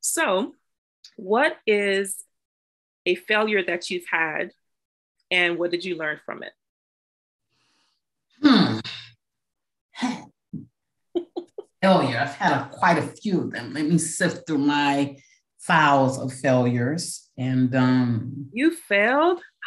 So, 0.00 0.54
what 1.16 1.56
is 1.66 2.22
a 3.06 3.14
failure 3.14 3.64
that 3.64 3.90
you've 3.90 4.06
had, 4.10 4.50
and 5.30 5.58
what 5.58 5.70
did 5.70 5.84
you 5.84 5.96
learn 5.96 6.20
from 6.24 6.42
it? 6.42 6.52
Hmm. 8.42 8.78
failure. 11.84 12.18
I've 12.18 12.34
had 12.34 12.52
a, 12.52 12.68
quite 12.70 12.98
a 12.98 13.02
few 13.02 13.42
of 13.42 13.52
them. 13.52 13.74
Let 13.74 13.84
me 13.86 13.98
sift 13.98 14.46
through 14.46 14.58
my 14.58 15.16
files 15.58 16.18
of 16.18 16.32
failures. 16.32 17.28
And 17.36 17.74
um, 17.74 18.46
you 18.52 18.74
failed. 18.74 19.40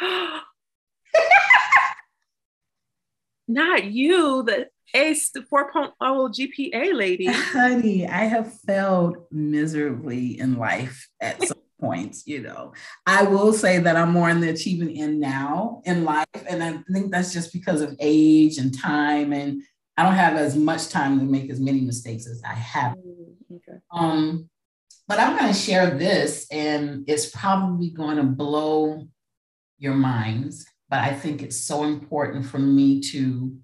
Not 3.48 3.84
you, 3.84 4.42
the 4.42 4.66
ace 4.94 5.30
the 5.30 5.40
4.0 5.40 5.92
GPA 6.00 6.94
lady. 6.94 7.26
Honey, 7.30 8.06
I 8.06 8.24
have 8.24 8.52
failed 8.60 9.18
miserably 9.30 10.38
in 10.38 10.56
life 10.56 11.08
at 11.20 11.42
some 11.46 11.58
points, 11.80 12.26
you 12.26 12.40
know. 12.42 12.72
I 13.06 13.22
will 13.22 13.52
say 13.52 13.78
that 13.78 13.96
I'm 13.96 14.12
more 14.12 14.30
in 14.30 14.40
the 14.40 14.50
achievement 14.50 14.96
end 14.96 15.20
now 15.20 15.82
in 15.84 16.04
life. 16.04 16.26
And 16.48 16.62
I 16.62 16.78
think 16.92 17.10
that's 17.10 17.32
just 17.32 17.52
because 17.52 17.80
of 17.80 17.96
age 18.00 18.58
and 18.58 18.76
time. 18.76 19.32
And 19.32 19.62
I 19.96 20.02
don't 20.02 20.14
have 20.14 20.36
as 20.36 20.56
much 20.56 20.88
time 20.88 21.18
to 21.18 21.24
make 21.24 21.50
as 21.50 21.60
many 21.60 21.80
mistakes 21.80 22.26
as 22.26 22.42
I 22.44 22.54
have. 22.54 22.96
Mm, 22.96 23.56
okay. 23.56 23.78
Um, 23.90 24.48
but 25.08 25.18
I'm 25.18 25.38
going 25.38 25.50
to 25.50 25.58
share 25.58 25.90
this, 25.98 26.46
and 26.52 27.04
it's 27.08 27.30
probably 27.30 27.88
going 27.88 28.18
to 28.18 28.24
blow 28.24 29.08
your 29.78 29.94
minds. 29.94 30.66
But 30.90 31.00
I 31.00 31.14
think 31.14 31.42
it's 31.42 31.58
so 31.58 31.84
important 31.84 32.44
for 32.44 32.58
me 32.58 33.00
to 33.12 33.56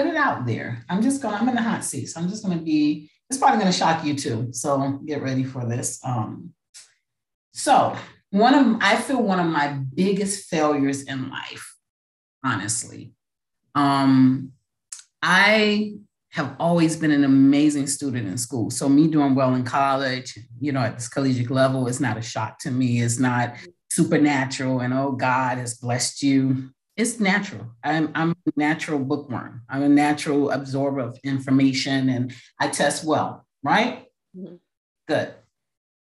put 0.00 0.10
it 0.10 0.16
out 0.16 0.46
there. 0.46 0.84
I'm 0.88 1.02
just 1.02 1.22
going, 1.22 1.34
I'm 1.34 1.48
in 1.48 1.54
the 1.54 1.62
hot 1.62 1.84
seat. 1.84 2.06
So 2.06 2.20
I'm 2.20 2.28
just 2.28 2.44
going 2.44 2.58
to 2.58 2.64
be, 2.64 3.10
it's 3.28 3.38
probably 3.38 3.60
going 3.60 3.72
to 3.72 3.78
shock 3.78 4.04
you 4.04 4.14
too. 4.14 4.48
So 4.52 5.00
get 5.04 5.22
ready 5.22 5.44
for 5.44 5.64
this. 5.66 6.00
Um, 6.04 6.52
so 7.52 7.96
one 8.30 8.54
of, 8.54 8.76
I 8.80 8.96
feel 8.96 9.22
one 9.22 9.40
of 9.40 9.46
my 9.46 9.78
biggest 9.94 10.48
failures 10.48 11.02
in 11.02 11.30
life, 11.30 11.76
honestly. 12.44 13.12
Um, 13.74 14.52
I 15.22 15.94
have 16.30 16.54
always 16.58 16.96
been 16.96 17.10
an 17.10 17.24
amazing 17.24 17.86
student 17.86 18.26
in 18.26 18.38
school. 18.38 18.70
So 18.70 18.88
me 18.88 19.08
doing 19.08 19.34
well 19.34 19.54
in 19.54 19.64
college, 19.64 20.38
you 20.60 20.72
know, 20.72 20.80
at 20.80 20.94
this 20.94 21.08
collegiate 21.08 21.50
level 21.50 21.88
is 21.88 22.00
not 22.00 22.16
a 22.16 22.22
shock 22.22 22.58
to 22.60 22.70
me. 22.70 23.02
It's 23.02 23.18
not 23.18 23.54
supernatural 23.90 24.80
and 24.80 24.94
oh, 24.94 25.12
God 25.12 25.58
has 25.58 25.74
blessed 25.74 26.22
you 26.22 26.70
it's 27.00 27.18
natural. 27.18 27.66
I'm, 27.82 28.10
I'm 28.14 28.32
a 28.32 28.52
natural 28.56 28.98
bookworm. 28.98 29.62
I'm 29.70 29.82
a 29.82 29.88
natural 29.88 30.50
absorber 30.50 31.00
of 31.00 31.18
information 31.24 32.10
and 32.10 32.34
I 32.60 32.68
test 32.68 33.04
well, 33.04 33.46
right? 33.62 34.04
Mm-hmm. 34.36 34.56
Good. 35.08 35.34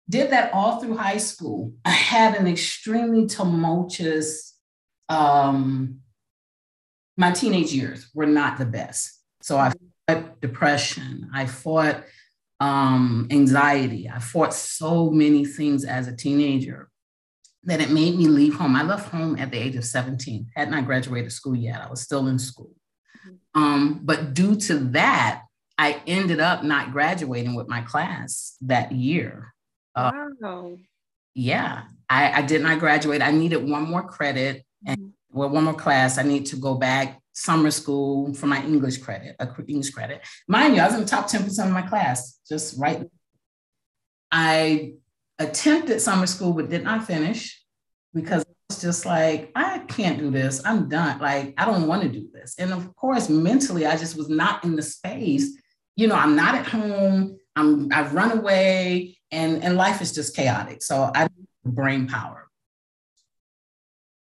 Did 0.09 0.31
that 0.31 0.53
all 0.53 0.81
through 0.81 0.97
high 0.97 1.17
school. 1.17 1.73
I 1.85 1.91
had 1.91 2.35
an 2.35 2.45
extremely 2.45 3.25
tumultuous, 3.25 4.57
um, 5.07 5.99
my 7.15 7.31
teenage 7.31 7.71
years 7.71 8.09
were 8.13 8.25
not 8.25 8.57
the 8.57 8.65
best. 8.65 9.17
So 9.41 9.57
I 9.57 9.71
fought 10.09 10.41
depression. 10.41 11.29
I 11.33 11.45
fought 11.45 12.03
um, 12.59 13.29
anxiety. 13.31 14.09
I 14.09 14.19
fought 14.19 14.53
so 14.53 15.09
many 15.09 15.45
things 15.45 15.85
as 15.85 16.09
a 16.09 16.15
teenager. 16.15 16.90
That 17.63 17.81
it 17.81 17.91
made 17.91 18.17
me 18.17 18.27
leave 18.27 18.55
home. 18.55 18.75
I 18.75 18.83
left 18.83 19.11
home 19.11 19.37
at 19.37 19.51
the 19.51 19.57
age 19.57 19.75
of 19.75 19.85
17, 19.85 20.47
had 20.55 20.71
not 20.71 20.85
graduated 20.85 21.31
school 21.31 21.55
yet. 21.55 21.81
I 21.81 21.89
was 21.89 22.01
still 22.01 22.27
in 22.27 22.39
school. 22.39 22.71
Mm-hmm. 23.25 23.61
Um, 23.61 23.99
but 24.03 24.33
due 24.33 24.55
to 24.55 24.75
that, 24.91 25.43
I 25.77 26.01
ended 26.07 26.39
up 26.39 26.63
not 26.63 26.91
graduating 26.91 27.55
with 27.55 27.67
my 27.67 27.81
class 27.81 28.55
that 28.61 28.91
year. 28.91 29.53
Uh, 29.95 30.11
wow. 30.39 30.77
Yeah, 31.33 31.83
I, 32.09 32.39
I, 32.39 32.41
did 32.41 32.61
not 32.61 32.79
graduate. 32.79 33.21
I 33.21 33.31
needed 33.31 33.67
one 33.67 33.83
more 33.83 34.03
credit 34.03 34.63
and 34.85 34.97
mm-hmm. 34.97 35.37
well, 35.37 35.49
one 35.49 35.63
more 35.63 35.73
class. 35.73 36.17
I 36.17 36.23
need 36.23 36.45
to 36.47 36.55
go 36.55 36.75
back 36.75 37.21
summer 37.33 37.71
school 37.71 38.33
for 38.33 38.47
my 38.47 38.63
English 38.63 38.97
credit, 38.97 39.35
a 39.39 39.47
English 39.67 39.91
credit. 39.91 40.21
Mind 40.47 40.75
you, 40.75 40.81
I 40.81 40.85
was 40.85 40.95
in 40.95 41.01
the 41.01 41.07
top 41.07 41.27
10% 41.27 41.65
of 41.65 41.71
my 41.71 41.81
class, 41.81 42.39
just 42.47 42.79
right. 42.79 43.07
I 44.31 44.93
attempted 45.43 45.99
summer 45.99 46.27
school, 46.27 46.53
but 46.53 46.69
did 46.69 46.83
not 46.83 47.05
finish 47.05 47.61
because 48.13 48.45
it's 48.69 48.81
just 48.81 49.05
like, 49.05 49.51
I 49.55 49.79
can't 49.79 50.19
do 50.19 50.31
this. 50.31 50.61
I'm 50.65 50.89
done. 50.89 51.19
Like, 51.19 51.53
I 51.57 51.65
don't 51.65 51.87
want 51.87 52.03
to 52.03 52.09
do 52.09 52.29
this. 52.33 52.55
And 52.57 52.71
of 52.71 52.95
course, 52.95 53.29
mentally, 53.29 53.85
I 53.85 53.97
just 53.97 54.17
was 54.17 54.29
not 54.29 54.63
in 54.63 54.75
the 54.75 54.81
space. 54.81 55.57
You 55.95 56.07
know, 56.07 56.15
I'm 56.15 56.35
not 56.35 56.55
at 56.55 56.67
home. 56.67 57.37
I'm 57.55 57.91
I've 57.91 58.13
run 58.13 58.37
away 58.37 59.17
and, 59.31 59.63
and 59.63 59.75
life 59.75 60.01
is 60.01 60.13
just 60.13 60.35
chaotic. 60.35 60.81
So 60.81 61.11
I 61.13 61.27
brain 61.65 62.07
power. 62.07 62.49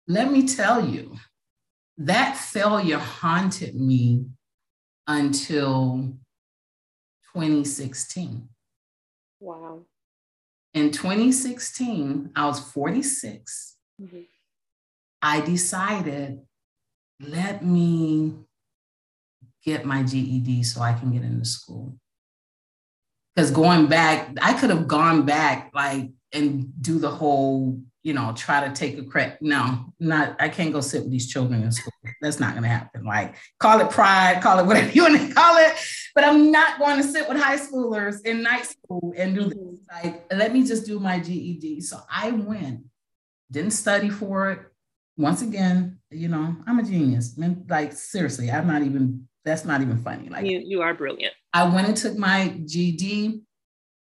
Let 0.07 0.31
me 0.31 0.47
tell 0.47 0.87
you, 0.87 1.17
that 1.97 2.37
failure 2.37 2.99
haunted 2.99 3.75
me 3.75 4.25
until 5.07 6.13
2016. 7.33 8.47
Wow. 9.39 9.85
In 10.75 10.91
2016, 10.91 12.31
I 12.35 12.45
was 12.45 12.59
46. 12.59 13.77
Mm-hmm. 14.01 14.19
I 15.21 15.39
decided, 15.39 16.41
let 17.21 17.63
me 17.63 18.33
get 19.63 19.85
my 19.85 20.03
GED 20.03 20.63
so 20.63 20.81
I 20.81 20.91
can 20.91 21.13
get 21.13 21.23
into 21.23 21.45
school. 21.45 21.95
Because 23.33 23.51
going 23.51 23.87
back, 23.87 24.37
I 24.41 24.53
could 24.53 24.69
have 24.69 24.85
gone 24.85 25.25
back 25.25 25.71
like 25.73 26.11
and 26.33 26.71
do 26.81 26.99
the 26.99 27.09
whole 27.09 27.79
you 28.05 28.13
know, 28.13 28.31
try 28.35 28.65
to 28.65 28.71
take 28.71 28.99
a 28.99 29.03
credit. 29.03 29.39
No, 29.41 29.91
not, 29.99 30.35
I 30.39 30.47
can't 30.47 30.71
go 30.71 30.79
sit 30.79 31.01
with 31.01 31.11
these 31.11 31.27
children 31.27 31.63
in 31.63 31.71
school. 31.71 31.91
That's 32.21 32.39
not 32.39 32.51
going 32.51 32.61
to 32.61 32.69
happen. 32.69 33.03
Like, 33.03 33.35
call 33.59 33.79
it 33.79 33.89
pride, 33.89 34.43
call 34.43 34.59
it 34.59 34.65
whatever 34.67 34.91
you 34.91 35.01
want 35.01 35.19
to 35.19 35.33
call 35.33 35.57
it. 35.57 35.75
But 36.15 36.23
I'm 36.23 36.49
not 36.49 36.79
going 36.79 36.97
to 36.97 37.03
sit 37.03 37.27
with 37.27 37.37
high 37.37 37.57
schoolers 37.57 38.25
in 38.25 38.41
night 38.41 38.65
school 38.65 39.13
and 39.17 39.35
do 39.35 39.49
this. 39.49 39.57
Mm-hmm. 39.57 40.07
Like, 40.07 40.33
let 40.33 40.53
me 40.53 40.65
just 40.65 40.85
do 40.85 40.99
my 40.99 41.19
GED. 41.19 41.81
So 41.81 41.99
I 42.09 42.31
went, 42.31 42.85
didn't 43.51 43.71
study 43.71 44.09
for 44.09 44.51
it. 44.51 44.59
Once 45.17 45.41
again, 45.41 45.99
you 46.09 46.29
know, 46.29 46.55
I'm 46.65 46.79
a 46.79 46.83
genius. 46.83 47.37
Like, 47.67 47.91
seriously, 47.91 48.49
I'm 48.49 48.65
not 48.65 48.81
even, 48.81 49.27
that's 49.43 49.65
not 49.65 49.81
even 49.81 49.97
funny. 49.97 50.29
Like, 50.29 50.45
you, 50.45 50.61
you 50.65 50.81
are 50.81 50.93
brilliant. 50.93 51.33
I 51.53 51.65
went 51.67 51.87
and 51.89 51.97
took 51.97 52.17
my 52.17 52.47
GED, 52.65 53.41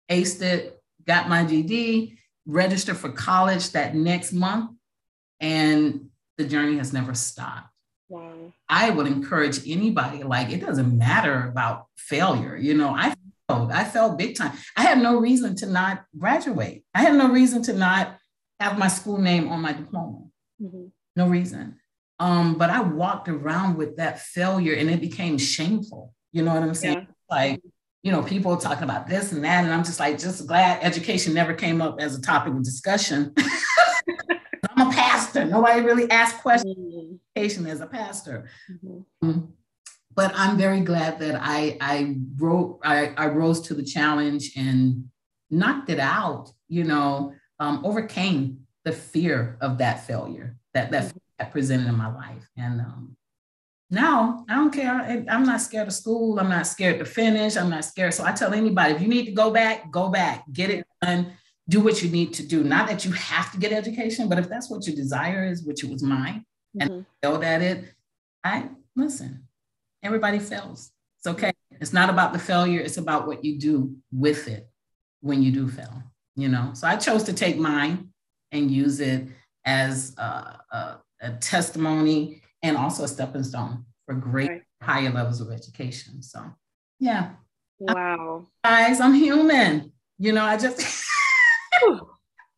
aced 0.10 0.42
it, 0.42 0.82
got 1.06 1.30
my 1.30 1.44
GED 1.46 2.18
registered 2.46 2.98
for 2.98 3.10
college 3.12 3.72
that 3.72 3.96
next 3.96 4.34
month, 4.34 4.72
and 5.40 6.10
the 6.38 6.46
journey 6.46 6.78
has 6.78 6.92
never 6.92 7.14
stopped. 7.14 7.70
Wow. 8.10 8.54
I 8.68 8.90
would 8.90 9.08
encourage 9.08 9.68
anybody, 9.68 10.24
like, 10.24 10.50
it 10.50 10.62
doesn't 10.62 10.98
matter 10.98 11.48
about 11.48 11.86
failure. 11.96 12.58
You 12.58 12.74
know, 12.74 12.90
I 12.90 13.14
failed, 13.48 13.72
I 13.72 13.84
felt 13.84 14.18
big 14.18 14.36
time. 14.36 14.54
I 14.76 14.82
had 14.82 15.00
no 15.00 15.20
reason 15.20 15.56
to 15.58 15.68
not 15.68 16.06
graduate, 16.18 16.84
I 16.94 17.02
had 17.04 17.16
no 17.16 17.30
reason 17.30 17.62
to 17.64 17.74
not 17.74 18.18
have 18.60 18.78
my 18.78 18.88
school 18.88 19.20
name 19.20 19.48
on 19.48 19.62
my 19.62 19.74
diploma. 19.74 20.26
Mm-hmm. 20.62 20.86
No 21.16 21.28
reason. 21.28 21.80
Um, 22.20 22.56
but 22.58 22.70
I 22.70 22.82
walked 22.82 23.30
around 23.30 23.78
with 23.78 23.96
that 23.98 24.20
failure 24.20 24.74
and 24.74 24.90
it 24.90 25.00
became 25.00 25.38
shameful. 25.38 26.14
You 26.34 26.44
know 26.44 26.54
what 26.54 26.64
I'm 26.64 26.74
saying? 26.74 27.08
Yeah. 27.08 27.14
Like, 27.30 27.62
you 28.04 28.12
know, 28.12 28.24
people 28.24 28.58
talking 28.58 28.84
about 28.84 29.08
this 29.08 29.32
and 29.32 29.44
that. 29.44 29.64
And 29.64 29.74
I'm 29.74 29.84
just 29.84 30.00
like, 30.00 30.20
just 30.20 30.46
glad 30.46 30.84
education 30.84 31.34
never 31.34 31.54
came 31.54 31.82
up 31.82 32.00
as 32.02 32.18
a 32.18 32.22
topic 32.22 32.54
of 32.54 32.64
discussion. 32.64 33.34
Pastor. 35.34 35.46
Nobody 35.46 35.82
really 35.82 36.10
asked 36.10 36.42
questions 36.42 37.20
mm-hmm. 37.38 37.68
as 37.68 37.82
a 37.82 37.88
pastor. 37.88 38.50
Mm-hmm. 38.72 39.28
mm-hmm. 39.30 39.46
But 40.16 40.34
I'm 40.36 40.58
very 40.58 40.82
glad 40.82 41.20
that 41.20 41.40
I 41.42 41.78
I 41.80 42.18
wrote 42.36 42.80
I, 42.84 43.14
I 43.16 43.28
rose 43.28 43.62
to 43.62 43.74
the 43.74 43.84
challenge 43.84 44.52
and 44.58 45.10
knocked 45.50 45.90
it 45.90 46.00
out, 46.00 46.52
you 46.68 46.84
know, 46.84 47.34
um, 47.60 47.86
overcame 47.86 48.66
the 48.84 48.92
fear 48.92 49.58
of 49.62 49.78
that 49.78 50.06
failure 50.06 50.58
that 50.74 50.92
that, 50.92 51.04
mm-hmm. 51.06 51.18
that 51.38 51.52
presented 51.52 51.88
in 51.88 51.96
my 51.96 52.14
life. 52.14 52.50
And 52.58 52.82
um, 52.82 53.16
now 53.90 54.46
I 54.50 54.56
don't 54.56 54.74
care. 54.74 55.26
I'm 55.30 55.44
not 55.44 55.62
scared 55.62 55.88
of 55.88 55.94
school. 55.94 56.40
I'm 56.40 56.50
not 56.50 56.68
scared 56.68 57.00
to 57.00 57.06
finish. 57.06 57.56
I'm 57.56 57.70
not 57.70 57.86
scared. 57.86 58.14
So 58.14 58.26
I 58.26 58.32
tell 58.32 58.54
anybody 58.54 58.96
if 58.96 59.02
you 59.02 59.08
need 59.08 59.26
to 59.26 59.32
go 59.32 59.52
back, 59.52 59.90
go 59.92 60.10
back, 60.10 60.44
get 60.52 60.70
it 60.70 60.86
done, 61.02 61.34
do 61.70 61.80
what 61.80 62.02
you 62.02 62.10
need 62.10 62.34
to 62.34 62.46
do. 62.46 62.64
Not 62.64 62.88
that 62.88 63.06
you 63.06 63.12
have 63.12 63.52
to 63.52 63.60
get 63.60 63.72
education, 63.72 64.28
but 64.28 64.40
if 64.40 64.50
that's 64.50 64.70
what 64.70 64.86
your 64.88 64.96
desire 64.96 65.46
is, 65.46 65.64
which 65.64 65.84
it 65.84 65.90
was 65.90 66.04
mine, 66.04 66.44
mm-hmm. 66.76 66.82
and 66.82 67.06
failed 67.22 67.44
at 67.44 67.62
it, 67.62 67.86
I 68.44 68.70
listen. 68.96 69.48
Everybody 70.04 70.40
fails. 70.40 70.92
It's 71.20 71.28
okay. 71.28 71.52
It's 71.80 71.94
not 71.94 72.10
about 72.10 72.34
the 72.34 72.40
failure, 72.40 72.82
it's 72.82 72.98
about 72.98 73.28
what 73.28 73.46
you 73.46 73.60
do 73.60 73.96
with 74.12 74.48
it 74.48 74.68
when 75.22 75.44
you 75.44 75.52
do 75.52 75.70
fail, 75.70 76.04
you 76.36 76.50
know. 76.50 76.72
So 76.74 76.88
I 76.88 76.96
chose 76.96 77.24
to 77.24 77.34
take 77.34 77.58
mine 77.58 78.10
and 78.52 78.72
use 78.72 79.00
it 79.00 79.28
as 79.66 80.16
a, 80.18 80.60
a, 80.72 80.98
a 81.22 81.32
testimony 81.34 82.42
and 82.64 82.76
also 82.76 83.04
a 83.04 83.08
stepping 83.08 83.44
stone 83.44 83.86
for 84.06 84.16
great 84.16 84.50
right. 84.50 84.62
higher 84.82 85.12
levels 85.12 85.40
of 85.40 85.52
education. 85.52 86.22
So, 86.24 86.44
yeah. 87.00 87.32
Wow. 87.80 88.48
guys, 88.64 89.00
I'm 89.00 89.14
human. 89.14 89.92
You 90.18 90.34
know, 90.34 90.44
I 90.44 90.58
just. 90.58 91.06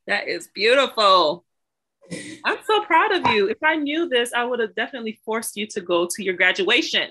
that 0.07 0.28
is 0.28 0.47
beautiful. 0.53 1.45
I'm 2.43 2.57
so 2.65 2.84
proud 2.84 3.11
of 3.13 3.32
you. 3.34 3.47
If 3.47 3.63
I 3.63 3.76
knew 3.76 4.09
this, 4.09 4.34
I 4.34 4.43
would 4.43 4.59
have 4.59 4.76
definitely 4.76 5.19
forced 5.26 5.55
you 5.55 5.67
to 5.67 5.82
go 5.82 6.07
to 6.09 6.24
your 6.24 6.34
graduation. 6.36 7.09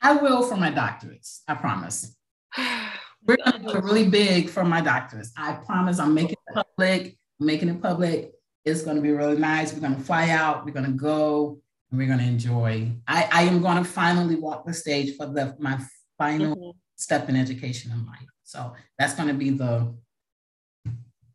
I 0.00 0.12
will 0.12 0.42
for 0.42 0.56
my 0.56 0.70
doctorates. 0.70 1.40
I 1.48 1.54
promise. 1.54 2.14
We're 3.26 3.36
going 3.36 3.62
to 3.64 3.72
do 3.72 3.80
really 3.80 4.08
big 4.08 4.48
for 4.48 4.64
my 4.64 4.80
doctorates. 4.80 5.30
I 5.36 5.52
promise 5.52 5.98
I'm 5.98 6.14
making 6.14 6.36
it 6.46 6.54
public, 6.54 7.18
I'm 7.40 7.46
making 7.46 7.68
it 7.68 7.82
public. 7.82 8.32
It's 8.64 8.82
going 8.82 8.96
to 8.96 9.02
be 9.02 9.10
really 9.10 9.38
nice. 9.38 9.72
We're 9.72 9.80
going 9.80 9.96
to 9.96 10.02
fly 10.02 10.30
out. 10.30 10.64
We're 10.64 10.72
going 10.72 10.86
to 10.86 10.92
go. 10.92 11.58
And 11.90 11.98
we're 11.98 12.06
going 12.06 12.18
to 12.18 12.24
enjoy. 12.24 12.92
I, 13.06 13.28
I 13.32 13.42
am 13.44 13.60
going 13.62 13.78
to 13.78 13.84
finally 13.84 14.36
walk 14.36 14.66
the 14.66 14.74
stage 14.74 15.16
for 15.16 15.26
the 15.26 15.56
my 15.58 15.80
final 16.18 16.54
mm-hmm. 16.54 16.78
step 16.96 17.28
in 17.28 17.36
education 17.36 17.92
in 17.92 18.06
life. 18.06 18.28
So 18.44 18.74
that's 18.98 19.14
going 19.14 19.28
to 19.28 19.34
be 19.34 19.50
the 19.50 19.94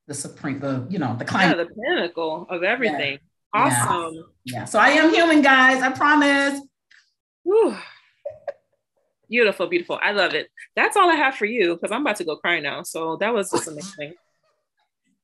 the 0.08 0.14
supreme, 0.14 0.60
the 0.60 0.86
you 0.90 1.00
know, 1.00 1.16
the 1.18 1.26
climate, 1.26 1.58
yeah, 1.58 1.64
the 1.64 1.82
pinnacle 1.82 2.48
of 2.50 2.64
everything. 2.64 3.14
Yeah. 3.14 3.18
Awesome. 3.54 4.16
Yeah. 4.44 4.60
yeah. 4.60 4.66
So 4.66 4.80
I 4.80 4.90
am 4.90 5.14
human, 5.14 5.42
guys. 5.42 5.82
I 5.82 5.92
promise. 5.92 6.60
Woo. 7.44 7.76
Beautiful, 9.30 9.68
beautiful. 9.68 10.00
I 10.02 10.12
love 10.12 10.34
it. 10.34 10.50
That's 10.76 10.98
all 10.98 11.10
I 11.10 11.16
have 11.16 11.36
for 11.36 11.46
you 11.46 11.76
because 11.76 11.92
I'm 11.92 12.02
about 12.02 12.18
to 12.18 12.24
go 12.24 12.36
cry 12.36 12.60
now. 12.60 12.84
So 12.84 13.18
that 13.18 13.34
was 13.34 13.52
just 13.52 13.68
amazing. 13.68 14.14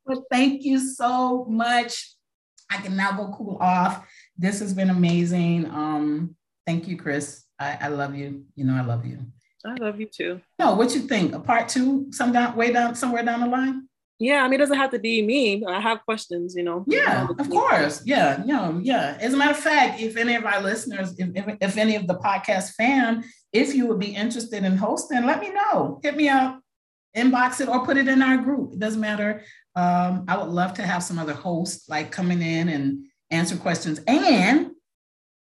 Well, 0.06 0.26
thank 0.32 0.64
you 0.64 0.80
so 0.80 1.46
much. 1.46 2.16
I 2.72 2.78
can 2.78 2.96
now 2.96 3.12
go 3.12 3.32
cool 3.38 3.58
off. 3.62 4.08
This 4.36 4.60
has 4.60 4.74
been 4.74 4.90
amazing. 4.90 5.66
Um, 5.68 6.36
thank 6.66 6.88
you, 6.88 6.98
Chris. 6.98 7.44
I, 7.60 7.78
I 7.82 7.88
love 7.90 8.16
you. 8.16 8.46
You 8.56 8.66
know 8.66 8.74
I 8.74 8.84
love 8.84 9.06
you. 9.06 9.20
I 9.66 9.76
love 9.76 10.00
you 10.00 10.08
too. 10.08 10.42
No, 10.58 10.76
what 10.76 10.96
you 10.96 11.02
think? 11.02 11.36
A 11.36 11.40
part 11.40 11.70
two, 11.70 12.08
some 12.12 12.32
down 12.32 12.56
way 12.56 12.72
down 12.72 12.96
somewhere 12.96 13.24
down 13.24 13.42
the 13.42 13.48
line? 13.48 13.89
Yeah, 14.20 14.44
I 14.44 14.50
mean, 14.50 14.56
it 14.56 14.64
doesn't 14.64 14.78
have 14.78 14.92
to 14.92 15.00
be 15.00 15.22
me. 15.22 15.64
I 15.66 15.80
have 15.80 16.04
questions, 16.04 16.54
you 16.54 16.64
know. 16.64 16.84
Yeah, 16.88 17.28
of 17.40 17.50
course. 17.50 18.04
Yeah, 18.06 18.44
know, 18.46 18.80
yeah. 18.84 19.18
As 19.22 19.34
a 19.34 19.38
matter 19.38 19.52
of 19.52 19.58
fact, 19.58 20.02
if 20.02 20.18
any 20.18 20.36
of 20.36 20.46
our 20.46 20.62
listeners, 20.62 21.18
if, 21.18 21.30
if, 21.34 21.58
if 21.62 21.78
any 21.78 21.96
of 21.96 22.06
the 22.06 22.16
podcast 22.16 22.74
fan, 22.74 23.24
if 23.54 23.74
you 23.74 23.88
would 23.88 24.00
be 24.00 24.14
interested 24.14 24.66
in 24.66 24.76
hosting, 24.76 25.26
let 25.26 25.40
me 25.40 25.52
know. 25.52 26.02
Hit 26.04 26.18
me 26.18 26.28
up, 26.28 26.60
inbox 27.16 27.62
it, 27.62 27.70
or 27.70 27.86
put 27.86 27.96
it 27.96 28.10
in 28.10 28.22
our 28.22 28.38
group. 28.38 28.74
It 28.74 28.80
doesn't 28.80 29.00
matter. 29.00 29.42
Um, 29.78 30.26
I 30.28 30.38
would 30.38 30.50
love 30.50 30.74
to 30.74 30.82
have 30.82 31.02
some 31.02 31.18
other 31.18 31.34
hosts 31.34 31.88
like 31.88 32.12
coming 32.12 32.42
in 32.42 32.68
and 32.68 33.06
answer 33.32 33.56
questions. 33.56 34.02
And 34.06 34.72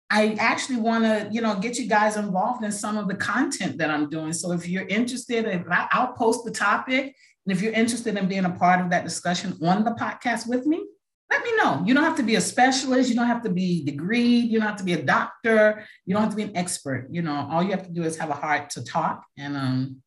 I 0.09 0.35
actually 0.39 0.77
want 0.77 1.03
to, 1.03 1.29
you 1.29 1.41
know, 1.41 1.55
get 1.55 1.77
you 1.77 1.87
guys 1.87 2.15
involved 2.15 2.63
in 2.63 2.71
some 2.71 2.97
of 2.97 3.09
the 3.09 3.15
content 3.15 3.77
that 3.79 3.89
I'm 3.89 4.09
doing. 4.09 4.31
So 4.31 4.53
if 4.53 4.67
you're 4.67 4.87
interested, 4.87 5.45
if 5.45 5.63
I, 5.69 5.87
I'll 5.91 6.13
post 6.13 6.45
the 6.45 6.51
topic, 6.51 7.15
and 7.45 7.55
if 7.55 7.61
you're 7.61 7.73
interested 7.73 8.17
in 8.17 8.27
being 8.27 8.45
a 8.45 8.51
part 8.51 8.81
of 8.81 8.89
that 8.91 9.03
discussion 9.03 9.57
on 9.63 9.83
the 9.83 9.91
podcast 9.91 10.47
with 10.47 10.65
me, 10.65 10.85
let 11.31 11.43
me 11.43 11.55
know. 11.55 11.81
You 11.85 11.93
don't 11.93 12.03
have 12.03 12.17
to 12.17 12.23
be 12.23 12.35
a 12.35 12.41
specialist. 12.41 13.09
You 13.09 13.15
don't 13.15 13.27
have 13.27 13.43
to 13.43 13.49
be 13.49 13.85
degreed. 13.85 14.49
You 14.49 14.59
don't 14.59 14.67
have 14.67 14.77
to 14.77 14.83
be 14.83 14.93
a 14.93 15.01
doctor. 15.01 15.85
You 16.05 16.13
don't 16.13 16.23
have 16.23 16.31
to 16.31 16.35
be 16.35 16.43
an 16.43 16.57
expert. 16.57 17.07
You 17.09 17.21
know, 17.21 17.47
all 17.49 17.63
you 17.63 17.71
have 17.71 17.85
to 17.87 17.91
do 17.91 18.03
is 18.03 18.17
have 18.17 18.29
a 18.29 18.33
heart 18.33 18.69
to 18.71 18.83
talk 18.83 19.25
and 19.37 19.55
um, 19.55 20.01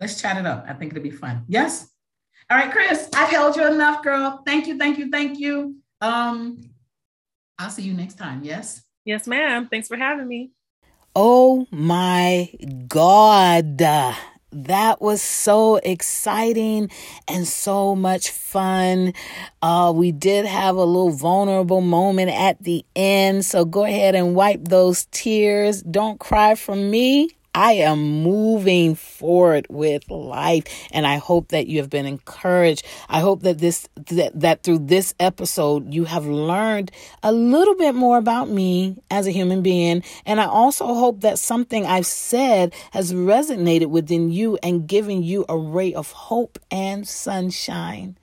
let's 0.00 0.20
chat 0.20 0.38
it 0.38 0.46
up. 0.46 0.64
I 0.66 0.72
think 0.72 0.92
it'll 0.92 1.02
be 1.02 1.10
fun. 1.10 1.44
Yes. 1.48 1.88
All 2.50 2.56
right, 2.56 2.72
Chris, 2.72 3.08
I've 3.14 3.28
held 3.28 3.56
you 3.56 3.66
enough, 3.66 4.02
girl. 4.02 4.42
Thank 4.44 4.66
you, 4.66 4.76
thank 4.76 4.98
you, 4.98 5.10
thank 5.10 5.38
you. 5.38 5.76
Um, 6.00 6.58
I'll 7.58 7.70
see 7.70 7.82
you 7.82 7.94
next 7.94 8.14
time. 8.14 8.42
Yes. 8.42 8.82
Yes, 9.04 9.26
ma'am. 9.26 9.68
Thanks 9.70 9.86
for 9.86 9.96
having 9.96 10.26
me. 10.26 10.50
Oh 11.14 11.66
my 11.70 12.48
God. 12.88 14.16
That 14.52 15.00
was 15.00 15.22
so 15.22 15.76
exciting 15.76 16.90
and 17.28 17.46
so 17.46 17.94
much 17.94 18.30
fun. 18.30 19.14
Uh, 19.62 19.92
we 19.94 20.10
did 20.12 20.44
have 20.46 20.76
a 20.76 20.84
little 20.84 21.10
vulnerable 21.10 21.80
moment 21.80 22.30
at 22.30 22.62
the 22.62 22.84
end. 22.96 23.44
So 23.44 23.64
go 23.64 23.84
ahead 23.84 24.14
and 24.14 24.34
wipe 24.34 24.64
those 24.64 25.06
tears. 25.12 25.82
Don't 25.82 26.18
cry 26.18 26.56
for 26.56 26.74
me. 26.74 27.30
I 27.54 27.72
am 27.72 28.22
moving 28.22 28.94
forward 28.94 29.66
with 29.68 30.08
life 30.08 30.64
and 30.92 31.04
I 31.06 31.16
hope 31.16 31.48
that 31.48 31.66
you 31.66 31.78
have 31.78 31.90
been 31.90 32.06
encouraged. 32.06 32.86
I 33.08 33.20
hope 33.20 33.42
that 33.42 33.58
this 33.58 33.88
that, 34.10 34.38
that 34.38 34.62
through 34.62 34.80
this 34.86 35.14
episode 35.18 35.92
you 35.92 36.04
have 36.04 36.26
learned 36.26 36.92
a 37.24 37.32
little 37.32 37.74
bit 37.74 37.96
more 37.96 38.18
about 38.18 38.48
me 38.48 38.96
as 39.10 39.26
a 39.26 39.32
human 39.32 39.62
being 39.62 40.04
and 40.24 40.40
I 40.40 40.46
also 40.46 40.86
hope 40.94 41.22
that 41.22 41.40
something 41.40 41.86
I've 41.86 42.06
said 42.06 42.72
has 42.92 43.12
resonated 43.12 43.86
within 43.86 44.30
you 44.30 44.56
and 44.62 44.86
given 44.86 45.24
you 45.24 45.44
a 45.48 45.56
ray 45.56 45.92
of 45.92 46.12
hope 46.12 46.58
and 46.70 47.06
sunshine. 47.06 48.16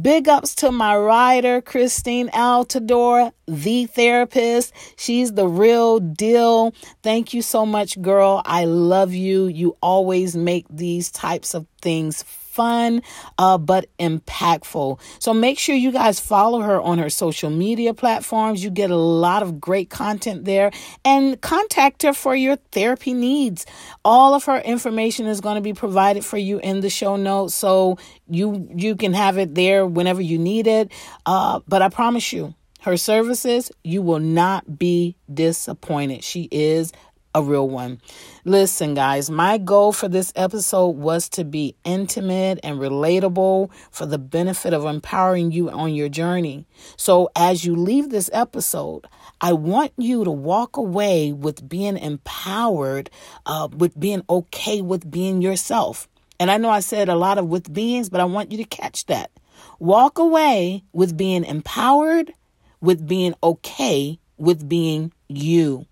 Big 0.00 0.28
ups 0.28 0.54
to 0.56 0.72
my 0.72 0.96
writer, 0.96 1.60
Christine 1.60 2.28
Altador, 2.30 3.32
the 3.46 3.86
therapist. 3.86 4.72
She's 4.96 5.32
the 5.32 5.46
real 5.46 6.00
deal. 6.00 6.72
Thank 7.02 7.32
you 7.32 7.42
so 7.42 7.64
much, 7.64 8.00
girl. 8.02 8.42
I 8.44 8.64
love 8.64 9.12
you. 9.12 9.46
You 9.46 9.76
always 9.80 10.36
make 10.36 10.66
these 10.68 11.10
types 11.10 11.54
of 11.54 11.66
things 11.80 12.22
fun, 12.56 13.02
uh, 13.38 13.58
but 13.58 13.86
impactful. 13.98 14.98
So 15.18 15.34
make 15.34 15.58
sure 15.58 15.74
you 15.74 15.92
guys 15.92 16.18
follow 16.18 16.60
her 16.60 16.80
on 16.80 16.98
her 16.98 17.10
social 17.10 17.50
media 17.50 17.92
platforms. 17.92 18.64
You 18.64 18.70
get 18.70 18.90
a 18.90 18.96
lot 18.96 19.42
of 19.42 19.60
great 19.60 19.90
content 19.90 20.46
there 20.46 20.70
and 21.04 21.40
contact 21.40 22.02
her 22.02 22.14
for 22.14 22.34
your 22.34 22.56
therapy 22.72 23.12
needs. 23.12 23.66
All 24.04 24.34
of 24.34 24.44
her 24.44 24.58
information 24.58 25.26
is 25.26 25.40
going 25.40 25.56
to 25.56 25.60
be 25.60 25.74
provided 25.74 26.24
for 26.24 26.38
you 26.38 26.58
in 26.58 26.80
the 26.80 26.90
show 26.90 27.16
notes. 27.16 27.54
So 27.54 27.98
you, 28.28 28.68
you 28.74 28.96
can 28.96 29.12
have 29.12 29.36
it 29.38 29.54
there 29.54 29.86
whenever 29.86 30.22
you 30.22 30.38
need 30.38 30.66
it. 30.66 30.90
Uh, 31.26 31.60
but 31.68 31.82
I 31.82 31.90
promise 31.90 32.32
you, 32.32 32.54
her 32.82 32.96
services, 32.96 33.70
you 33.82 34.00
will 34.00 34.20
not 34.20 34.78
be 34.78 35.16
disappointed. 35.32 36.22
She 36.22 36.48
is 36.50 36.92
a 37.36 37.42
real 37.42 37.68
one. 37.68 38.00
Listen, 38.46 38.94
guys, 38.94 39.28
my 39.28 39.58
goal 39.58 39.92
for 39.92 40.08
this 40.08 40.32
episode 40.34 40.96
was 40.96 41.28
to 41.28 41.44
be 41.44 41.76
intimate 41.84 42.58
and 42.62 42.78
relatable 42.78 43.70
for 43.90 44.06
the 44.06 44.16
benefit 44.16 44.72
of 44.72 44.86
empowering 44.86 45.52
you 45.52 45.68
on 45.68 45.92
your 45.92 46.08
journey. 46.08 46.66
So, 46.96 47.28
as 47.36 47.62
you 47.62 47.76
leave 47.76 48.08
this 48.08 48.30
episode, 48.32 49.06
I 49.38 49.52
want 49.52 49.92
you 49.98 50.24
to 50.24 50.30
walk 50.30 50.78
away 50.78 51.32
with 51.32 51.68
being 51.68 51.98
empowered, 51.98 53.10
uh, 53.44 53.68
with 53.70 54.00
being 54.00 54.22
okay 54.30 54.80
with 54.80 55.10
being 55.10 55.42
yourself. 55.42 56.08
And 56.40 56.50
I 56.50 56.56
know 56.56 56.70
I 56.70 56.80
said 56.80 57.10
a 57.10 57.16
lot 57.16 57.36
of 57.36 57.48
with 57.48 57.70
beings, 57.70 58.08
but 58.08 58.22
I 58.22 58.24
want 58.24 58.50
you 58.50 58.56
to 58.58 58.64
catch 58.64 59.04
that. 59.06 59.30
Walk 59.78 60.18
away 60.18 60.84
with 60.94 61.18
being 61.18 61.44
empowered, 61.44 62.32
with 62.80 63.06
being 63.06 63.34
okay 63.42 64.18
with 64.38 64.68
being 64.68 65.12
you. 65.28 65.86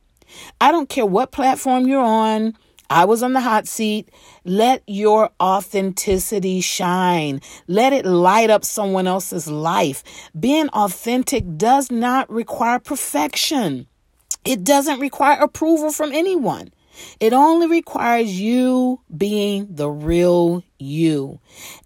I 0.60 0.72
don't 0.72 0.88
care 0.88 1.06
what 1.06 1.32
platform 1.32 1.86
you're 1.86 2.00
on. 2.00 2.54
I 2.90 3.06
was 3.06 3.22
on 3.22 3.32
the 3.32 3.40
hot 3.40 3.66
seat. 3.66 4.10
Let 4.44 4.82
your 4.86 5.30
authenticity 5.40 6.60
shine. 6.60 7.40
Let 7.66 7.92
it 7.92 8.04
light 8.04 8.50
up 8.50 8.64
someone 8.64 9.06
else's 9.06 9.48
life. 9.48 10.04
Being 10.38 10.68
authentic 10.68 11.44
does 11.56 11.90
not 11.90 12.30
require 12.30 12.78
perfection. 12.78 13.86
It 14.44 14.62
doesn't 14.62 15.00
require 15.00 15.40
approval 15.40 15.90
from 15.90 16.12
anyone. 16.12 16.72
It 17.18 17.32
only 17.32 17.66
requires 17.66 18.38
you 18.38 19.00
being 19.16 19.66
the 19.68 19.88
real 19.88 20.62
you. 20.78 21.40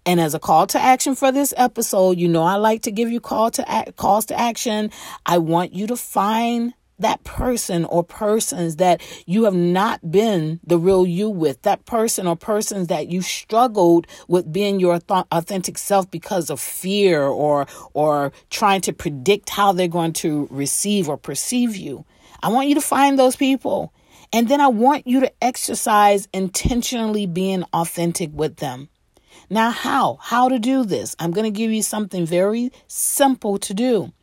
And 0.05 0.19
as 0.19 0.33
a 0.33 0.39
call 0.39 0.67
to 0.67 0.79
action 0.79 1.15
for 1.15 1.31
this 1.31 1.53
episode, 1.57 2.17
you 2.17 2.27
know 2.27 2.43
I 2.43 2.55
like 2.55 2.83
to 2.83 2.91
give 2.91 3.09
you 3.09 3.19
call 3.19 3.49
to 3.51 3.69
act, 3.69 3.95
calls 3.95 4.25
to 4.27 4.39
action. 4.39 4.91
I 5.25 5.37
want 5.39 5.73
you 5.73 5.87
to 5.87 5.95
find 5.95 6.73
that 6.99 7.23
person 7.23 7.85
or 7.85 8.03
persons 8.03 8.75
that 8.75 9.01
you 9.25 9.45
have 9.45 9.55
not 9.55 10.11
been 10.11 10.59
the 10.63 10.77
real 10.77 11.05
you 11.05 11.29
with, 11.29 11.61
that 11.63 11.85
person 11.85 12.27
or 12.27 12.35
persons 12.35 12.87
that 12.87 13.07
you 13.07 13.21
struggled 13.21 14.07
with 14.27 14.51
being 14.51 14.79
your 14.79 14.99
authentic 15.09 15.77
self 15.77 16.09
because 16.11 16.49
of 16.49 16.59
fear 16.59 17.23
or 17.23 17.67
or 17.93 18.31
trying 18.49 18.81
to 18.81 18.93
predict 18.93 19.49
how 19.49 19.71
they're 19.71 19.87
going 19.87 20.13
to 20.13 20.47
receive 20.51 21.09
or 21.09 21.17
perceive 21.17 21.75
you. 21.75 22.05
I 22.41 22.49
want 22.49 22.69
you 22.69 22.75
to 22.75 22.81
find 22.81 23.17
those 23.17 23.35
people. 23.35 23.93
And 24.31 24.47
then 24.47 24.61
I 24.61 24.67
want 24.67 25.07
you 25.07 25.21
to 25.21 25.43
exercise 25.43 26.27
intentionally 26.33 27.25
being 27.25 27.63
authentic 27.73 28.29
with 28.31 28.57
them. 28.57 28.89
Now, 29.49 29.71
how? 29.71 30.19
How 30.21 30.49
to 30.49 30.59
do 30.59 30.85
this? 30.85 31.15
I'm 31.17 31.31
going 31.31 31.51
to 31.51 31.57
give 31.57 31.71
you 31.71 31.81
something 31.81 32.25
very 32.25 32.71
simple 32.87 33.57
to 33.59 33.73
do. 33.73 34.13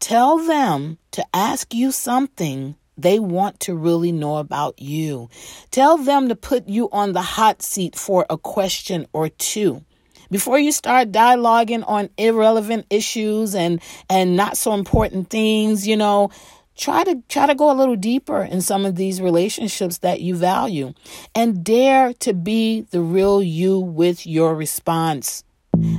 Tell 0.00 0.38
them 0.38 0.98
to 1.12 1.24
ask 1.34 1.74
you 1.74 1.92
something 1.92 2.74
they 2.96 3.18
want 3.18 3.60
to 3.60 3.74
really 3.74 4.12
know 4.12 4.36
about 4.36 4.80
you. 4.80 5.28
Tell 5.70 5.98
them 5.98 6.28
to 6.28 6.34
put 6.34 6.68
you 6.68 6.88
on 6.90 7.12
the 7.12 7.22
hot 7.22 7.62
seat 7.62 7.96
for 7.96 8.26
a 8.28 8.36
question 8.36 9.06
or 9.12 9.28
two. 9.28 9.84
Before 10.30 10.58
you 10.58 10.72
start 10.72 11.12
dialoguing 11.12 11.84
on 11.86 12.08
irrelevant 12.16 12.86
issues 12.88 13.54
and 13.54 13.80
and 14.08 14.36
not 14.36 14.56
so 14.56 14.74
important 14.74 15.28
things, 15.28 15.88
you 15.88 15.96
know, 15.96 16.30
try 16.76 17.04
to 17.04 17.22
try 17.28 17.46
to 17.46 17.54
go 17.54 17.70
a 17.70 17.74
little 17.74 17.96
deeper 17.96 18.42
in 18.42 18.60
some 18.60 18.86
of 18.86 18.94
these 18.94 19.20
relationships 19.20 19.98
that 19.98 20.20
you 20.20 20.36
value 20.36 20.94
and 21.34 21.64
dare 21.64 22.12
to 22.14 22.32
be 22.32 22.82
the 22.90 23.00
real 23.00 23.42
you 23.42 23.78
with 23.78 24.26
your 24.26 24.54
response. 24.54 25.42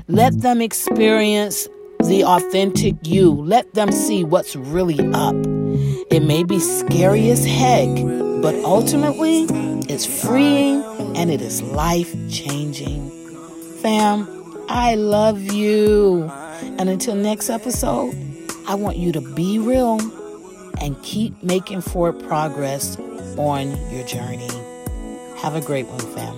Let 0.07 0.39
them 0.41 0.61
experience 0.61 1.67
the 2.07 2.23
authentic 2.23 2.95
you. 3.05 3.31
Let 3.31 3.73
them 3.73 3.91
see 3.91 4.23
what's 4.23 4.55
really 4.55 4.99
up. 5.13 5.35
It 6.11 6.21
may 6.21 6.43
be 6.43 6.59
scary 6.59 7.29
as 7.29 7.45
heck, 7.45 7.89
but 8.41 8.55
ultimately, 8.63 9.45
it's 9.89 10.05
freeing 10.05 10.83
and 11.15 11.31
it 11.31 11.41
is 11.41 11.61
life 11.61 12.13
changing. 12.29 13.09
Fam, 13.81 14.27
I 14.69 14.95
love 14.95 15.41
you. 15.41 16.31
And 16.77 16.89
until 16.89 17.15
next 17.15 17.49
episode, 17.49 18.15
I 18.67 18.75
want 18.75 18.97
you 18.97 19.11
to 19.13 19.21
be 19.21 19.59
real 19.59 19.99
and 20.79 21.01
keep 21.03 21.41
making 21.43 21.81
forward 21.81 22.23
progress 22.27 22.97
on 23.37 23.71
your 23.91 24.05
journey. 24.05 24.49
Have 25.37 25.55
a 25.55 25.61
great 25.61 25.87
one, 25.87 25.99
fam. 26.15 26.37